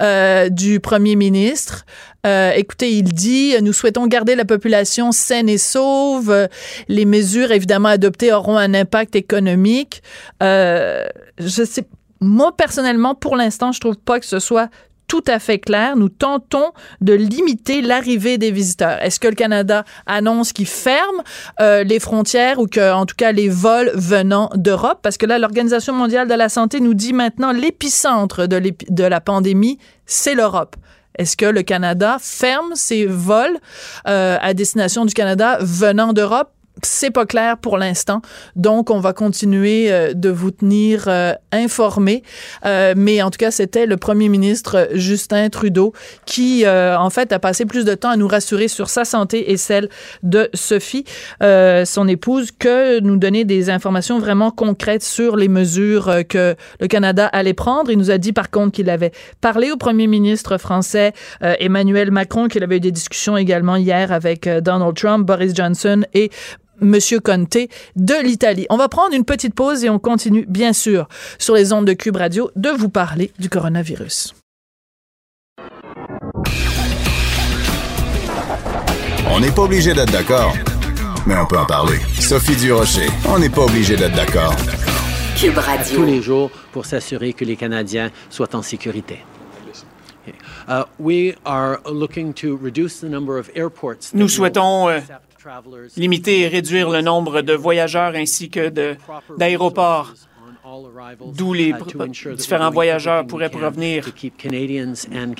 euh, 0.00 0.48
du 0.48 0.80
premier 0.80 1.16
ministre. 1.16 1.84
Euh, 2.26 2.52
écoutez, 2.56 2.92
il 2.92 3.12
dit 3.12 3.54
nous 3.62 3.74
souhaitons 3.74 4.06
garder 4.06 4.34
la 4.34 4.46
population 4.46 5.12
saine 5.12 5.50
et 5.50 5.58
sauve. 5.58 6.48
Les 6.88 7.04
mesures 7.04 7.52
évidemment 7.52 7.90
adoptées 7.90 8.32
auront 8.32 8.56
un 8.56 8.72
impact 8.72 9.14
économique. 9.14 10.02
Euh, 10.42 11.04
je 11.38 11.62
sais, 11.62 11.84
moi 12.22 12.56
personnellement, 12.56 13.14
pour 13.14 13.36
l'instant, 13.36 13.72
je 13.72 13.80
trouve 13.80 13.98
pas 13.98 14.18
que 14.18 14.26
ce 14.26 14.38
soit 14.38 14.70
tout 15.08 15.24
à 15.26 15.38
fait 15.38 15.58
clair. 15.58 15.96
Nous 15.96 16.08
tentons 16.08 16.72
de 17.00 17.12
limiter 17.12 17.82
l'arrivée 17.82 18.38
des 18.38 18.50
visiteurs. 18.50 19.00
Est-ce 19.02 19.20
que 19.20 19.28
le 19.28 19.34
Canada 19.34 19.84
annonce 20.06 20.52
qu'il 20.52 20.66
ferme 20.66 21.22
euh, 21.60 21.84
les 21.84 22.00
frontières 22.00 22.58
ou 22.58 22.66
que, 22.66 22.92
en 22.92 23.06
tout 23.06 23.16
cas, 23.16 23.32
les 23.32 23.48
vols 23.48 23.90
venant 23.94 24.50
d'Europe? 24.54 25.00
Parce 25.02 25.16
que 25.16 25.26
là, 25.26 25.38
l'Organisation 25.38 25.92
mondiale 25.92 26.28
de 26.28 26.34
la 26.34 26.48
santé 26.48 26.80
nous 26.80 26.94
dit 26.94 27.12
maintenant 27.12 27.52
l'épicentre 27.52 28.46
de, 28.46 29.04
la 29.04 29.20
pandémie, 29.20 29.78
c'est 30.06 30.34
l'Europe. 30.34 30.76
Est-ce 31.16 31.36
que 31.36 31.46
le 31.46 31.62
Canada 31.62 32.16
ferme 32.20 32.74
ses 32.74 33.06
vols 33.06 33.58
euh, 34.08 34.36
à 34.40 34.52
destination 34.54 35.04
du 35.04 35.14
Canada 35.14 35.58
venant 35.60 36.12
d'Europe? 36.12 36.53
C'est 36.82 37.10
pas 37.10 37.26
clair 37.26 37.58
pour 37.58 37.78
l'instant. 37.78 38.20
Donc, 38.56 38.90
on 38.90 38.98
va 38.98 39.12
continuer 39.12 39.92
euh, 39.92 40.12
de 40.12 40.28
vous 40.28 40.50
tenir 40.50 41.04
euh, 41.06 41.32
informés. 41.52 42.22
Euh, 42.64 42.94
mais 42.96 43.22
en 43.22 43.30
tout 43.30 43.38
cas, 43.38 43.50
c'était 43.50 43.86
le 43.86 43.96
premier 43.96 44.28
ministre 44.28 44.88
Justin 44.92 45.48
Trudeau 45.50 45.92
qui, 46.26 46.66
en 46.66 47.10
fait, 47.10 47.32
a 47.32 47.38
passé 47.38 47.64
plus 47.64 47.84
de 47.84 47.94
temps 47.94 48.10
à 48.10 48.16
nous 48.16 48.26
rassurer 48.26 48.68
sur 48.68 48.88
sa 48.88 49.04
santé 49.04 49.52
et 49.52 49.56
celle 49.56 49.88
de 50.22 50.48
Sophie, 50.54 51.04
son 51.40 52.08
épouse, 52.08 52.50
que 52.50 53.00
nous 53.00 53.16
donner 53.16 53.44
des 53.44 53.70
informations 53.70 54.18
vraiment 54.18 54.50
concrètes 54.50 55.02
sur 55.02 55.36
les 55.36 55.48
mesures 55.48 56.10
que 56.28 56.54
le 56.80 56.86
Canada 56.86 57.26
allait 57.26 57.54
prendre. 57.54 57.90
Il 57.90 57.98
nous 57.98 58.10
a 58.10 58.18
dit, 58.18 58.32
par 58.32 58.50
contre, 58.50 58.72
qu'il 58.72 58.90
avait 58.90 59.12
parlé 59.40 59.70
au 59.70 59.76
premier 59.76 60.06
ministre 60.06 60.58
français 60.58 61.12
Emmanuel 61.40 62.10
Macron, 62.10 62.48
qu'il 62.48 62.62
avait 62.62 62.76
eu 62.76 62.80
des 62.80 62.92
discussions 62.92 63.36
également 63.36 63.76
hier 63.76 64.12
avec 64.12 64.48
Donald 64.48 64.96
Trump, 64.96 65.26
Boris 65.26 65.54
Johnson 65.54 66.02
et 66.14 66.30
Monsieur 66.84 67.18
Conte 67.20 67.56
de 67.96 68.22
l'Italie. 68.22 68.66
On 68.70 68.76
va 68.76 68.88
prendre 68.88 69.14
une 69.14 69.24
petite 69.24 69.54
pause 69.54 69.84
et 69.84 69.90
on 69.90 69.98
continue, 69.98 70.44
bien 70.48 70.72
sûr, 70.72 71.08
sur 71.38 71.54
les 71.54 71.72
ondes 71.72 71.86
de 71.86 71.94
Cube 71.94 72.16
Radio, 72.16 72.50
de 72.56 72.70
vous 72.70 72.88
parler 72.88 73.32
du 73.38 73.48
coronavirus. 73.48 74.34
On 79.30 79.40
n'est 79.40 79.50
pas 79.50 79.62
obligé 79.62 79.94
d'être 79.94 80.12
d'accord, 80.12 80.54
mais 81.26 81.34
on 81.36 81.46
peut 81.46 81.58
en 81.58 81.66
parler. 81.66 81.98
Sophie 82.20 82.56
Durocher, 82.56 83.08
on 83.28 83.38
n'est 83.38 83.48
pas 83.48 83.62
obligé 83.62 83.96
d'être 83.96 84.14
d'accord. 84.14 84.54
Cube 85.36 85.58
Radio. 85.58 85.96
Tous 85.96 86.04
les 86.04 86.22
jours 86.22 86.50
pour 86.72 86.86
s'assurer 86.86 87.32
que 87.32 87.44
les 87.44 87.56
Canadiens 87.56 88.10
soient 88.30 88.54
en 88.54 88.62
sécurité. 88.62 89.24
Nous 94.14 94.28
souhaitons 94.28 94.88
euh, 94.88 95.00
limiter 95.96 96.40
et 96.40 96.48
réduire 96.48 96.90
le 96.90 97.00
nombre 97.00 97.42
de 97.42 97.52
voyageurs 97.54 98.14
ainsi 98.14 98.50
que 98.50 98.68
d'aéroports. 99.36 100.12
d'où 101.36 101.52
les 101.52 101.74
différents 102.36 102.70
voyageurs 102.70 103.26
pourraient 103.26 103.50
provenir. 103.50 104.06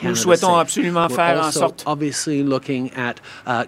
Nous 0.02 0.14
souhaitons 0.14 0.56
absolument 0.56 1.08
faire 1.08 1.42
en 1.44 1.50
sorte 1.50 1.84
uh, 1.86 3.64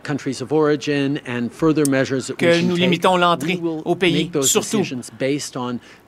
que 2.38 2.61
nous 2.62 2.77
limitons 2.77 3.16
l'entrée 3.16 3.61
au 3.85 3.94
pays, 3.94 4.31
surtout 4.42 4.83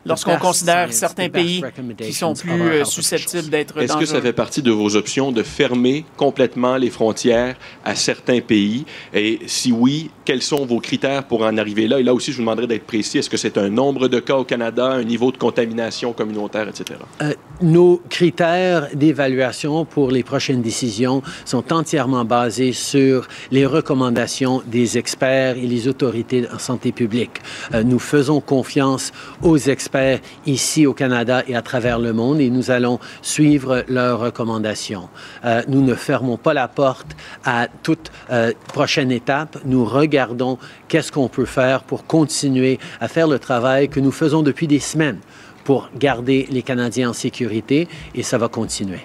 lorsqu'on 0.08 0.36
considère 0.36 0.92
certains 0.92 1.28
pays 1.28 1.62
qui 1.98 2.12
sont 2.12 2.34
plus 2.34 2.50
euh, 2.50 2.84
susceptibles 2.84 3.48
d'être 3.48 3.80
Est-ce 3.80 3.96
que 3.96 4.06
ça 4.06 4.20
fait 4.20 4.32
partie 4.32 4.62
de 4.62 4.70
vos 4.70 4.96
options 4.96 5.32
de 5.32 5.42
fermer 5.42 6.04
complètement 6.16 6.76
les 6.76 6.90
frontières 6.90 7.56
à 7.84 7.94
certains 7.94 8.40
pays? 8.40 8.84
Et 9.12 9.40
si 9.46 9.72
oui, 9.72 10.10
quels 10.24 10.42
sont 10.42 10.66
vos 10.66 10.80
critères 10.80 11.24
pour 11.24 11.42
en 11.42 11.56
arriver 11.56 11.88
là? 11.88 12.00
Et 12.00 12.02
là 12.02 12.14
aussi, 12.14 12.32
je 12.32 12.36
vous 12.36 12.42
demanderais 12.42 12.66
d'être 12.66 12.86
précis. 12.86 13.18
Est-ce 13.18 13.30
que 13.30 13.36
c'est 13.36 13.58
un 13.58 13.68
nombre 13.68 14.08
de 14.08 14.20
cas 14.20 14.36
au 14.36 14.44
Canada, 14.44 14.86
un 14.86 15.04
niveau 15.04 15.32
de 15.32 15.36
contamination 15.36 16.12
communautaire, 16.12 16.68
etc.? 16.68 17.00
Euh, 17.22 17.34
nos 17.60 18.00
critères 18.08 18.88
d'évaluation 18.94 19.84
pour 19.84 20.10
les 20.10 20.22
prochaines 20.22 20.62
décisions 20.62 21.22
sont 21.44 21.72
entièrement 21.72 22.24
basés 22.24 22.72
sur 22.72 23.28
les 23.50 23.66
recommandations 23.66 24.62
des 24.66 24.98
experts 24.98 25.56
et 25.56 25.66
les 25.66 25.88
autorités 25.88 26.46
en 26.52 26.58
santé 26.58 26.92
publique. 26.92 27.40
Euh, 27.74 27.82
nous 27.82 27.98
faisons 27.98 28.40
confiance 28.40 29.12
aux 29.42 29.58
experts 29.58 29.97
ici 30.46 30.86
au 30.86 30.94
Canada 30.94 31.42
et 31.46 31.56
à 31.56 31.62
travers 31.62 31.98
le 31.98 32.12
monde 32.12 32.40
et 32.40 32.50
nous 32.50 32.70
allons 32.70 32.98
suivre 33.22 33.84
leurs 33.88 34.20
recommandations. 34.20 35.08
Euh, 35.44 35.62
nous 35.68 35.82
ne 35.82 35.94
fermons 35.94 36.36
pas 36.36 36.54
la 36.54 36.68
porte 36.68 37.16
à 37.44 37.68
toute 37.82 38.10
euh, 38.30 38.52
prochaine 38.72 39.12
étape. 39.12 39.58
Nous 39.64 39.84
regardons 39.84 40.58
qu'est-ce 40.88 41.12
qu'on 41.12 41.28
peut 41.28 41.44
faire 41.44 41.82
pour 41.82 42.06
continuer 42.06 42.78
à 43.00 43.08
faire 43.08 43.28
le 43.28 43.38
travail 43.38 43.88
que 43.88 44.00
nous 44.00 44.12
faisons 44.12 44.42
depuis 44.42 44.66
des 44.66 44.80
semaines 44.80 45.18
pour 45.64 45.90
garder 45.96 46.46
les 46.50 46.62
Canadiens 46.62 47.10
en 47.10 47.12
sécurité 47.12 47.88
et 48.14 48.22
ça 48.22 48.38
va 48.38 48.48
continuer. 48.48 49.00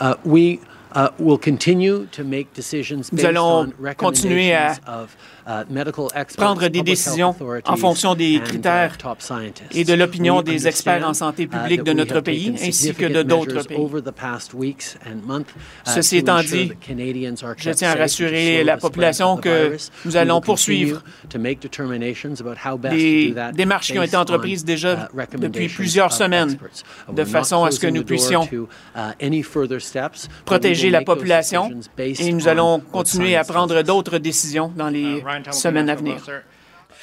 Uh, 0.00 0.14
we, 0.24 0.58
uh, 0.94 1.08
will 1.18 1.38
continue 1.38 2.06
to 2.12 2.22
make 2.22 2.52
decisions 2.54 3.00
Nous 3.12 3.24
allons 3.24 3.72
continuer 3.96 4.52
à 4.54 4.74
prendre 6.36 6.68
des 6.68 6.82
décisions 6.82 7.34
en 7.64 7.76
fonction 7.76 8.14
des 8.14 8.34
uh, 8.34 8.40
critères 8.40 8.96
et 9.72 9.84
de 9.84 9.94
l'opinion 9.94 10.42
des 10.42 10.68
experts 10.68 11.06
en 11.08 11.14
santé 11.14 11.44
uh, 11.44 11.48
publique 11.48 11.82
de 11.84 11.92
notre 11.92 12.20
pays 12.20 12.54
ainsi 12.62 12.94
que 12.94 13.06
de 13.06 13.22
d'autres 13.22 13.66
pays. 13.66 13.78
Ceci 15.84 16.18
étant 16.18 16.40
dit, 16.40 16.72
je 17.58 17.70
tiens 17.70 17.90
à 17.90 17.94
rassurer 17.94 18.62
la 18.64 18.76
population 18.76 19.36
que 19.36 19.76
nous 20.04 20.16
allons 20.16 20.40
poursuivre 20.40 21.02
des 22.90 23.34
démarches 23.54 23.92
qui 23.92 23.98
ont 23.98 24.02
été 24.02 24.16
entreprises 24.16 24.64
déjà 24.64 25.08
depuis 25.38 25.68
plusieurs 25.68 26.12
semaines 26.12 26.58
de 27.10 27.24
façon 27.24 27.64
à 27.64 27.70
ce 27.70 27.80
que 27.80 27.86
nous 27.86 28.04
puissions 28.04 28.46
protéger 30.44 30.90
la 30.90 31.02
population 31.02 31.70
et 31.98 32.32
nous 32.32 32.48
allons 32.48 32.80
continuer 32.80 33.36
à 33.36 33.44
prendre 33.44 33.82
d'autres 33.82 34.18
décisions 34.18 34.72
dans 34.76 34.88
les 34.88 35.22
semaine 35.50 35.88
à 35.88 35.94
venir. 35.94 36.16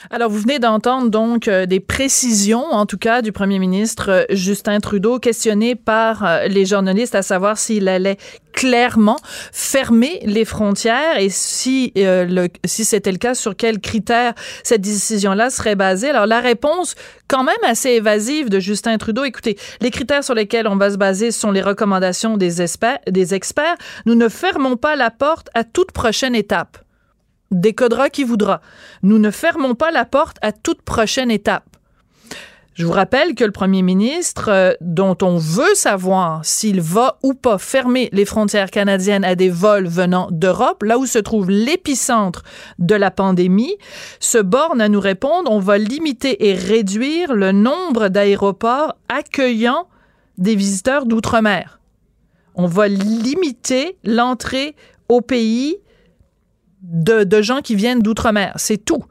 Alors, 0.10 0.30
vous 0.30 0.40
venez 0.40 0.60
d'entendre 0.60 1.10
donc 1.10 1.48
euh, 1.48 1.66
des 1.66 1.80
précisions, 1.80 2.66
en 2.72 2.86
tout 2.86 2.98
cas, 2.98 3.22
du 3.22 3.32
premier 3.32 3.60
ministre 3.60 4.10
euh, 4.10 4.24
Justin 4.30 4.80
Trudeau, 4.80 5.20
questionné 5.20 5.76
par 5.76 6.26
euh, 6.26 6.48
les 6.48 6.66
journalistes 6.66 7.16
à 7.16 7.22
savoir 7.22 7.58
s'il 7.58 7.88
allait 7.88 8.18
clairement 8.54 9.18
fermer 9.52 10.20
les 10.24 10.46
frontières 10.46 11.18
et 11.20 11.30
si, 11.30 11.92
le, 11.96 12.48
si 12.64 12.86
c'était 12.86 13.12
le 13.12 13.18
cas, 13.18 13.36
sur 13.36 13.54
quels 13.54 13.80
critères 13.80 14.34
cette 14.64 14.80
décision-là 14.80 15.50
serait 15.50 15.76
basée. 15.76 16.12
Alors, 16.12 16.26
la 16.26 16.40
réponse, 16.40 16.96
quand 17.28 17.44
même 17.44 17.56
assez 17.66 17.90
évasive 17.90 18.50
de 18.50 18.62
Justin 18.62 18.98
Trudeau, 18.98 19.26
écoutez, 19.26 19.58
les 19.82 19.92
critères 19.92 20.24
sur 20.24 20.36
lesquels 20.36 20.68
on 20.68 20.78
va 20.78 20.90
se 20.90 20.98
baser 20.98 21.32
sont 21.32 21.52
les 21.52 21.62
recommandations 21.62 22.38
des, 22.38 22.64
des 23.10 23.34
experts. 23.34 23.76
Nous 24.06 24.16
ne 24.16 24.30
fermons 24.30 24.78
pas 24.78 24.96
la 24.96 25.12
porte 25.12 25.50
à 25.54 25.66
toute 25.66 25.92
prochaine 25.92 26.34
étape 26.34 26.85
décodera 27.52 28.10
qui 28.10 28.24
voudra. 28.24 28.62
Nous 29.04 29.20
ne 29.20 29.32
fermons 29.32 29.76
pas 29.76 29.92
la 29.92 30.06
porte 30.06 30.38
à 30.42 30.52
toute 30.52 30.82
prochaine 30.82 31.32
étape. 31.32 31.76
Je 32.76 32.86
vous 32.86 32.92
rappelle 32.92 33.36
que 33.36 33.46
le 33.46 33.54
premier 33.54 33.82
ministre, 33.82 34.50
euh, 34.50 34.74
dont 34.82 35.18
on 35.22 35.38
veut 35.38 35.74
savoir 35.76 36.44
s'il 36.44 36.82
va 36.82 37.18
ou 37.24 37.34
pas 37.34 37.58
fermer 37.58 38.10
les 38.12 38.26
frontières 38.26 38.70
canadiennes 38.70 39.24
à 39.24 39.36
des 39.36 39.50
vols 39.50 39.88
venant 39.88 40.28
d'Europe, 40.30 40.84
là 40.84 40.98
où 40.98 41.06
se 41.06 41.18
trouve 41.18 41.50
l'épicentre 41.50 42.44
de 42.78 42.96
la 42.96 43.12
pandémie, 43.12 43.78
se 44.20 44.40
borne 44.40 44.82
à 44.82 44.90
nous 44.90 45.00
répondre, 45.00 45.50
on 45.50 45.60
va 45.60 45.78
limiter 45.78 46.50
et 46.50 46.54
réduire 46.54 47.34
le 47.34 47.54
nombre 47.54 48.10
d'aéroports 48.10 48.98
accueillant 49.08 49.88
des 50.38 50.58
visiteurs 50.58 51.06
d'outre-mer. 51.06 51.80
On 52.56 52.68
va 52.68 52.90
limiter 52.90 53.98
l'entrée 54.04 54.76
au 55.08 55.22
pays 55.22 55.78
de, 56.86 57.42
gens 57.42 57.62
qui 57.62 57.76
viennent 57.76 58.02
d'outre-mer. 58.02 58.54
C'est 58.58 58.78
tout. 58.78 59.04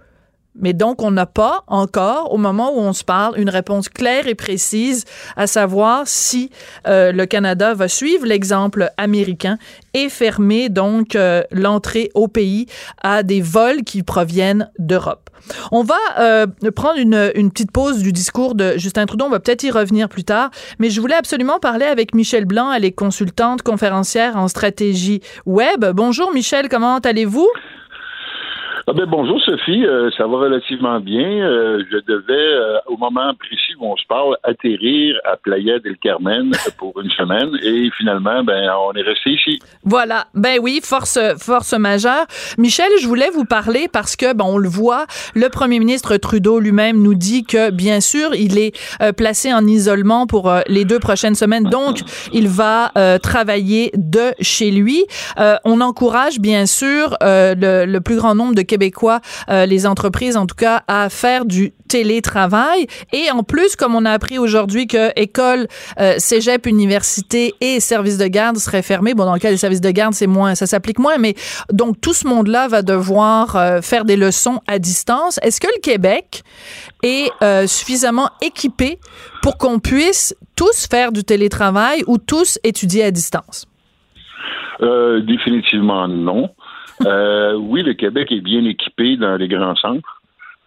Mais 0.56 0.72
donc, 0.72 1.02
on 1.02 1.10
n'a 1.10 1.26
pas 1.26 1.64
encore, 1.66 2.32
au 2.32 2.36
moment 2.36 2.72
où 2.72 2.78
on 2.78 2.92
se 2.92 3.02
parle, 3.04 3.38
une 3.38 3.50
réponse 3.50 3.88
claire 3.88 4.28
et 4.28 4.34
précise 4.34 5.04
à 5.36 5.46
savoir 5.46 6.02
si 6.06 6.50
euh, 6.86 7.10
le 7.10 7.26
Canada 7.26 7.74
va 7.74 7.88
suivre 7.88 8.24
l'exemple 8.24 8.90
américain 8.96 9.58
et 9.94 10.08
fermer 10.08 10.68
donc 10.68 11.16
euh, 11.16 11.42
l'entrée 11.50 12.10
au 12.14 12.28
pays 12.28 12.66
à 13.02 13.22
des 13.22 13.40
vols 13.40 13.82
qui 13.82 14.02
proviennent 14.02 14.70
d'Europe. 14.78 15.30
On 15.72 15.82
va 15.82 15.98
euh, 16.18 16.46
prendre 16.74 16.98
une, 16.98 17.32
une, 17.34 17.50
petite 17.50 17.70
pause 17.70 17.98
du 17.98 18.12
discours 18.12 18.54
de 18.54 18.78
Justin 18.78 19.06
Trudeau. 19.06 19.26
On 19.26 19.30
va 19.30 19.40
peut-être 19.40 19.62
y 19.62 19.70
revenir 19.70 20.08
plus 20.08 20.24
tard. 20.24 20.50
Mais 20.78 20.88
je 20.88 21.00
voulais 21.00 21.16
absolument 21.16 21.58
parler 21.58 21.84
avec 21.84 22.14
Michel 22.14 22.46
Blanc. 22.46 22.72
Elle 22.72 22.84
est 22.84 22.92
consultante 22.92 23.62
conférencière 23.62 24.36
en 24.36 24.48
stratégie 24.48 25.20
web. 25.44 25.84
Bonjour 25.92 26.32
Michel, 26.32 26.68
comment 26.68 26.98
allez-vous? 26.98 27.48
Ah 28.86 28.92
ben 28.92 29.06
bonjour 29.06 29.40
Sophie, 29.40 29.82
euh, 29.86 30.10
ça 30.14 30.26
va 30.26 30.36
relativement 30.36 31.00
bien. 31.00 31.26
Euh, 31.26 31.82
je 31.90 31.96
devais, 32.06 32.34
euh, 32.34 32.76
au 32.86 32.98
moment 32.98 33.32
précis 33.38 33.72
où 33.80 33.86
on 33.86 33.96
se 33.96 34.04
parle, 34.06 34.36
atterrir 34.42 35.16
à 35.24 35.38
Playa 35.38 35.78
del 35.78 35.96
Carmen 35.96 36.52
pour 36.76 36.92
une 37.00 37.08
semaine 37.12 37.48
et 37.62 37.88
finalement, 37.96 38.44
ben 38.44 38.70
on 38.86 38.92
est 38.92 39.00
resté 39.00 39.30
ici. 39.30 39.58
Voilà, 39.84 40.26
ben 40.34 40.58
oui, 40.60 40.80
force 40.84 41.18
force 41.38 41.72
majeure. 41.72 42.26
Michel, 42.58 42.90
je 43.00 43.06
voulais 43.06 43.30
vous 43.30 43.46
parler 43.46 43.88
parce 43.90 44.16
que 44.16 44.34
bon, 44.34 44.56
on 44.56 44.58
le 44.58 44.68
voit, 44.68 45.06
le 45.34 45.48
Premier 45.48 45.78
ministre 45.78 46.18
Trudeau 46.18 46.60
lui-même 46.60 47.00
nous 47.00 47.14
dit 47.14 47.44
que 47.44 47.70
bien 47.70 48.00
sûr, 48.00 48.34
il 48.34 48.58
est 48.58 48.76
placé 49.16 49.50
en 49.54 49.66
isolement 49.66 50.26
pour 50.26 50.52
les 50.66 50.84
deux 50.84 50.98
prochaines 50.98 51.34
semaines, 51.34 51.64
donc 51.64 52.00
il 52.34 52.48
va 52.48 52.92
travailler 53.22 53.92
de 53.94 54.34
chez 54.40 54.70
lui. 54.70 55.06
on 55.64 55.80
encourage 55.80 56.38
bien 56.38 56.66
sûr 56.66 57.16
le, 57.22 57.86
le 57.86 58.00
plus 58.02 58.16
grand 58.16 58.34
nombre 58.34 58.54
de 58.54 58.73
québécois, 58.74 59.20
euh, 59.50 59.66
les 59.66 59.86
entreprises 59.86 60.36
en 60.36 60.46
tout 60.46 60.56
cas, 60.56 60.82
à 60.88 61.08
faire 61.08 61.44
du 61.44 61.72
télétravail. 61.88 62.86
Et 63.12 63.30
en 63.30 63.44
plus, 63.44 63.76
comme 63.76 63.94
on 63.94 64.04
a 64.04 64.10
appris 64.10 64.36
aujourd'hui 64.36 64.88
que 64.88 65.12
école, 65.14 65.68
euh, 66.00 66.14
cégep, 66.18 66.66
université 66.66 67.54
et 67.60 67.78
services 67.78 68.18
de 68.18 68.26
garde 68.26 68.56
seraient 68.56 68.82
fermés. 68.82 69.14
Bon, 69.14 69.26
dans 69.26 69.34
le 69.34 69.38
cas 69.38 69.50
des 69.50 69.56
services 69.56 69.80
de 69.80 69.92
garde, 69.92 70.14
c'est 70.14 70.26
moins, 70.26 70.56
ça 70.56 70.66
s'applique 70.66 70.98
moins, 70.98 71.18
mais 71.18 71.34
donc 71.72 72.00
tout 72.00 72.14
ce 72.14 72.26
monde-là 72.26 72.66
va 72.66 72.82
devoir 72.82 73.54
euh, 73.54 73.80
faire 73.80 74.04
des 74.04 74.16
leçons 74.16 74.60
à 74.66 74.80
distance. 74.80 75.38
Est-ce 75.42 75.60
que 75.60 75.68
le 75.68 75.80
Québec 75.80 76.42
est 77.04 77.30
suffisamment 77.66 78.30
équipé 78.40 78.98
pour 79.42 79.58
qu'on 79.58 79.78
puisse 79.78 80.34
tous 80.56 80.86
faire 80.90 81.12
du 81.12 81.22
télétravail 81.22 82.02
ou 82.06 82.18
tous 82.18 82.58
étudier 82.64 83.04
à 83.04 83.10
distance? 83.10 83.66
définitivement 84.80 86.08
non. 86.08 86.50
Euh, 87.04 87.54
oui, 87.54 87.82
le 87.82 87.94
Québec 87.94 88.30
est 88.30 88.40
bien 88.40 88.64
équipé 88.64 89.16
dans 89.16 89.36
les 89.36 89.48
grands 89.48 89.76
centres. 89.76 90.20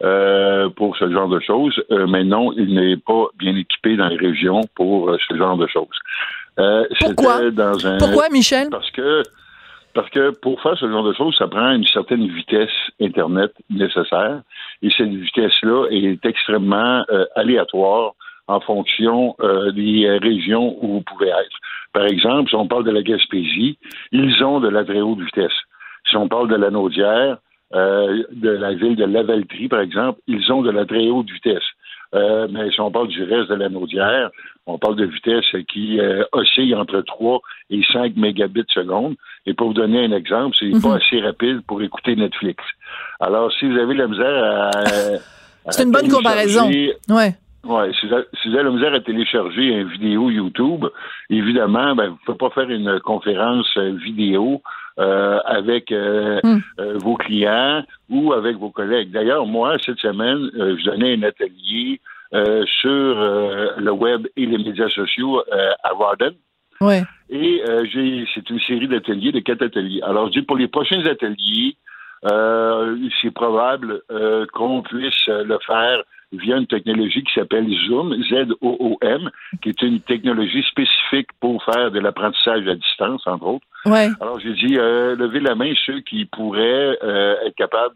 Euh, 0.04 0.70
pour 0.70 0.96
ce 0.96 1.12
genre 1.12 1.28
de 1.28 1.40
choses, 1.40 1.74
euh, 1.90 2.06
mais 2.06 2.24
non, 2.24 2.54
il 2.54 2.76
n'est 2.76 2.98
pas 2.98 3.30
bien 3.40 3.56
équipé 3.56 3.96
dans 3.98 4.10
les 4.10 4.18
régions 4.18 4.62
pour 4.76 5.12
ce 5.28 5.36
genre 5.36 5.58
de 5.58 5.66
choses. 5.66 5.88
Pourquoi? 7.00 7.50
Dans 7.50 7.88
un... 7.88 7.98
Pourquoi, 7.98 8.30
Michel? 8.30 8.68
Parce 8.70 8.92
que 8.92 9.24
parce 9.96 10.08
que 10.12 10.30
pour 10.40 10.62
faire 10.62 10.78
ce 10.78 10.88
genre 10.88 11.04
de 11.04 11.14
choses, 11.14 11.36
ça 11.36 11.48
prend 11.48 11.72
une 11.72 11.88
certaine 11.88 12.28
vitesse 12.28 12.70
Internet 13.02 13.52
nécessaire. 13.72 14.42
Et 14.84 14.92
cette 14.92 15.10
vitesse-là 15.10 15.88
est 15.90 16.24
extrêmement 16.24 17.04
aléatoire 17.36 18.12
en 18.46 18.60
fonction 18.60 19.36
des 19.74 20.20
régions 20.22 20.78
où 20.80 20.94
vous 20.94 21.02
pouvez 21.02 21.30
être. 21.30 21.58
Par 21.94 22.06
exemple, 22.06 22.50
si 22.52 22.56
on 22.56 22.68
parle 22.68 22.84
de 22.84 22.92
la 22.92 23.02
Gaspésie, 23.02 23.80
ils 24.12 24.44
ont 24.44 24.60
de 24.60 24.68
la 24.70 24.84
très 24.84 25.02
haute 25.02 25.22
vitesse. 25.22 25.58
Si 26.10 26.16
on 26.16 26.28
parle 26.28 26.50
de 26.50 26.56
la 26.56 26.70
Naudière, 26.70 27.38
euh, 27.74 28.24
de 28.32 28.50
la 28.50 28.74
ville 28.74 28.96
de 28.96 29.06
Lavaltrie, 29.06 29.68
par 29.68 29.82
exemple, 29.82 30.20
ils 30.28 30.52
ont 30.52 30.62
de 30.62 30.72
la 30.72 30.86
très 30.86 31.10
haute 31.10 31.30
vitesse. 31.30 31.64
Euh, 32.16 32.48
mais 32.50 32.72
si 32.72 32.80
on 32.80 32.90
parle 32.90 33.10
du 33.10 33.24
reste 33.24 33.50
de 33.50 33.56
la 33.56 33.68
Naudière, 33.68 34.30
on 34.66 34.78
parle 34.78 34.96
de 34.96 35.06
vitesse 35.06 35.46
qui 35.68 36.00
euh, 36.00 36.24
oscille 36.32 36.74
entre 36.76 37.02
3 37.02 37.42
et 37.70 37.82
5 37.92 38.16
mégabits 38.16 38.64
seconde. 38.74 39.16
Et 39.46 39.54
pour 39.54 39.68
vous 39.68 39.74
donner 39.74 40.06
un 40.06 40.12
exemple, 40.14 40.56
c'est 40.58 40.72
pas 40.82 40.90
mhm. 40.90 41.00
assez 41.02 41.20
rapide 41.20 41.62
pour 41.68 41.82
écouter 41.82 42.16
Netflix. 42.16 42.64
Alors, 43.20 43.52
si 43.52 43.68
vous 43.70 43.78
avez 43.78 43.96
la 43.96 44.08
misère 44.08 44.44
à... 44.44 44.72
c'est 45.70 45.84
une 45.84 45.92
bonne 45.92 46.10
comparaison. 46.10 46.70
Ouais. 47.10 47.36
Oui, 47.68 47.94
si, 48.00 48.08
vous 48.08 48.56
avez 48.56 48.64
la 48.64 48.72
misère 48.72 48.94
à 48.94 49.02
télécharger 49.02 49.68
une 49.68 49.90
vidéo 49.90 50.30
YouTube, 50.30 50.86
évidemment, 51.30 51.96
ben, 51.96 52.08
vous 52.08 52.14
ne 52.14 52.26
pouvez 52.26 52.38
pas 52.38 52.50
faire 52.52 52.70
une 52.70 53.00
conférence 53.02 53.78
vidéo 53.78 54.62
euh, 55.00 55.38
avec 55.46 55.92
euh, 55.92 56.40
hmm. 56.44 56.58
euh, 56.80 56.98
vos 56.98 57.18
clients 57.18 57.84
ou 58.10 58.34
avec 58.34 58.58
vos 58.58 58.72
collègues. 58.72 59.12
D'ailleurs, 59.12 59.46
moi, 59.46 59.78
cette 59.86 60.00
semaine, 60.00 60.50
je 60.56 60.84
donnais 60.86 61.14
un 61.14 61.22
atelier 61.22 62.02
sur 62.82 63.16
le 63.78 63.92
web 63.92 64.28
et 64.36 64.46
les 64.46 64.58
médias 64.58 64.90
sociaux 64.90 65.44
à 65.84 65.94
Warden. 65.94 66.34
Ouais. 66.82 67.04
Et 67.30 67.62
j'ai, 67.92 68.26
c'est 68.34 68.50
une 68.50 68.60
série 68.62 68.88
d'ateliers, 68.88 69.32
de 69.32 69.40
quatre 69.40 69.64
ateliers. 69.64 70.02
Alors, 70.02 70.28
je 70.28 70.40
dis 70.40 70.42
pour 70.42 70.58
les 70.58 70.68
prochains 70.68 71.06
ateliers, 71.06 71.76
c'est 73.22 73.32
probable 73.34 74.02
qu'on 74.54 74.82
puisse 74.82 75.28
le 75.28 75.58
faire 75.66 76.04
via 76.32 76.58
une 76.58 76.68
technologie 76.68 77.24
qui 77.24 77.34
s'appelle 77.34 77.68
Zoom, 77.88 78.16
Z-O-O-M, 78.24 79.30
qui 79.62 79.70
est 79.70 79.82
une 79.82 80.02
technologie 80.02 80.64
spécifique 80.64 81.30
pour 81.40 81.64
faire 81.64 81.92
de 81.92 82.00
l'apprentissage 82.00 82.68
à 82.68 82.76
distance, 82.76 83.26
entre 83.26 83.46
autres. 83.46 83.66
Ouais. 83.86 84.10
Alors, 84.20 84.40
j'ai 84.40 84.54
dit, 84.54 84.78
euh, 84.78 85.16
levez 85.16 85.40
la 85.40 85.56
main 85.56 85.74
ceux 85.86 86.02
qui 86.02 86.26
pourraient 86.26 86.98
euh, 87.04 87.36
être 87.46 87.56
capables 87.56 87.96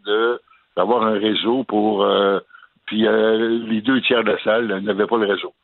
d'avoir 0.76 1.04
un 1.04 1.18
réseau 1.18 1.64
pour... 1.64 2.04
Euh, 2.04 2.40
puis 2.86 3.06
euh, 3.06 3.60
les 3.68 3.80
deux 3.80 4.00
tiers 4.02 4.24
de 4.24 4.32
la 4.32 4.42
salle 4.42 4.80
n'avaient 4.80 5.06
pas 5.06 5.16
le 5.16 5.26
réseau. 5.26 5.54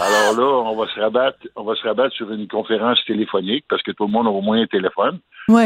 Alors 0.00 0.36
là, 0.36 0.70
on 0.70 0.76
va 0.76 0.86
se 0.88 0.98
rabattre, 0.98 1.38
on 1.54 1.64
va 1.64 1.74
se 1.74 1.82
rabattre 1.86 2.14
sur 2.14 2.30
une 2.32 2.48
conférence 2.48 2.98
téléphonique 3.04 3.64
parce 3.68 3.82
que 3.82 3.92
tout 3.92 4.06
le 4.06 4.10
monde 4.10 4.26
a 4.26 4.30
au 4.30 4.40
moins 4.40 4.62
un 4.62 4.66
téléphone. 4.66 5.18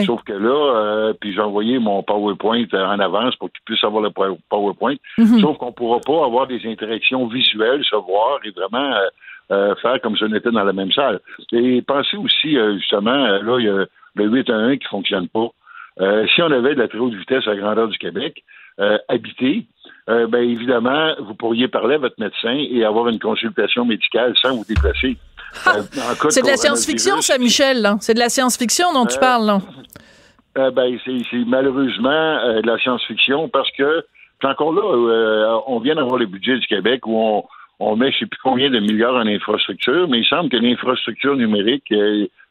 Sauf 0.05 0.22
que 0.24 0.33
là, 0.33 0.74
euh, 0.77 1.12
puis 1.12 1.33
j'ai 1.33 1.41
envoyé 1.41 1.79
mon 1.79 2.03
PowerPoint 2.03 2.64
en 2.72 2.99
avance 2.99 3.37
pour 3.37 3.51
qu'ils 3.53 3.62
puissent 3.64 3.85
avoir 3.85 4.03
le 4.03 4.11
PowerPoint. 4.49 4.97
Mhm. 5.18 5.41
Sauf 5.41 5.59
qu'on 5.59 5.66
ne 5.66 5.72
pourra 5.72 6.01
pas 6.01 6.24
avoir 6.24 6.47
des 6.47 6.66
interactions 6.66 7.27
visuelles, 7.27 7.85
se 7.85 7.95
voir 7.97 8.41
et 8.45 8.51
vraiment 8.51 8.95
euh, 8.95 9.07
euh, 9.53 9.74
faire 9.77 10.01
comme 10.01 10.16
si 10.16 10.24
on 10.24 10.35
était 10.35 10.51
dans 10.51 10.64
la 10.64 10.72
même 10.72 10.93
salle. 10.93 11.20
Et 11.53 11.83
pensez 11.83 12.16
aussi, 12.16 12.57
justement, 12.79 13.14
là, 13.14 13.59
il 13.59 13.66
y 13.66 13.68
a 13.68 13.87
le 14.14 14.24
8 14.24 14.51
à 14.51 14.57
1 14.57 14.77
qui 14.79 14.89
fonctionne 14.89 15.29
pas. 15.29 15.49
si 16.35 16.43
on 16.43 16.51
avait 16.51 16.74
de 16.74 16.81
la 16.81 16.89
très 16.89 16.99
haute 16.99 17.14
vitesse 17.14 17.47
à 17.47 17.51
la 17.51 17.61
grandeur 17.61 17.89
du 17.89 17.99
Québec, 17.99 18.43
habité, 19.09 19.66
euh, 20.09 20.26
ben 20.28 20.48
évidemment, 20.48 21.14
vous 21.20 21.34
pourriez 21.34 21.66
parler 21.68 21.96
à 21.96 21.98
votre 21.98 22.20
médecin 22.20 22.54
et 22.54 22.84
avoir 22.84 23.09
une 23.09 23.18
consultation 23.18 23.84
médicale 23.84 24.34
sans 24.40 24.57
vous 24.57 24.64
déplacer. 24.64 25.16
Euh, 25.66 25.82
c'est 26.28 26.42
de 26.42 26.46
la 26.46 26.57
science-fiction, 26.57 27.20
ça, 27.22 27.38
Michel. 27.38 27.88
C'est 28.00 28.14
de 28.14 28.18
la 28.18 28.28
science-fiction 28.28 28.92
dont 28.92 29.07
tu 29.07 29.16
euh, 29.16 29.20
parles. 29.20 29.46
Là. 29.46 30.70
ben, 30.70 30.98
c'est 31.04 31.44
malheureusement 31.46 32.61
de 32.61 32.66
la 32.66 32.78
science-fiction 32.78 33.48
parce 33.48 33.70
que, 33.72 34.04
encore 34.44 34.72
là, 34.72 35.62
on 35.66 35.80
vient 35.80 35.96
d'avoir 35.96 36.18
le 36.18 36.26
budget 36.26 36.59
du 36.59 36.66
Québec 36.66 37.07
où 37.07 37.18
on, 37.18 37.44
on 37.80 37.96
met 37.96 38.11
je 38.12 38.16
ne 38.16 38.20
sais 38.20 38.26
plus 38.26 38.40
combien 38.42 38.70
de 38.70 38.78
milliards 38.78 39.16
en 39.16 39.26
infrastructure, 39.26 40.09
mais 40.09 40.20
il 40.20 40.26
semble 40.26 40.50
que 40.50 40.57
l'infrastructure 40.57 41.36
numérique, 41.36 41.92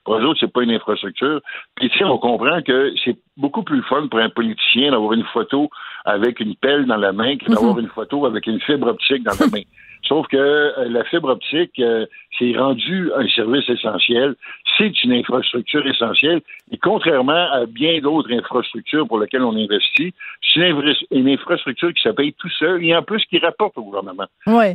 pour 0.05 0.15
eux 0.17 0.23
autres, 0.23 0.39
c'est 0.39 0.53
pas 0.53 0.63
une 0.63 0.71
infrastructure. 0.71 1.41
Puis, 1.75 1.89
tu 1.89 2.05
on 2.05 2.17
comprend 2.19 2.61
que 2.61 2.93
c'est 3.03 3.17
beaucoup 3.35 3.63
plus 3.63 3.81
fun 3.83 4.07
pour 4.07 4.19
un 4.19 4.29
politicien 4.29 4.91
d'avoir 4.91 5.13
une 5.13 5.25
photo 5.25 5.69
avec 6.05 6.39
une 6.39 6.55
pelle 6.55 6.85
dans 6.85 6.97
la 6.97 7.11
main 7.11 7.35
que 7.37 7.51
d'avoir 7.51 7.73
mhm. 7.73 7.81
une 7.81 7.89
photo 7.89 8.25
avec 8.25 8.45
une 8.47 8.61
fibre 8.61 8.87
optique 8.87 9.23
dans 9.23 9.33
la 9.39 9.47
main. 9.51 9.63
Sauf 10.07 10.27
que 10.27 10.37
euh, 10.37 10.87
la 10.89 11.03
fibre 11.05 11.29
optique, 11.29 11.79
euh, 11.79 12.05
c'est 12.37 12.55
rendu 12.55 13.11
un 13.15 13.27
service 13.29 13.67
essentiel. 13.67 14.35
C'est 14.77 15.03
une 15.03 15.13
infrastructure 15.13 15.85
essentielle. 15.87 16.41
Et 16.71 16.77
contrairement 16.77 17.47
à 17.51 17.65
bien 17.65 17.99
d'autres 18.01 18.31
infrastructures 18.31 19.07
pour 19.07 19.19
lesquelles 19.19 19.43
on 19.43 19.55
investit, 19.55 20.13
c'est 20.53 20.69
une, 21.11 21.29
infrastructure 21.29 21.93
qui 21.93 22.03
s'appelle 22.03 22.33
tout 22.33 22.49
seul 22.49 22.83
et 22.83 22.95
en 22.95 23.01
plus 23.01 23.23
qui 23.25 23.39
rapporte 23.39 23.77
au 23.77 23.83
gouvernement. 23.83 24.25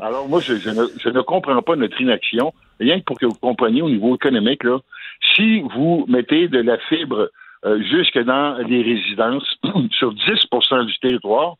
Alors 0.00 0.28
moi, 0.28 0.40
je, 0.40 0.54
ne, 0.54 0.86
je, 0.98 1.08
ne, 1.08 1.20
comprends 1.20 1.62
pas 1.62 1.76
notre 1.76 2.00
inaction. 2.00 2.52
Rien 2.80 2.98
que 2.98 3.04
pour 3.04 3.18
que 3.18 3.26
vous 3.26 3.38
compreniez 3.40 3.82
au 3.82 3.90
niveau 3.90 4.14
économique, 4.14 4.64
là, 4.64 4.78
si 5.34 5.60
vous 5.74 6.04
mettez 6.08 6.48
de 6.48 6.60
la 6.60 6.78
fibre 6.88 7.30
euh, 7.64 7.82
jusque 7.82 8.18
dans 8.18 8.56
les 8.66 8.82
résidences 8.82 9.56
sur 9.92 10.14
10% 10.14 10.86
du 10.86 10.98
territoire, 10.98 11.56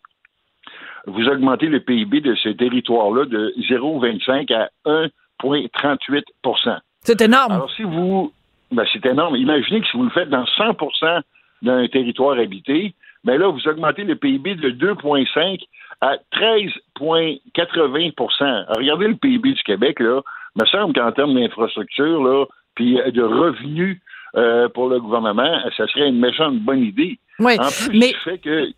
vous 1.06 1.28
augmentez 1.28 1.66
le 1.66 1.80
PIB 1.80 2.20
de 2.20 2.34
ce 2.34 2.50
territoire-là 2.50 3.24
de 3.24 3.54
0,25 3.70 4.52
à 4.54 4.68
1,38% 4.86 6.78
C'est 7.02 7.20
énorme. 7.20 7.52
Alors, 7.52 7.70
si 7.72 7.82
vous. 7.82 8.32
Ben, 8.70 8.86
c'est 8.92 9.04
énorme. 9.06 9.34
Imaginez 9.36 9.80
que 9.80 9.88
si 9.88 9.96
vous 9.96 10.04
le 10.04 10.11
faites 10.11 10.30
dans 10.30 10.44
100% 10.44 11.22
d'un 11.62 11.88
territoire 11.88 12.38
habité, 12.38 12.94
ben 13.24 13.38
là, 13.38 13.48
vous 13.48 13.66
augmentez 13.68 14.04
le 14.04 14.14
PIB 14.14 14.54
de 14.54 14.70
2,5 14.70 15.61
à 16.00 16.16
13,80% 16.32 18.76
Regardez 18.76 19.08
le 19.08 19.16
PIB 19.16 19.52
du 19.52 19.62
Québec, 19.62 20.00
là. 20.00 20.22
Il 20.56 20.62
me 20.62 20.66
semble 20.66 20.94
qu'en 20.94 21.12
termes 21.12 21.34
d'infrastructure, 21.34 22.22
là, 22.22 22.46
puis 22.80 22.94
de 23.12 23.22
revenus 23.22 24.00
euh, 24.36 24.70
pour 24.70 24.88
le 24.88 24.98
gouvernement, 25.00 25.60
ça 25.76 25.86
serait 25.88 26.08
une 26.08 26.18
méchante 26.18 26.58
bonne 26.60 26.82
idée. 26.82 27.18
Oui, 27.38 27.58
en 27.58 27.68
plus, 27.68 27.98
mais... 27.98 28.14
fait 28.24 28.38
que 28.38 28.68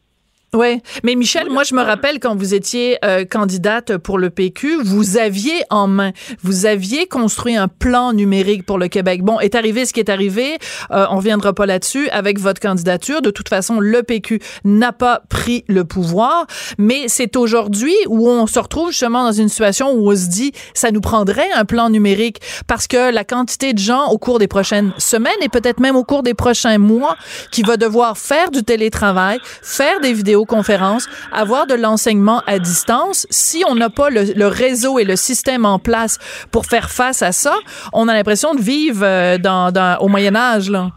oui, 0.54 0.82
mais 1.02 1.14
Michel, 1.14 1.48
moi 1.48 1.64
je 1.64 1.74
me 1.74 1.80
rappelle 1.80 2.20
quand 2.20 2.36
vous 2.36 2.52
étiez 2.52 2.98
euh, 3.06 3.24
candidate 3.24 3.96
pour 3.96 4.18
le 4.18 4.28
PQ, 4.28 4.82
vous 4.84 5.16
aviez 5.16 5.64
en 5.70 5.86
main, 5.86 6.12
vous 6.42 6.66
aviez 6.66 7.06
construit 7.06 7.56
un 7.56 7.68
plan 7.68 8.12
numérique 8.12 8.66
pour 8.66 8.76
le 8.76 8.88
Québec. 8.88 9.22
Bon, 9.22 9.40
est 9.40 9.54
arrivé 9.54 9.86
ce 9.86 9.94
qui 9.94 10.00
est 10.00 10.10
arrivé, 10.10 10.58
euh, 10.90 11.06
on 11.10 11.16
reviendra 11.16 11.54
pas 11.54 11.64
là-dessus 11.64 12.06
avec 12.10 12.38
votre 12.38 12.60
candidature. 12.60 13.22
De 13.22 13.30
toute 13.30 13.48
façon, 13.48 13.80
le 13.80 14.02
PQ 14.02 14.40
n'a 14.64 14.92
pas 14.92 15.22
pris 15.30 15.64
le 15.68 15.84
pouvoir, 15.84 16.46
mais 16.76 17.04
c'est 17.08 17.34
aujourd'hui 17.36 17.94
où 18.08 18.28
on 18.28 18.46
se 18.46 18.58
retrouve 18.58 18.90
justement 18.90 19.24
dans 19.24 19.32
une 19.32 19.48
situation 19.48 19.90
où 19.92 20.10
on 20.10 20.14
se 20.14 20.26
dit 20.26 20.52
ça 20.74 20.90
nous 20.90 21.00
prendrait 21.00 21.50
un 21.54 21.64
plan 21.64 21.88
numérique 21.88 22.42
parce 22.66 22.86
que 22.86 23.10
la 23.10 23.24
quantité 23.24 23.72
de 23.72 23.78
gens 23.78 24.08
au 24.08 24.18
cours 24.18 24.38
des 24.38 24.48
prochaines 24.48 24.92
semaines 24.98 25.32
et 25.40 25.48
peut-être 25.48 25.80
même 25.80 25.96
au 25.96 26.04
cours 26.04 26.22
des 26.22 26.34
prochains 26.34 26.76
mois 26.76 27.16
qui 27.50 27.62
va 27.62 27.78
devoir 27.78 28.18
faire 28.18 28.50
du 28.50 28.62
télétravail, 28.62 29.38
faire 29.62 29.98
des 30.00 30.12
vidéos 30.12 30.41
conférence, 30.44 31.08
avoir 31.32 31.66
de 31.66 31.74
l'enseignement 31.74 32.42
à 32.46 32.58
distance. 32.58 33.26
Si 33.30 33.62
on 33.68 33.74
n'a 33.74 33.90
pas 33.90 34.10
le, 34.10 34.46
réseau 34.46 34.98
et 34.98 35.04
le 35.04 35.16
système 35.16 35.64
en 35.64 35.78
place 35.78 36.18
pour 36.50 36.66
faire 36.66 36.90
face 36.90 37.22
à 37.22 37.32
ça, 37.32 37.54
on 37.92 38.08
a 38.08 38.14
l'impression 38.14 38.54
de 38.54 38.60
vivre 38.60 39.04
euh, 39.04 39.38
dans, 39.38 39.72
au 40.00 40.08
Moyen 40.08 40.34
Âge. 40.34 40.70
Là. 40.70 40.88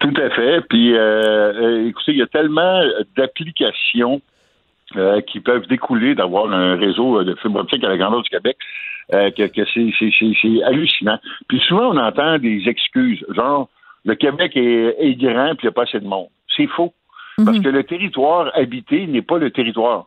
Tout 0.00 0.14
à 0.16 0.30
fait. 0.30 0.60
Puis, 0.68 0.94
euh, 0.94 0.98
euh, 1.00 1.88
écoutez, 1.88 2.12
il 2.12 2.18
y 2.18 2.22
a 2.22 2.26
tellement 2.26 2.82
d'applications 3.16 4.20
qui 5.26 5.40
peuvent 5.40 5.66
découler 5.68 6.14
d'avoir 6.14 6.52
un 6.52 6.76
réseau 6.76 7.24
de 7.24 7.34
fibre 7.36 7.60
optique 7.60 7.82
à 7.82 7.88
la 7.88 7.96
grandeur 7.96 8.20
du 8.20 8.28
Québec 8.28 8.58
que, 9.10 9.64
c'est 9.74 10.62
hallucinant. 10.64 11.18
Puis 11.48 11.60
souvent, 11.60 11.94
on 11.94 11.96
entend 11.96 12.38
des 12.38 12.64
excuses, 12.66 13.24
genre 13.34 13.70
le 14.04 14.14
Québec 14.14 14.52
est, 14.54 14.96
est 14.98 15.14
grand 15.14 15.54
puis 15.54 15.62
il 15.62 15.66
n'y 15.66 15.68
a 15.68 15.72
pas 15.72 15.84
assez 15.84 16.00
de 16.00 16.06
monde. 16.06 16.28
C'est 16.56 16.66
faux. 16.66 16.92
Parce 17.36 17.56
mhm. 17.56 17.62
que 17.62 17.68
le 17.68 17.84
territoire 17.84 18.50
habité 18.54 19.06
n'est 19.06 19.22
pas 19.22 19.38
le 19.38 19.50
territoire. 19.50 20.06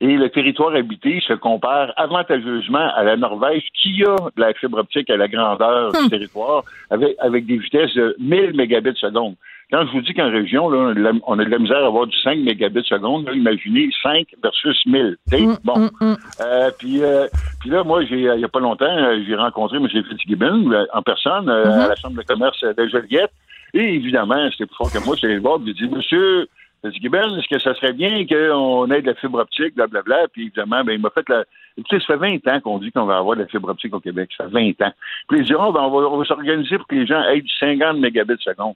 Et 0.00 0.16
le 0.16 0.28
territoire 0.28 0.74
habité 0.74 1.22
se 1.26 1.32
compare 1.32 1.92
avantageusement 1.96 2.90
à 2.94 3.02
la 3.02 3.16
Norvège 3.16 3.62
qui 3.82 4.02
a 4.04 4.16
de 4.16 4.40
la 4.40 4.52
fibre 4.54 4.78
optique 4.78 5.08
à 5.10 5.16
la 5.16 5.28
grandeur 5.28 5.92
du 5.92 6.04
hmm. 6.04 6.10
territoire 6.10 6.64
avec, 6.90 7.16
avec 7.18 7.46
des 7.46 7.56
vitesses 7.56 7.94
de 7.94 8.14
1000 8.18 8.54
mégabits 8.54 8.96
seconde. 8.96 9.36
Quand 9.72 9.84
je 9.84 9.92
vous 9.92 10.00
dis 10.00 10.14
qu'en 10.14 10.30
région, 10.30 10.68
là, 10.68 11.12
on 11.26 11.38
a 11.40 11.44
de 11.44 11.50
la 11.50 11.58
misère 11.58 11.82
à 11.82 11.86
avoir 11.86 12.06
du 12.06 12.16
5 12.18 12.38
mégabits 12.38 12.84
seconde, 12.84 13.28
imaginez 13.34 13.88
5 14.00 14.26
versus 14.40 14.80
1000. 14.86 15.16
Hmm, 15.32 15.54
bon. 15.64 15.90
Hmm, 16.00 16.14
euh, 16.40 16.70
puis, 16.78 17.02
euh, 17.02 17.26
puis 17.60 17.70
là, 17.70 17.82
moi, 17.82 18.04
j'ai, 18.04 18.20
il 18.20 18.36
n'y 18.36 18.44
a 18.44 18.48
pas 18.48 18.60
longtemps, 18.60 18.84
euh, 18.86 19.18
j'ai 19.26 19.34
rencontré 19.34 19.78
M. 19.78 19.88
Fitzgibbon 19.88 20.70
en 20.92 21.02
personne 21.02 21.48
à 21.48 21.88
la 21.88 21.96
Chambre 21.96 22.16
de 22.16 22.22
commerce 22.22 22.62
de 22.62 22.88
Joliette. 22.88 23.32
Et 23.74 23.94
évidemment, 23.94 24.48
c'était 24.50 24.66
plus 24.66 24.76
fort 24.76 24.92
que 24.92 25.04
moi, 25.04 25.16
c'est 25.20 25.28
le 25.28 25.40
bord, 25.40 25.60
il 25.64 25.74
dit, 25.74 25.88
Monsieur 25.88 26.48
Fitzgibbon, 26.84 27.36
est-ce 27.36 27.48
que 27.48 27.60
ça 27.60 27.74
serait 27.74 27.92
bien 27.92 28.26
qu'on 28.26 28.90
ait 28.90 29.02
de 29.02 29.06
la 29.06 29.14
fibre 29.14 29.40
optique, 29.40 29.74
blablabla? 29.74 30.28
Puis 30.32 30.42
évidemment, 30.42 30.84
ben, 30.84 30.92
il 30.92 31.00
m'a 31.00 31.10
fait 31.10 31.28
la. 31.28 31.44
Écoutez, 31.76 32.00
ça 32.00 32.18
fait 32.18 32.40
20 32.44 32.48
ans 32.48 32.60
qu'on 32.60 32.78
dit 32.78 32.90
qu'on 32.92 33.04
va 33.04 33.18
avoir 33.18 33.36
de 33.36 33.42
la 33.42 33.48
fibre 33.48 33.68
optique 33.68 33.94
au 33.94 34.00
Québec. 34.00 34.30
Ça 34.36 34.44
fait 34.44 34.74
20 34.78 34.86
ans. 34.86 34.92
Puis 35.28 35.40
il 35.40 35.44
dit, 35.44 35.54
oh, 35.54 35.72
ben, 35.72 35.82
on 35.82 36.16
va, 36.18 36.24
s'organiser 36.24 36.78
pour 36.78 36.86
que 36.86 36.94
les 36.94 37.06
gens 37.06 37.22
aient 37.22 37.40
du 37.40 37.52
50 37.58 37.98
mégabits 37.98 38.36
seconde. 38.40 38.74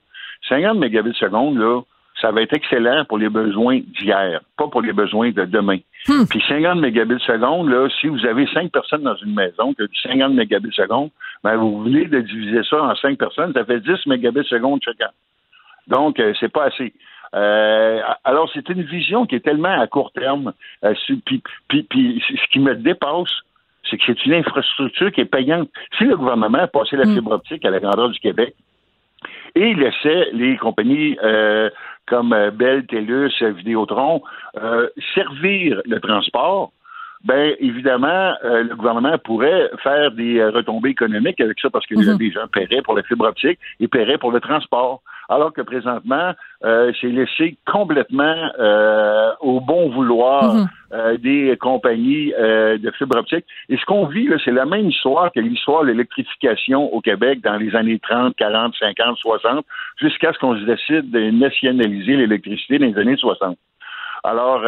50 0.49 0.77
mégabits 0.77 1.13
seconde, 1.13 1.57
là, 1.57 1.81
ça 2.21 2.31
va 2.31 2.41
être 2.43 2.53
excellent 2.53 3.03
pour 3.05 3.17
les 3.17 3.29
besoins 3.29 3.79
d'hier, 3.79 4.41
pas 4.57 4.67
pour 4.67 4.81
les 4.81 4.93
besoins 4.93 5.31
de 5.31 5.45
demain. 5.45 5.79
Hmm. 6.07 6.25
Puis 6.29 6.43
50 6.47 6.79
mégabits 6.79 7.19
seconde, 7.25 7.69
là, 7.69 7.87
si 7.99 8.07
vous 8.07 8.25
avez 8.25 8.47
5 8.47 8.71
personnes 8.71 9.03
dans 9.03 9.15
une 9.15 9.33
maison 9.33 9.73
qui 9.73 9.81
a 9.81 9.87
du 9.87 9.99
50 10.01 10.33
mégabits 10.33 10.73
seconde, 10.73 11.09
ben, 11.43 11.57
vous 11.57 11.83
venez 11.83 12.05
de 12.05 12.21
diviser 12.21 12.61
ça 12.69 12.81
en 12.81 12.95
5 12.95 13.17
personnes, 13.17 13.53
ça 13.53 13.65
fait 13.65 13.79
10 13.79 14.05
mégabits 14.07 14.45
seconde 14.47 14.81
chacun. 14.83 15.09
Donc, 15.87 16.19
euh, 16.19 16.33
c'est 16.39 16.51
pas 16.51 16.65
assez. 16.65 16.93
Euh, 17.33 18.01
alors, 18.23 18.49
c'est 18.53 18.67
une 18.69 18.83
vision 18.83 19.25
qui 19.25 19.35
est 19.35 19.41
tellement 19.41 19.79
à 19.79 19.87
court 19.87 20.11
terme. 20.11 20.53
Euh, 20.83 20.93
puis, 21.25 21.41
puis, 21.67 22.23
ce 22.29 22.51
qui 22.51 22.59
me 22.59 22.75
dépasse, 22.75 23.31
c'est 23.89 23.97
que 23.97 24.03
c'est 24.05 24.25
une 24.25 24.33
infrastructure 24.33 25.11
qui 25.11 25.21
est 25.21 25.25
payante. 25.25 25.69
Si 25.97 26.03
le 26.03 26.15
gouvernement 26.17 26.59
a 26.59 26.67
passé 26.67 26.97
la 26.97 27.05
hmm. 27.05 27.15
fibre 27.15 27.31
optique 27.31 27.65
à 27.65 27.71
la 27.71 27.79
grandeur 27.79 28.09
du 28.09 28.19
Québec 28.19 28.53
et 29.55 29.73
laissait 29.73 30.29
les 30.33 30.57
compagnies 30.57 31.17
euh, 31.23 31.69
comme 32.07 32.35
Bell, 32.53 32.85
TELUS, 32.87 33.31
Vidéotron 33.41 34.21
servir 35.13 35.81
le 35.85 35.99
transport, 35.99 36.71
ben 37.23 37.55
évidemment, 37.59 38.33
le 38.43 38.75
gouvernement 38.75 39.17
pourrait 39.19 39.69
faire 39.83 40.11
des 40.11 40.43
retombées 40.43 40.89
économiques 40.89 41.39
avec 41.39 41.59
ça 41.59 41.69
parce 41.69 41.85
que 41.85 41.93
les 41.93 42.31
gens 42.31 42.47
paieraient 42.51 42.81
pour 42.81 42.95
la 42.95 43.03
fibre 43.03 43.25
optique 43.27 43.59
et 43.79 43.87
paieraient 43.87 44.17
pour 44.17 44.31
le 44.31 44.39
transport 44.39 45.01
alors 45.31 45.53
que 45.53 45.61
présentement, 45.61 46.33
euh, 46.65 46.91
c'est 46.99 47.07
laissé 47.07 47.57
complètement 47.65 48.35
euh, 48.59 49.29
au 49.39 49.61
bon 49.61 49.89
vouloir 49.89 50.53
mhm. 50.53 50.67
euh, 50.91 51.17
des 51.17 51.57
compagnies 51.57 52.33
de 52.37 52.91
fibre 52.97 53.17
optique. 53.17 53.45
Et 53.69 53.77
ce 53.77 53.85
qu'on 53.85 54.07
vit, 54.07 54.27
c'est 54.43 54.51
la 54.51 54.65
même 54.65 54.89
histoire 54.89 55.31
que 55.31 55.39
l'histoire 55.39 55.83
de 55.83 55.87
l'électrification 55.87 56.93
au 56.93 56.99
Québec 56.99 57.39
dans 57.41 57.55
les 57.55 57.73
années 57.77 57.99
30, 57.99 58.35
40, 58.35 58.75
50, 58.77 59.17
60, 59.17 59.65
jusqu'à 60.01 60.33
ce 60.33 60.39
qu'on 60.39 60.59
se 60.59 60.65
décide 60.65 61.09
de 61.09 61.31
nationaliser 61.31 62.17
l'électricité 62.17 62.77
dans 62.77 62.87
les 62.87 62.97
années 62.97 63.17
60. 63.17 63.57
Alors, 64.23 64.63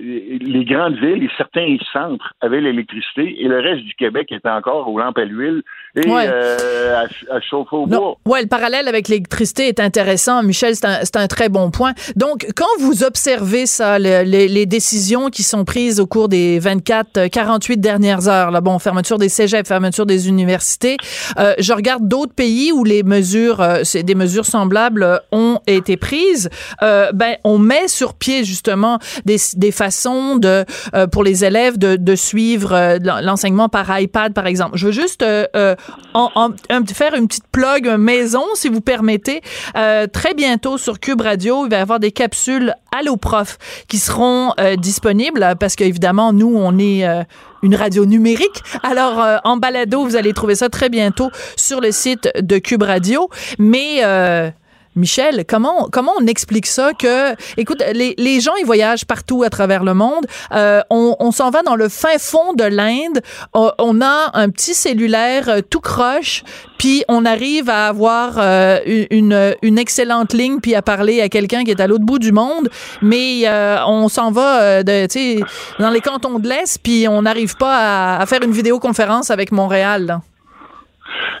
les 0.00 0.64
grandes 0.64 0.96
villes 0.96 1.24
et 1.24 1.30
certains 1.36 1.76
centres 1.92 2.32
avaient 2.40 2.60
l'électricité 2.60 3.36
et 3.40 3.48
le 3.48 3.60
reste 3.60 3.84
du 3.84 3.94
Québec 3.94 4.30
était 4.30 4.48
encore 4.48 4.88
aux 4.88 4.98
lampes 4.98 5.18
à 5.18 5.24
l'huile 5.24 5.62
et 5.96 6.02
euh, 6.06 7.04
à, 7.30 7.40
chauffer 7.40 7.76
au 7.76 7.86
bois. 7.86 8.16
Oui, 8.26 8.40
le 8.42 8.48
parallèle 8.48 8.88
avec 8.88 9.08
l'électricité 9.08 9.68
est 9.68 9.80
intéressant. 9.80 10.42
Michel, 10.42 10.76
c'est 10.76 10.86
un, 10.86 11.00
un, 11.22 11.26
très 11.26 11.48
bon 11.48 11.70
point. 11.70 11.92
Donc, 12.14 12.46
quand 12.54 12.66
vous 12.78 13.02
observez 13.02 13.66
ça, 13.66 13.98
les, 13.98 14.24
les, 14.24 14.66
décisions 14.66 15.30
qui 15.30 15.42
sont 15.42 15.64
prises 15.64 15.98
au 15.98 16.06
cours 16.06 16.28
des 16.28 16.58
24, 16.58 17.28
48 17.28 17.78
dernières 17.78 18.28
heures, 18.28 18.50
là, 18.50 18.60
bon, 18.60 18.78
fermeture 18.78 19.18
des 19.18 19.28
cégeps, 19.28 19.66
fermeture 19.66 20.06
des 20.06 20.28
universités, 20.28 20.96
euh, 21.38 21.54
je 21.58 21.72
regarde 21.72 22.06
d'autres 22.06 22.34
pays 22.34 22.70
où 22.72 22.84
les 22.84 23.02
mesures, 23.02 23.60
euh, 23.60 23.82
des 23.94 24.14
mesures 24.14 24.46
semblables 24.46 25.02
euh, 25.02 25.18
ont 25.32 25.60
été 25.66 25.96
prises. 25.96 26.50
Euh, 26.82 27.12
ben, 27.12 27.36
on 27.44 27.58
met 27.58 27.88
sur 27.88 28.14
pied 28.14 28.44
justement 28.44 28.98
des, 29.24 29.36
des 29.56 29.72
de 29.90 30.64
euh, 30.94 31.06
pour 31.06 31.24
les 31.24 31.44
élèves 31.44 31.78
de, 31.78 32.16
suivre 32.16 32.72
euh, 32.72 32.98
l'enseignement 33.22 33.68
par 33.68 33.98
iPad, 33.98 34.32
par 34.32 34.46
exemple. 34.46 34.76
Je 34.76 34.86
veux 34.86 34.92
juste 34.92 35.22
euh, 35.22 35.76
en, 36.14 36.50
faire 36.92 37.14
une 37.14 37.28
petite 37.28 37.46
plug 37.50 37.88
maison, 37.98 38.42
si 38.54 38.68
vous 38.68 38.80
permettez. 38.80 39.40
très 39.74 40.34
bientôt 40.34 40.78
sur 40.78 41.00
Cube 41.00 41.20
Radio, 41.20 41.66
il 41.66 41.70
va 41.70 41.78
y 41.78 41.80
avoir 41.80 42.00
des 42.00 42.12
capsules 42.12 42.74
Allo 42.96 43.16
Prof 43.16 43.58
qui 43.88 43.98
seront 43.98 44.52
disponibles 44.78 45.54
parce 45.60 45.76
qu'évidemment, 45.76 46.32
nous, 46.32 46.54
on 46.56 46.78
est 46.78 47.04
une 47.62 47.74
radio 47.74 48.06
numérique. 48.06 48.62
Alors, 48.82 49.40
en 49.44 49.56
balado, 49.56 50.04
vous 50.04 50.16
allez 50.16 50.32
trouver 50.32 50.54
ça 50.54 50.68
très 50.68 50.88
bientôt 50.88 51.30
sur 51.56 51.80
le 51.80 51.92
site 51.92 52.28
de 52.40 52.58
Cube 52.58 52.82
Radio. 52.82 53.28
Mais 53.58 54.02
Michel, 54.98 55.44
comment, 55.46 55.88
comment 55.90 56.12
on 56.20 56.26
explique 56.26 56.66
ça 56.66 56.92
que, 56.92 57.34
écoute, 57.56 57.82
les, 57.94 58.40
gens, 58.40 58.54
ils 58.60 58.66
voyagent 58.66 59.06
partout 59.06 59.42
à 59.44 59.50
travers 59.50 59.84
le 59.84 59.94
monde. 59.94 60.26
Euh, 60.52 60.80
on, 60.90 61.30
s'en 61.30 61.50
va 61.50 61.62
dans 61.62 61.76
le 61.76 61.88
fin 61.88 62.18
fond 62.18 62.52
de 62.52 62.64
l'Inde. 62.64 63.20
On, 63.54 64.00
a 64.00 64.30
un 64.34 64.50
petit 64.50 64.74
cellulaire 64.74 65.48
euh, 65.48 65.60
tout 65.60 65.80
croche, 65.80 66.42
puis 66.78 67.04
on 67.08 67.24
arrive 67.24 67.70
à 67.70 67.86
avoir 67.86 68.34
euh, 68.38 68.78
une, 69.10 69.78
excellente 69.78 70.32
ligne, 70.32 70.60
puis 70.60 70.74
à 70.74 70.82
parler 70.82 71.20
à 71.20 71.28
quelqu'un 71.28 71.64
qui 71.64 71.70
est 71.70 71.80
à 71.80 71.86
l'autre 71.86 72.04
bout 72.04 72.18
du 72.18 72.32
monde. 72.32 72.68
Mais 73.00 73.48
on 73.86 74.08
s'en 74.08 74.30
va 74.30 74.82
de, 74.82 75.06
dans 75.80 75.90
les 75.90 76.00
cantons 76.00 76.38
de 76.38 76.48
l'Est, 76.48 76.80
puis 76.82 77.06
on 77.08 77.22
n'arrive 77.22 77.56
pas 77.56 78.18
à, 78.18 78.26
faire 78.26 78.42
une 78.42 78.52
vidéoconférence 78.52 79.30
avec 79.30 79.52
Montréal. 79.52 80.20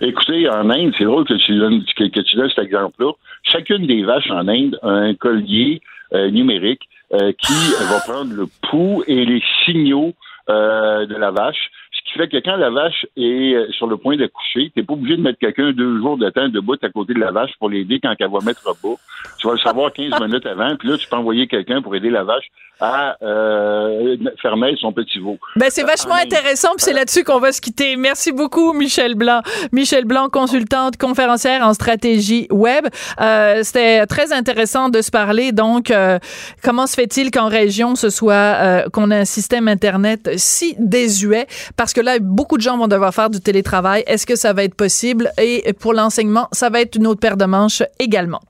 Écoutez, 0.00 0.48
en 0.48 0.70
Inde, 0.70 0.92
c'est 0.96 1.04
drôle 1.04 1.24
que 1.24 1.34
tu 1.34 1.58
donnes, 1.58 1.82
que, 1.96 2.20
tu 2.20 2.36
donnes 2.36 2.50
cet 2.54 2.64
exemple-là. 2.64 3.12
Chacune 3.50 3.86
des 3.86 4.02
vaches 4.02 4.30
en 4.30 4.46
Inde 4.46 4.78
a 4.82 4.88
un 4.88 5.14
collier 5.14 5.80
euh, 6.12 6.30
numérique 6.30 6.82
euh, 7.12 7.32
qui 7.32 7.52
va 7.90 8.00
prendre 8.00 8.34
le 8.34 8.46
pouls 8.68 9.02
et 9.06 9.24
les 9.24 9.42
signaux 9.64 10.12
euh, 10.50 11.06
de 11.06 11.14
la 11.14 11.30
vache. 11.30 11.70
Ce 11.92 12.12
qui 12.12 12.18
fait 12.18 12.28
que 12.28 12.36
quand 12.38 12.56
la 12.56 12.70
vache 12.70 13.06
est 13.16 13.72
sur 13.72 13.86
le 13.86 13.96
point 13.96 14.16
d'accoucher, 14.16 14.70
tu 14.70 14.72
n'es 14.76 14.82
pas 14.82 14.92
obligé 14.92 15.16
de 15.16 15.22
mettre 15.22 15.38
quelqu'un 15.38 15.72
deux 15.72 15.98
jours 15.98 16.18
de 16.18 16.28
temps 16.28 16.48
debout 16.48 16.76
à 16.82 16.88
côté 16.90 17.14
de 17.14 17.20
la 17.20 17.30
vache 17.30 17.52
pour 17.58 17.70
l'aider 17.70 18.00
quand 18.00 18.14
elle 18.18 18.30
va 18.30 18.38
mettre 18.44 18.66
au 18.66 18.88
bas. 18.88 18.96
Tu 19.38 19.46
vas 19.46 19.54
le 19.54 19.58
savoir 19.60 19.92
15 19.92 20.20
minutes 20.20 20.46
avant, 20.46 20.76
puis 20.76 20.88
là, 20.88 20.98
tu 20.98 21.08
peux 21.08 21.16
envoyer 21.16 21.46
quelqu'un 21.46 21.80
pour 21.80 21.94
aider 21.96 22.10
la 22.10 22.24
vache 22.24 22.46
à 22.80 23.16
euh, 23.22 24.16
fermer 24.40 24.74
son 24.80 24.92
petit 24.92 25.18
veau. 25.18 25.38
Ben, 25.56 25.68
c'est 25.70 25.82
vachement 25.82 26.14
intéressant, 26.14 26.68
puis 26.76 26.84
c'est 26.84 26.92
là-dessus 26.92 27.24
qu'on 27.24 27.40
va 27.40 27.52
se 27.52 27.60
quitter. 27.60 27.96
Merci 27.96 28.32
beaucoup, 28.32 28.72
Michel 28.72 29.14
Blanc. 29.14 29.40
Michel 29.72 30.04
Blanc, 30.04 30.28
consultante, 30.28 30.96
conférencière 30.96 31.62
en 31.62 31.74
stratégie 31.74 32.46
web. 32.50 32.86
Euh, 33.20 33.62
C'était 33.64 34.06
très 34.06 34.32
intéressant 34.32 34.88
de 34.88 35.02
se 35.02 35.10
parler. 35.10 35.52
Donc, 35.52 35.90
euh, 35.90 36.18
comment 36.62 36.86
se 36.86 36.94
fait-il 36.94 37.30
qu'en 37.30 37.48
région, 37.48 37.96
ce 37.96 38.10
soit 38.10 38.34
euh, 38.34 38.82
qu'on 38.92 39.10
ait 39.10 39.20
un 39.20 39.24
système 39.24 39.66
Internet 39.68 40.30
si 40.36 40.76
désuet? 40.78 41.46
Parce 41.76 41.92
que 41.92 42.00
là, 42.00 42.18
beaucoup 42.20 42.56
de 42.56 42.62
gens 42.62 42.78
vont 42.78 42.88
devoir 42.88 43.12
faire 43.12 43.30
du 43.30 43.40
télétravail. 43.40 44.04
Est-ce 44.06 44.26
que 44.26 44.36
ça 44.36 44.52
va 44.52 44.64
être 44.64 44.74
possible? 44.74 45.32
Et 45.38 45.72
pour 45.72 45.94
l'enseignement, 45.94 46.48
ça 46.52 46.70
va 46.70 46.80
être 46.80 46.96
une 46.96 47.06
autre 47.06 47.20
paire 47.20 47.36
de 47.36 47.44
manches 47.44 47.82
également. 47.98 48.40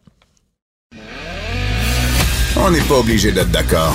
On 2.61 2.71
n'est 2.71 2.81
pas 2.81 2.99
obligé 2.99 3.31
d'être 3.31 3.51
d'accord. 3.51 3.95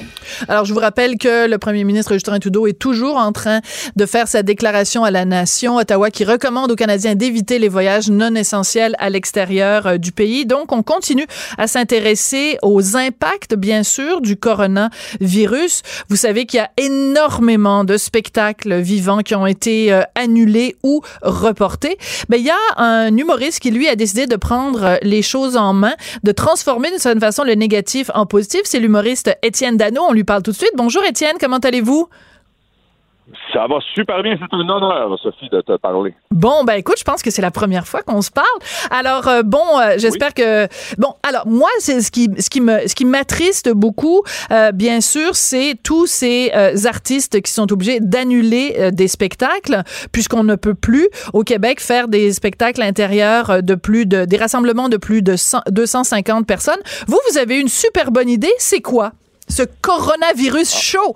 Alors, 0.47 0.65
je 0.65 0.73
vous 0.73 0.79
rappelle 0.79 1.17
que 1.17 1.47
le 1.47 1.57
premier 1.57 1.83
ministre 1.83 2.13
Justin 2.13 2.39
Trudeau 2.39 2.67
est 2.67 2.79
toujours 2.79 3.17
en 3.17 3.31
train 3.31 3.61
de 3.95 4.05
faire 4.05 4.27
sa 4.27 4.43
déclaration 4.43 5.03
à 5.03 5.11
la 5.11 5.25
nation. 5.25 5.77
Ottawa 5.77 6.09
qui 6.09 6.23
recommande 6.23 6.71
aux 6.71 6.75
Canadiens 6.75 7.15
d'éviter 7.15 7.59
les 7.59 7.69
voyages 7.69 8.09
non 8.09 8.35
essentiels 8.35 8.95
à 8.99 9.09
l'extérieur 9.09 9.87
euh, 9.87 9.97
du 9.97 10.11
pays. 10.11 10.45
Donc, 10.45 10.71
on 10.71 10.83
continue 10.83 11.25
à 11.57 11.67
s'intéresser 11.67 12.57
aux 12.61 12.95
impacts, 12.95 13.55
bien 13.55 13.83
sûr, 13.83 14.21
du 14.21 14.37
coronavirus. 14.37 15.81
Vous 16.09 16.15
savez 16.15 16.45
qu'il 16.45 16.57
y 16.57 16.61
a 16.61 16.71
énormément 16.77 17.83
de 17.83 17.97
spectacles 17.97 18.79
vivants 18.79 19.19
qui 19.19 19.35
ont 19.35 19.47
été 19.47 19.91
euh, 19.91 20.01
annulés 20.15 20.75
ou 20.83 21.01
reportés. 21.21 21.97
Mais 22.29 22.39
il 22.39 22.45
y 22.45 22.49
a 22.49 22.81
un 22.81 23.15
humoriste 23.15 23.59
qui, 23.59 23.71
lui, 23.71 23.87
a 23.87 23.95
décidé 23.95 24.27
de 24.27 24.35
prendre 24.35 24.83
euh, 24.83 24.97
les 25.01 25.21
choses 25.21 25.57
en 25.57 25.73
main, 25.73 25.93
de 26.23 26.31
transformer 26.31 26.89
d'une 26.89 26.99
certaine 26.99 27.19
façon 27.21 27.43
le 27.43 27.53
négatif 27.53 28.09
en 28.13 28.25
positif. 28.25 28.61
C'est 28.63 28.79
l'humoriste 28.79 29.31
Étienne 29.43 29.77
Dano. 29.77 30.01
On 30.07 30.13
lui 30.13 30.23
parle 30.31 30.43
tout 30.43 30.51
de 30.51 30.55
suite. 30.55 30.71
Bonjour 30.77 31.03
Étienne, 31.03 31.35
comment 31.41 31.57
allez-vous? 31.57 32.07
Ça 33.53 33.67
va 33.67 33.79
super 33.93 34.23
bien. 34.23 34.37
C'est 34.39 34.55
un 34.55 34.69
honneur, 34.69 35.19
Sophie, 35.21 35.49
de 35.49 35.59
te 35.59 35.75
parler. 35.75 36.13
Bon, 36.31 36.63
ben 36.63 36.75
écoute, 36.75 36.95
je 36.97 37.03
pense 37.03 37.21
que 37.21 37.29
c'est 37.31 37.41
la 37.41 37.51
première 37.51 37.85
fois 37.85 38.01
qu'on 38.01 38.21
se 38.21 38.31
parle. 38.31 38.45
Alors, 38.91 39.27
euh, 39.27 39.43
bon, 39.43 39.77
euh, 39.77 39.95
j'espère 39.97 40.33
que... 40.33 40.69
Bon, 40.97 41.15
alors, 41.27 41.45
moi, 41.47 41.67
c'est 41.79 41.99
ce 41.99 42.11
qui, 42.11 42.29
ce 42.39 42.49
qui 42.49 42.61
me, 42.61 42.87
ce 42.87 42.95
qui 42.95 43.03
m'attriste 43.03 43.69
beaucoup, 43.73 44.23
euh, 44.51 44.71
bien 44.71 45.01
sûr, 45.01 45.35
c'est 45.35 45.75
tous 45.83 46.07
ces 46.07 46.49
artistes 46.85 47.41
qui 47.41 47.51
sont 47.51 47.69
obligés 47.73 47.99
d'annuler 47.99 48.91
des 48.93 49.09
spectacles, 49.09 49.83
puisqu'on 50.13 50.45
ne 50.45 50.55
peut 50.55 50.75
plus, 50.75 51.09
au 51.33 51.43
Québec, 51.43 51.81
faire 51.81 52.07
des 52.07 52.31
spectacles 52.31 52.83
intérieurs 52.83 53.61
de 53.61 53.75
plus 53.75 54.05
de... 54.05 54.23
des 54.23 54.37
rassemblements 54.37 54.87
de 54.87 54.97
plus 54.97 55.21
de 55.21 55.35
250 55.69 56.47
personnes. 56.47 56.81
Vous, 57.07 57.19
vous 57.29 57.37
avez 57.37 57.59
une 57.59 57.67
super 57.67 58.11
bonne 58.11 58.29
idée. 58.29 58.53
C'est 58.59 58.81
quoi? 58.81 59.11
Ce 59.51 59.63
coronavirus 59.81 60.73
chaud. 60.73 61.15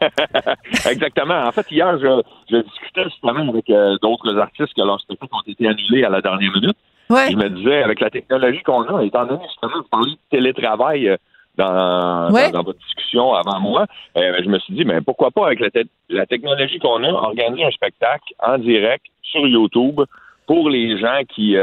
Exactement. 0.90 1.46
En 1.46 1.52
fait, 1.52 1.66
hier, 1.70 1.98
je, 1.98 2.22
discutais 2.62 3.04
justement 3.04 3.48
avec 3.48 3.68
euh, 3.70 3.96
d'autres 4.02 4.36
artistes 4.38 4.74
que 4.74 4.82
leurs 4.82 5.00
spectacles 5.00 5.34
ont 5.34 5.50
été 5.50 5.68
annulés 5.68 6.04
à 6.04 6.08
la 6.08 6.20
dernière 6.20 6.52
minute. 6.52 6.76
Je 7.10 7.36
me 7.36 7.48
disais, 7.50 7.82
avec 7.82 8.00
la 8.00 8.10
technologie 8.10 8.62
qu'on 8.62 8.82
a, 8.82 9.02
étant 9.04 9.26
donné 9.26 9.42
justement, 9.44 9.82
vous 9.82 9.88
parlez 9.90 10.12
de 10.12 10.18
télétravail 10.30 11.08
euh, 11.08 11.16
dans, 11.56 12.30
dans, 12.30 12.62
votre 12.62 12.78
discussion 12.78 13.34
avant 13.34 13.60
moi, 13.60 13.86
euh, 14.16 14.40
je 14.42 14.48
me 14.48 14.58
suis 14.60 14.72
dit, 14.72 14.84
mais 14.84 15.00
pourquoi 15.00 15.30
pas, 15.30 15.46
avec 15.46 15.60
la, 15.60 15.68
la 16.08 16.26
technologie 16.26 16.78
qu'on 16.78 17.02
a, 17.02 17.08
organiser 17.08 17.64
un 17.64 17.70
spectacle 17.70 18.32
en 18.38 18.58
direct 18.58 19.04
sur 19.22 19.46
YouTube 19.46 20.00
pour 20.50 20.68
les 20.68 20.98
gens 20.98 21.20
qui 21.32 21.54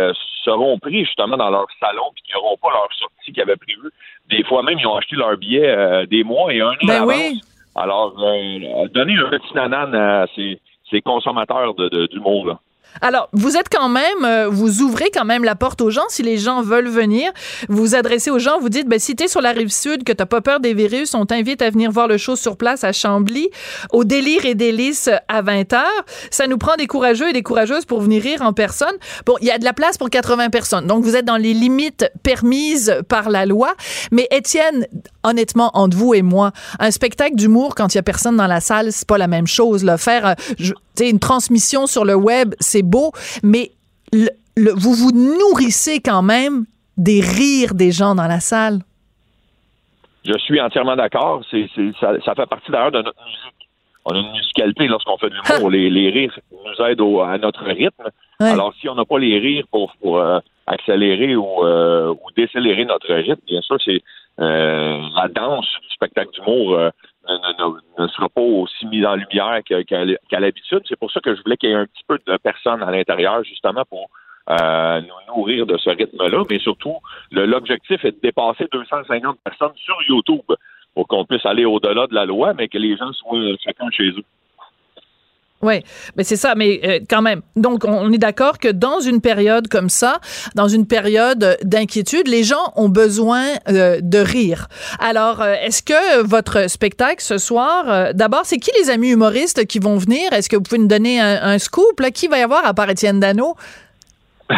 seront 0.46 0.80
pris 0.80 1.04
justement 1.04 1.36
dans 1.36 1.50
leur 1.50 1.68
salon 1.78 2.06
et 2.16 2.22
qui 2.22 2.32
n'auront 2.34 2.56
pas 2.56 2.70
leur 2.70 2.88
sortie 2.94 3.34
qu'ils 3.34 3.42
avaient 3.42 3.58
prévue 3.58 3.92
des 4.30 4.44
fois 4.44 4.64
même, 4.64 4.78
ils 4.80 4.88
ont 4.88 4.96
acheté 4.96 5.16
leur 5.16 5.38
billet 5.38 5.68
euh, 5.68 6.06
des 6.06 6.24
mois 6.24 6.54
et 6.54 6.62
un 6.62 6.70
an 6.70 6.86
ben 6.86 7.06
Oui. 7.06 7.42
Alors, 7.76 8.16
euh, 8.20 8.88
donner 8.90 9.16
un 9.16 9.30
petit 9.30 9.54
nanan 9.54 9.94
à 9.94 10.26
ces, 10.36 11.02
consommateurs 11.02 11.74
de, 11.76 11.90
de, 11.90 12.08
du 12.08 12.20
monde. 12.20 12.58
Alors, 13.02 13.30
vous 13.34 13.58
êtes 13.58 13.70
quand 13.70 13.90
même, 13.90 14.24
euh, 14.24 14.48
vous 14.50 14.82
ouvrez 14.82 15.10
quand 15.14 15.26
même 15.26 15.44
la 15.44 15.56
porte 15.56 15.82
aux 15.82 15.90
gens. 15.90 16.06
Si 16.10 16.24
les 16.24 16.38
gens 16.38 16.62
veulent 16.62 16.88
venir, 16.88 17.32
vous 17.70 17.78
vous 17.78 17.96
adressez 17.96 18.30
aux 18.30 18.40
gens, 18.40 18.60
vous 18.60 18.70
dites, 18.70 18.88
ben, 18.88 19.00
si 19.00 19.16
t'es 19.16 19.28
sur 19.28 19.42
la 19.42 19.52
rive 19.52 19.70
sud, 19.70 20.04
que 20.04 20.14
t'as 20.14 20.26
pas 20.26 20.42
peur 20.42 20.60
des 20.60 20.74
virus, 20.74 21.14
on 21.14 21.26
t'invite 21.26 21.62
à 21.62 21.70
venir 21.70 21.92
voir 21.92 22.08
le 22.08 22.18
show 22.18 22.36
sur 22.36 22.58
place 22.58 22.84
à 22.84 22.92
Chambly, 22.92 23.50
au 23.92 24.04
délire 24.04 24.46
et 24.46 24.56
délices 24.56 25.10
à 25.28 25.42
20 25.42 25.74
h 25.74 25.84
Ça 26.32 26.48
nous 26.48 26.58
prend 26.58 26.76
des 26.76 26.88
courageux 26.88 27.30
et 27.30 27.34
des 27.34 27.44
courageuses 27.44 27.86
pour 27.86 28.02
venir 28.02 28.22
rire 28.24 28.42
en 28.42 28.54
personne. 28.54 28.96
Bon, 29.26 29.36
il 29.42 29.48
y 29.48 29.52
a 29.52 29.58
de 29.58 29.66
la 29.66 29.74
place 29.74 29.98
pour 29.98 30.10
80 30.10 30.50
personnes. 30.50 30.88
Donc, 30.88 31.04
vous 31.04 31.16
êtes 31.16 31.26
dans 31.26 31.38
les 31.38 31.54
limites 31.54 32.10
permises 32.24 32.96
par 33.08 33.30
la 33.30 33.46
loi. 33.46 33.74
Mais 34.12 34.28
Étienne, 34.32 34.88
honnêtement, 35.24 35.72
entre 35.74 35.98
vous 35.98 36.14
et 36.14 36.22
moi, 36.22 36.52
un 36.80 36.92
spectacle 36.92 37.36
d'humour 37.36 37.76
quand 37.76 37.94
il 37.94 37.98
y 37.98 38.00
a 38.00 38.04
personne 38.04 38.38
dans 38.38 38.48
la 38.48 38.62
salle, 38.62 38.92
c'est 38.92 39.08
pas 39.08 39.18
la 39.18 39.28
même 39.28 39.48
chose. 39.48 39.84
Là. 39.84 39.98
Faire, 39.98 40.36
une 41.00 41.20
transmission 41.20 41.88
sur 41.88 42.06
le 42.06 42.16
web, 42.16 42.56
c'est 42.60 42.84
beau, 42.84 43.12
mais 43.44 43.72
vous 44.12 44.94
vous 44.94 45.12
nourrissez 45.12 46.00
quand 46.00 46.22
même 46.24 46.66
des 46.98 47.22
rires 47.22 47.74
des 47.74 47.92
gens 47.92 48.16
dans 48.16 48.28
la 48.28 48.40
salle. 48.40 48.80
Je 50.26 50.38
suis 50.40 50.60
entièrement 50.60 50.96
d'accord. 50.96 51.42
Ça, 51.50 52.36
fait 52.36 52.46
partie 52.48 52.72
d'ailleurs 52.72 52.92
de 52.92 53.02
notre 53.02 53.24
musique. 53.26 53.70
On 54.04 54.12
a 54.12 54.20
une 54.20 54.32
musicalité 54.32 54.88
lorsqu'on 54.88 55.18
fait 55.18 55.30
de 55.30 55.36
l'humour. 55.36 55.70
les, 55.70 55.90
les 55.90 56.10
rires 56.10 56.38
nous 56.52 56.86
aident 56.86 57.02
à 57.26 57.38
notre 57.38 57.64
rythme. 57.64 58.10
Alors, 58.40 58.74
si 58.80 58.88
on 58.90 58.96
n'a 58.96 59.06
pas 59.06 59.20
les 59.20 59.40
rires 59.40 59.66
pour, 59.72 60.18
euh, 60.18 60.40
accélérer 60.66 61.34
euh, 61.34 62.10
ou, 62.10 62.32
décélérer 62.36 62.86
notre 62.86 63.14
rythme, 63.14 63.42
bien 63.48 63.62
sûr, 63.62 63.78
c'est 63.84 64.02
euh, 64.40 65.02
la 65.16 65.28
danse 65.30 65.68
du 65.82 65.90
spectacle 65.90 66.32
d'humour 66.32 66.78
ne, 67.28 68.08
sera 68.08 68.30
pas 68.30 68.42
aussi 68.42 68.86
mise 68.88 69.06
en 69.06 69.16
lumière 69.16 69.60
qu'à 69.64 70.40
l'habitude. 70.40 70.82
C'est 70.88 71.00
pour 71.00 71.12
ça 71.12 71.20
que 71.20 71.36
je 71.36 71.42
voulais 71.44 71.58
qu'il 71.58 71.70
y 71.70 71.74
ait 71.74 71.76
un 71.76 71.86
petit 71.86 72.04
peu 72.08 72.20
de 72.26 72.38
personnes 72.38 72.84
à 72.84 72.92
l'intérieur, 72.92 73.44
justement, 73.44 73.84
pour 73.90 74.10
euh, 74.50 75.02
nous 75.02 75.36
nourrir 75.36 75.66
de 75.66 75.78
ce 75.78 75.90
rythme-là. 75.90 76.44
Mais 76.50 76.60
surtout, 76.60 76.98
l'objectif 77.32 78.04
est 78.06 78.12
de 78.12 78.20
dépasser 78.22 78.68
250 78.72 79.38
personnes 79.44 79.76
sur 79.76 79.98
YouTube 80.08 80.46
pour 80.94 81.08
qu'on 81.08 81.26
puisse 81.26 81.46
aller 81.46 81.66
au-delà 81.66 82.08
de 82.08 82.16
la 82.16 82.26
loi, 82.26 82.54
mais 82.54 82.68
que 82.68 82.78
les 82.78 82.96
gens 82.98 83.12
soient 83.14 83.40
chacun 83.64 83.90
chez 83.92 84.10
eux. 84.10 84.24
Oui, 85.64 85.82
mais 86.16 86.24
c'est 86.24 86.36
ça, 86.36 86.54
mais 86.54 86.80
euh, 86.84 87.00
quand 87.10 87.24
même. 87.24 87.42
Donc, 87.56 87.84
on 87.84 88.12
est 88.12 88.20
d'accord 88.20 88.60
que 88.60 88.68
dans 88.68 89.00
une 89.00 89.22
période 89.22 89.68
comme 89.68 89.90
ça, 89.90 90.20
dans 90.54 90.68
une 90.68 90.86
période 90.86 91.58
d'inquiétude, 91.64 92.28
les 92.28 92.44
gens 92.44 92.74
ont 92.76 92.90
besoin 92.90 93.44
euh, 93.68 94.00
de 94.02 94.20
rire. 94.20 94.68
Alors, 95.00 95.42
euh, 95.42 95.56
est-ce 95.64 95.82
que 95.82 96.22
votre 96.22 96.70
spectacle 96.70 97.24
ce 97.24 97.40
soir, 97.40 98.14
d'abord, 98.14 98.42
c'est 98.44 98.60
qui 98.60 98.70
les 98.80 98.92
amis 98.92 99.10
humoristes 99.10 99.66
qui 99.66 99.80
vont 99.80 99.98
venir? 99.98 100.32
Est-ce 100.32 100.48
que 100.48 100.56
vous 100.56 100.62
pouvez 100.62 100.78
nous 100.78 100.88
donner 100.88 101.20
un, 101.20 101.58
scoop? 101.58 102.00
Là? 102.00 102.12
Qui 102.12 102.28
va 102.28 102.38
y 102.38 102.44
avoir 102.44 102.64
à 102.64 102.76
part 102.76 102.90
Étienne 102.92 103.20
Dano? 103.20 103.56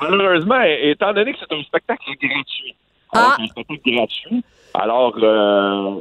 Malheureusement, 0.00 0.60
étant 0.82 1.12
donné 1.12 1.32
que 1.32 1.38
c'est 1.40 1.54
un 1.54 1.62
spectacle 1.62 2.02
gratuit, 2.20 2.74
ah. 3.12 3.36
un 3.38 3.46
spectacle 3.46 3.80
gratuit, 3.84 4.44
alors, 4.74 5.14
euh, 5.22 6.00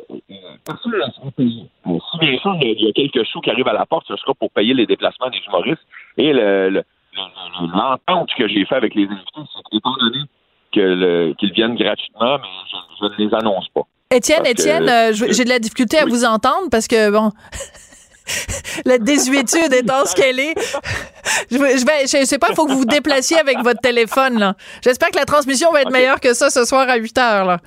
personne 0.65 0.93
ne 0.93 1.11
sera 1.11 1.31
payé. 1.35 1.63
Si 1.85 2.17
bien 2.19 2.37
sûr, 2.39 2.55
il 2.61 2.81
y 2.81 2.89
a 2.89 2.91
quelques 2.93 3.25
sous 3.27 3.41
qui 3.41 3.49
arrivent 3.49 3.67
à 3.67 3.73
la 3.73 3.85
porte, 3.85 4.05
ce 4.07 4.15
sera 4.17 4.33
pour 4.33 4.51
payer 4.51 4.73
les 4.73 4.85
déplacements 4.85 5.29
des 5.29 5.39
humoristes. 5.47 5.81
Et 6.17 6.33
l'entente 6.33 8.29
que 8.37 8.47
j'ai 8.47 8.65
fait 8.65 8.75
avec 8.75 8.95
les 8.95 9.05
invités, 9.05 9.31
c'est 9.35 9.63
qu'étant 9.71 9.95
donné 9.99 10.19
qu'ils 10.71 11.53
viennent 11.53 11.75
gratuitement, 11.75 12.37
mais 12.37 12.47
je, 12.99 13.05
ne 13.05 13.29
les 13.29 13.33
annonce 13.35 13.67
pas. 13.69 13.81
Étienne, 14.11 14.45
Étienne, 14.45 14.87
euh, 14.87 15.11
j'ai 15.13 15.43
de 15.43 15.49
la 15.49 15.59
difficulté 15.59 15.97
à 15.97 16.05
vous 16.05 16.23
entendre 16.23 16.69
parce 16.71 16.87
que, 16.87 17.11
bon, 17.11 17.31
la 18.85 18.97
désuétude 18.97 19.73
étant 19.73 20.05
ce 20.05 20.15
qu'elle 20.15 20.39
est. 20.39 20.55
Je, 21.51 21.57
vais, 21.57 21.77
je 21.77 22.25
sais 22.25 22.37
pas, 22.39 22.47
il 22.49 22.55
faut 22.55 22.65
que 22.65 22.71
vous 22.71 22.79
vous 22.79 22.85
déplaciez 22.85 23.37
avec 23.37 23.57
votre 23.59 23.81
téléphone, 23.81 24.39
là. 24.39 24.55
J'espère 24.83 25.09
que 25.09 25.17
la 25.17 25.25
transmission 25.25 25.71
va 25.71 25.81
être 25.81 25.91
meilleure 25.91 26.19
que 26.19 26.33
ça 26.33 26.49
ce 26.49 26.65
soir 26.65 26.87
à 26.89 26.95
8 26.95 27.17
heures, 27.17 27.45
là. 27.45 27.57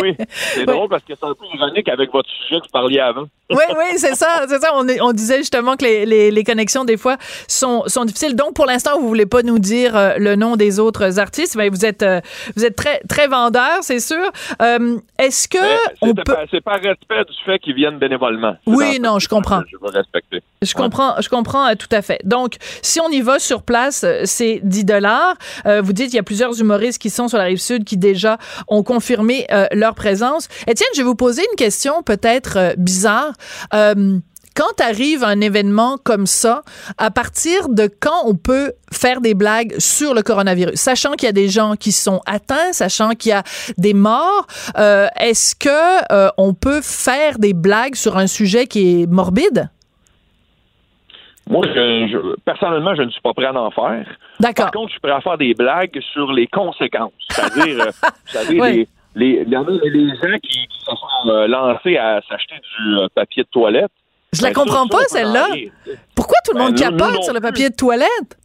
oui, 0.00 0.16
c'est 0.54 0.66
drôle 0.66 0.88
parce 0.88 1.02
que 1.04 1.12
c'est 1.18 1.26
un 1.26 1.34
peu 1.34 1.44
ironique 1.54 1.88
avec 1.88 2.12
votre 2.12 2.28
sujet 2.28 2.60
que 2.60 2.64
vous 2.64 2.72
parliez 2.72 3.00
avant. 3.00 3.26
oui, 3.50 3.64
oui, 3.76 3.96
c'est 3.96 4.14
ça, 4.14 4.44
c'est 4.48 4.60
ça. 4.60 4.70
On, 4.74 4.86
on, 5.00 5.12
disait 5.12 5.38
justement 5.38 5.76
que 5.76 5.84
les, 5.84 6.06
les, 6.06 6.30
les, 6.30 6.44
connexions, 6.44 6.84
des 6.84 6.96
fois, 6.96 7.16
sont, 7.48 7.82
sont 7.86 8.04
difficiles. 8.04 8.36
Donc, 8.36 8.54
pour 8.54 8.66
l'instant, 8.66 9.00
vous 9.00 9.08
voulez 9.08 9.26
pas 9.26 9.42
nous 9.42 9.58
dire 9.58 9.96
euh, 9.96 10.14
le 10.18 10.36
nom 10.36 10.56
des 10.56 10.78
autres 10.78 11.18
artistes. 11.18 11.56
mais 11.56 11.68
vous 11.68 11.84
êtes, 11.84 12.02
euh, 12.02 12.20
vous 12.56 12.64
êtes 12.64 12.76
très, 12.76 13.00
très 13.08 13.26
vendeur, 13.26 13.78
c'est 13.82 14.00
sûr. 14.00 14.30
Euh, 14.62 14.98
est-ce 15.18 15.48
que. 15.48 15.58
C'est 16.02 16.14
peut... 16.14 16.60
pas, 16.62 16.76
respect 16.76 17.24
du 17.24 17.44
fait 17.44 17.58
qu'ils 17.58 17.74
viennent 17.74 17.98
bénévolement. 17.98 18.56
Oui, 18.66 19.00
non, 19.00 19.18
je 19.20 19.28
comprends. 19.28 19.62
Je 19.70 19.76
veux 19.80 19.90
respecter. 19.90 20.42
Je 20.62 20.74
comprends, 20.74 21.20
je 21.20 21.28
comprends 21.28 21.74
tout 21.74 21.88
à 21.90 22.02
fait. 22.02 22.20
Donc, 22.24 22.56
si 22.82 23.00
on 23.00 23.08
y 23.08 23.20
va 23.20 23.38
sur 23.38 23.62
place, 23.62 24.04
c'est 24.24 24.60
10 24.62 24.84
dollars. 24.84 25.36
vous 25.64 25.92
dites, 25.92 26.12
il 26.12 26.16
y 26.16 26.18
a 26.18 26.22
plusieurs 26.22 26.58
humoristes 26.60 27.00
qui 27.00 27.10
sont 27.10 27.28
sur 27.28 27.38
la 27.38 27.44
rive 27.44 27.60
sud 27.60 27.84
qui 27.84 27.96
déjà 27.96 28.38
ont 28.68 28.82
confirmé 28.82 29.46
leur 29.72 29.94
présence. 29.94 30.48
Étienne, 30.66 30.88
je 30.94 30.98
vais 30.98 31.06
vous 31.06 31.14
poser 31.14 31.42
une 31.50 31.56
question 31.56 32.02
peut-être 32.02 32.74
bizarre. 32.76 33.32
Euh, 33.74 34.18
quand 34.54 34.80
arrive 34.80 35.24
un 35.24 35.40
événement 35.40 35.96
comme 36.02 36.26
ça, 36.26 36.62
à 36.98 37.10
partir 37.10 37.68
de 37.68 37.88
quand 38.00 38.26
on 38.26 38.34
peut 38.34 38.72
faire 38.92 39.20
des 39.20 39.34
blagues 39.34 39.78
sur 39.78 40.14
le 40.14 40.22
coronavirus, 40.22 40.74
sachant 40.74 41.12
qu'il 41.12 41.26
y 41.26 41.28
a 41.28 41.32
des 41.32 41.48
gens 41.48 41.74
qui 41.76 41.92
sont 41.92 42.20
atteints, 42.26 42.72
sachant 42.72 43.10
qu'il 43.10 43.30
y 43.30 43.34
a 43.34 43.42
des 43.78 43.94
morts, 43.94 44.46
euh, 44.78 45.06
est-ce 45.18 45.54
que 45.54 46.12
euh, 46.12 46.28
on 46.38 46.54
peut 46.54 46.80
faire 46.82 47.38
des 47.38 47.54
blagues 47.54 47.94
sur 47.94 48.16
un 48.16 48.26
sujet 48.26 48.66
qui 48.66 49.02
est 49.02 49.06
morbide? 49.06 49.70
Moi, 51.48 51.66
personnellement, 52.44 52.94
je 52.94 53.02
ne 53.02 53.10
suis 53.10 53.20
pas 53.20 53.32
prêt 53.34 53.46
à 53.46 53.54
en 53.54 53.72
faire. 53.72 54.06
D'accord. 54.38 54.66
Par 54.66 54.72
contre, 54.72 54.88
je 54.88 54.92
suis 54.92 55.00
prêt 55.00 55.10
à 55.10 55.20
faire 55.20 55.36
des 55.36 55.52
blagues 55.54 56.00
sur 56.12 56.32
les 56.32 56.46
conséquences. 56.46 57.12
C'est-à-dire, 57.28 57.86
savez, 58.26 58.86
les, 59.16 59.42
il 59.44 59.48
y 59.48 59.56
en 59.56 59.64
a 59.64 59.70
les 59.70 60.08
gens 60.10 60.38
qui, 60.42 60.68
se 60.78 60.84
sont 60.84 61.28
euh, 61.28 61.46
lancés 61.48 61.96
à 61.96 62.20
s'acheter 62.28 62.54
du 62.54 62.96
euh, 62.96 63.08
papier 63.14 63.42
de 63.42 63.48
toilette. 63.48 63.90
Je 64.32 64.42
la 64.42 64.48
ben, 64.50 64.54
comprends 64.54 64.86
pas, 64.86 65.04
celle-là. 65.08 65.48
Pourquoi 66.14 66.36
tout 66.44 66.52
le 66.52 66.60
monde 66.60 66.74
ben, 66.74 66.96
capote 66.96 67.24
sur 67.24 67.34
le 67.34 67.40
papier 67.40 67.70
de 67.70 67.74
toilette? 67.74 68.38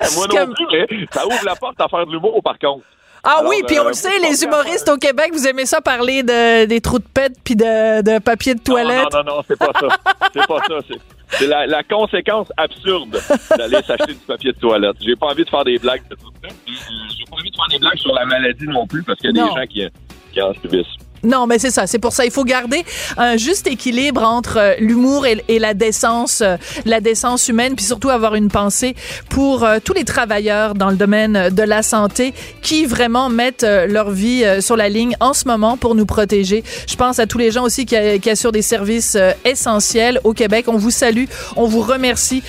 Moi 0.14 0.26
non 0.28 0.52
plus, 0.52 1.08
ça 1.12 1.26
ouvre 1.26 1.44
la 1.44 1.56
porte 1.56 1.80
à 1.80 1.88
faire 1.88 2.06
de 2.06 2.12
l'humour, 2.12 2.40
par 2.42 2.58
contre. 2.58 2.84
Ah 3.28 3.42
oui, 3.44 3.56
puis 3.66 3.78
on 3.80 3.84
euh, 3.84 3.88
le 3.88 3.94
sait, 3.94 4.20
les 4.20 4.44
humoristes 4.44 4.88
au 4.88 4.96
Québec, 4.98 5.30
vous 5.32 5.48
aimez 5.48 5.66
ça 5.66 5.80
parler 5.80 6.22
de, 6.22 6.64
des 6.66 6.80
trous 6.80 7.00
de 7.00 7.04
pète 7.12 7.32
puis 7.42 7.56
de, 7.56 8.00
de, 8.00 8.20
papier 8.20 8.54
de 8.54 8.60
toilette. 8.60 9.12
Non, 9.12 9.24
non, 9.24 9.36
non, 9.36 9.42
c'est 9.48 9.58
pas 9.58 9.72
ça. 9.80 9.88
C'est 10.32 10.46
pas 10.46 10.60
ça. 10.68 10.96
C'est 11.30 11.46
la, 11.48 11.66
la, 11.66 11.82
conséquence 11.82 12.52
absurde 12.56 13.20
d'aller 13.56 13.82
s'acheter 13.86 14.12
du 14.12 14.24
papier 14.26 14.52
de 14.52 14.58
toilette. 14.58 14.96
J'ai 15.00 15.16
pas 15.16 15.26
envie 15.26 15.44
de 15.44 15.50
faire 15.50 15.64
des 15.64 15.76
blagues 15.78 16.06
de 16.08 16.14
tout 16.14 16.30
ça. 16.40 16.48
J'ai 16.68 17.24
pas 17.24 17.36
envie 17.36 17.50
de 17.50 17.56
faire 17.56 17.68
des 17.68 17.78
blagues 17.80 17.98
sur 17.98 18.14
la 18.14 18.26
maladie 18.26 18.66
non 18.66 18.86
plus 18.86 19.02
parce 19.02 19.18
qu'il 19.18 19.34
y 19.34 19.40
a 19.40 19.44
des 19.44 19.54
gens 19.54 19.66
qui, 19.66 19.88
qui 20.32 20.40
en 20.40 20.54
subissent. 20.54 20.86
Non, 21.22 21.46
mais 21.46 21.58
c'est 21.58 21.70
ça. 21.70 21.86
C'est 21.86 21.98
pour 21.98 22.12
ça. 22.12 22.24
Il 22.24 22.30
faut 22.30 22.44
garder 22.44 22.84
un 23.16 23.36
juste 23.36 23.66
équilibre 23.66 24.22
entre 24.22 24.58
euh, 24.58 24.74
l'humour 24.78 25.26
et, 25.26 25.58
la 25.58 25.74
décence, 25.74 26.42
euh, 26.42 26.56
la 26.84 27.00
décence 27.00 27.48
humaine, 27.48 27.74
puis 27.74 27.84
surtout 27.84 28.10
avoir 28.10 28.34
une 28.34 28.48
pensée 28.48 28.94
pour 29.28 29.64
euh, 29.64 29.78
tous 29.82 29.94
les 29.94 30.04
travailleurs 30.04 30.74
dans 30.74 30.90
le 30.90 30.96
domaine 30.96 31.50
de 31.50 31.62
la 31.62 31.82
santé 31.82 32.34
qui 32.62 32.86
vraiment 32.86 33.28
mettent 33.28 33.66
leur 33.88 34.10
vie 34.10 34.44
sur 34.60 34.76
la 34.76 34.88
ligne 34.88 35.16
en 35.20 35.32
ce 35.32 35.46
moment 35.46 35.76
pour 35.76 35.94
nous 35.94 36.06
protéger. 36.06 36.62
Je 36.86 36.96
pense 36.96 37.18
à 37.18 37.26
tous 37.26 37.38
les 37.38 37.50
gens 37.50 37.64
aussi 37.64 37.86
qui, 37.86 37.96
qui 38.20 38.30
assurent 38.30 38.52
des 38.52 38.62
services 38.62 39.16
essentiels 39.44 40.20
au 40.24 40.32
Québec. 40.32 40.66
On 40.68 40.76
vous 40.76 40.90
salue, 40.90 41.24
on 41.56 41.66
vous 41.66 41.80
remercie 41.80 42.42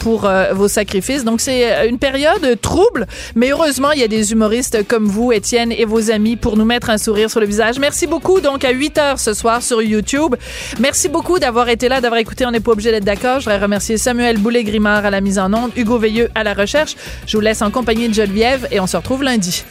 pour 0.00 0.30
vos 0.52 0.68
sacrifices. 0.68 1.24
Donc 1.24 1.40
c'est 1.40 1.88
une 1.88 1.98
période 1.98 2.60
trouble, 2.60 3.06
mais 3.34 3.50
heureusement 3.50 3.92
il 3.92 4.00
y 4.00 4.04
a 4.04 4.08
des 4.08 4.32
humoristes 4.32 4.86
comme 4.86 5.06
vous, 5.06 5.32
Étienne, 5.32 5.72
et 5.72 5.84
vos 5.84 6.10
amis 6.10 6.36
pour 6.36 6.56
nous 6.56 6.64
mettre 6.64 6.90
un 6.90 6.98
sourire 6.98 7.30
sur 7.30 7.40
le 7.40 7.46
visage. 7.46 7.78
Merci 7.78 8.06
beaucoup 8.22 8.40
donc 8.40 8.64
à 8.64 8.70
8 8.70 8.98
heures 8.98 9.18
ce 9.18 9.34
soir 9.34 9.62
sur 9.62 9.82
YouTube. 9.82 10.36
Merci 10.78 11.08
beaucoup 11.08 11.40
d'avoir 11.40 11.68
été 11.68 11.88
là, 11.88 12.00
d'avoir 12.00 12.20
écouté. 12.20 12.46
On 12.46 12.52
n'est 12.52 12.60
pas 12.60 12.70
obligé 12.70 12.92
d'être 12.92 13.04
d'accord. 13.04 13.40
Je 13.40 13.46
voudrais 13.46 13.58
remercier 13.58 13.98
Samuel 13.98 14.38
Boulet-Grimard 14.38 15.04
à 15.04 15.10
la 15.10 15.20
mise 15.20 15.40
en 15.40 15.52
onde, 15.52 15.72
Hugo 15.76 15.98
Veilleux 15.98 16.30
à 16.36 16.44
la 16.44 16.54
recherche. 16.54 16.94
Je 17.26 17.36
vous 17.36 17.40
laisse 17.40 17.62
en 17.62 17.70
compagnie 17.72 18.08
de 18.08 18.14
Geneviève 18.14 18.68
et 18.70 18.78
on 18.78 18.86
se 18.86 18.96
retrouve 18.96 19.24
lundi. 19.24 19.64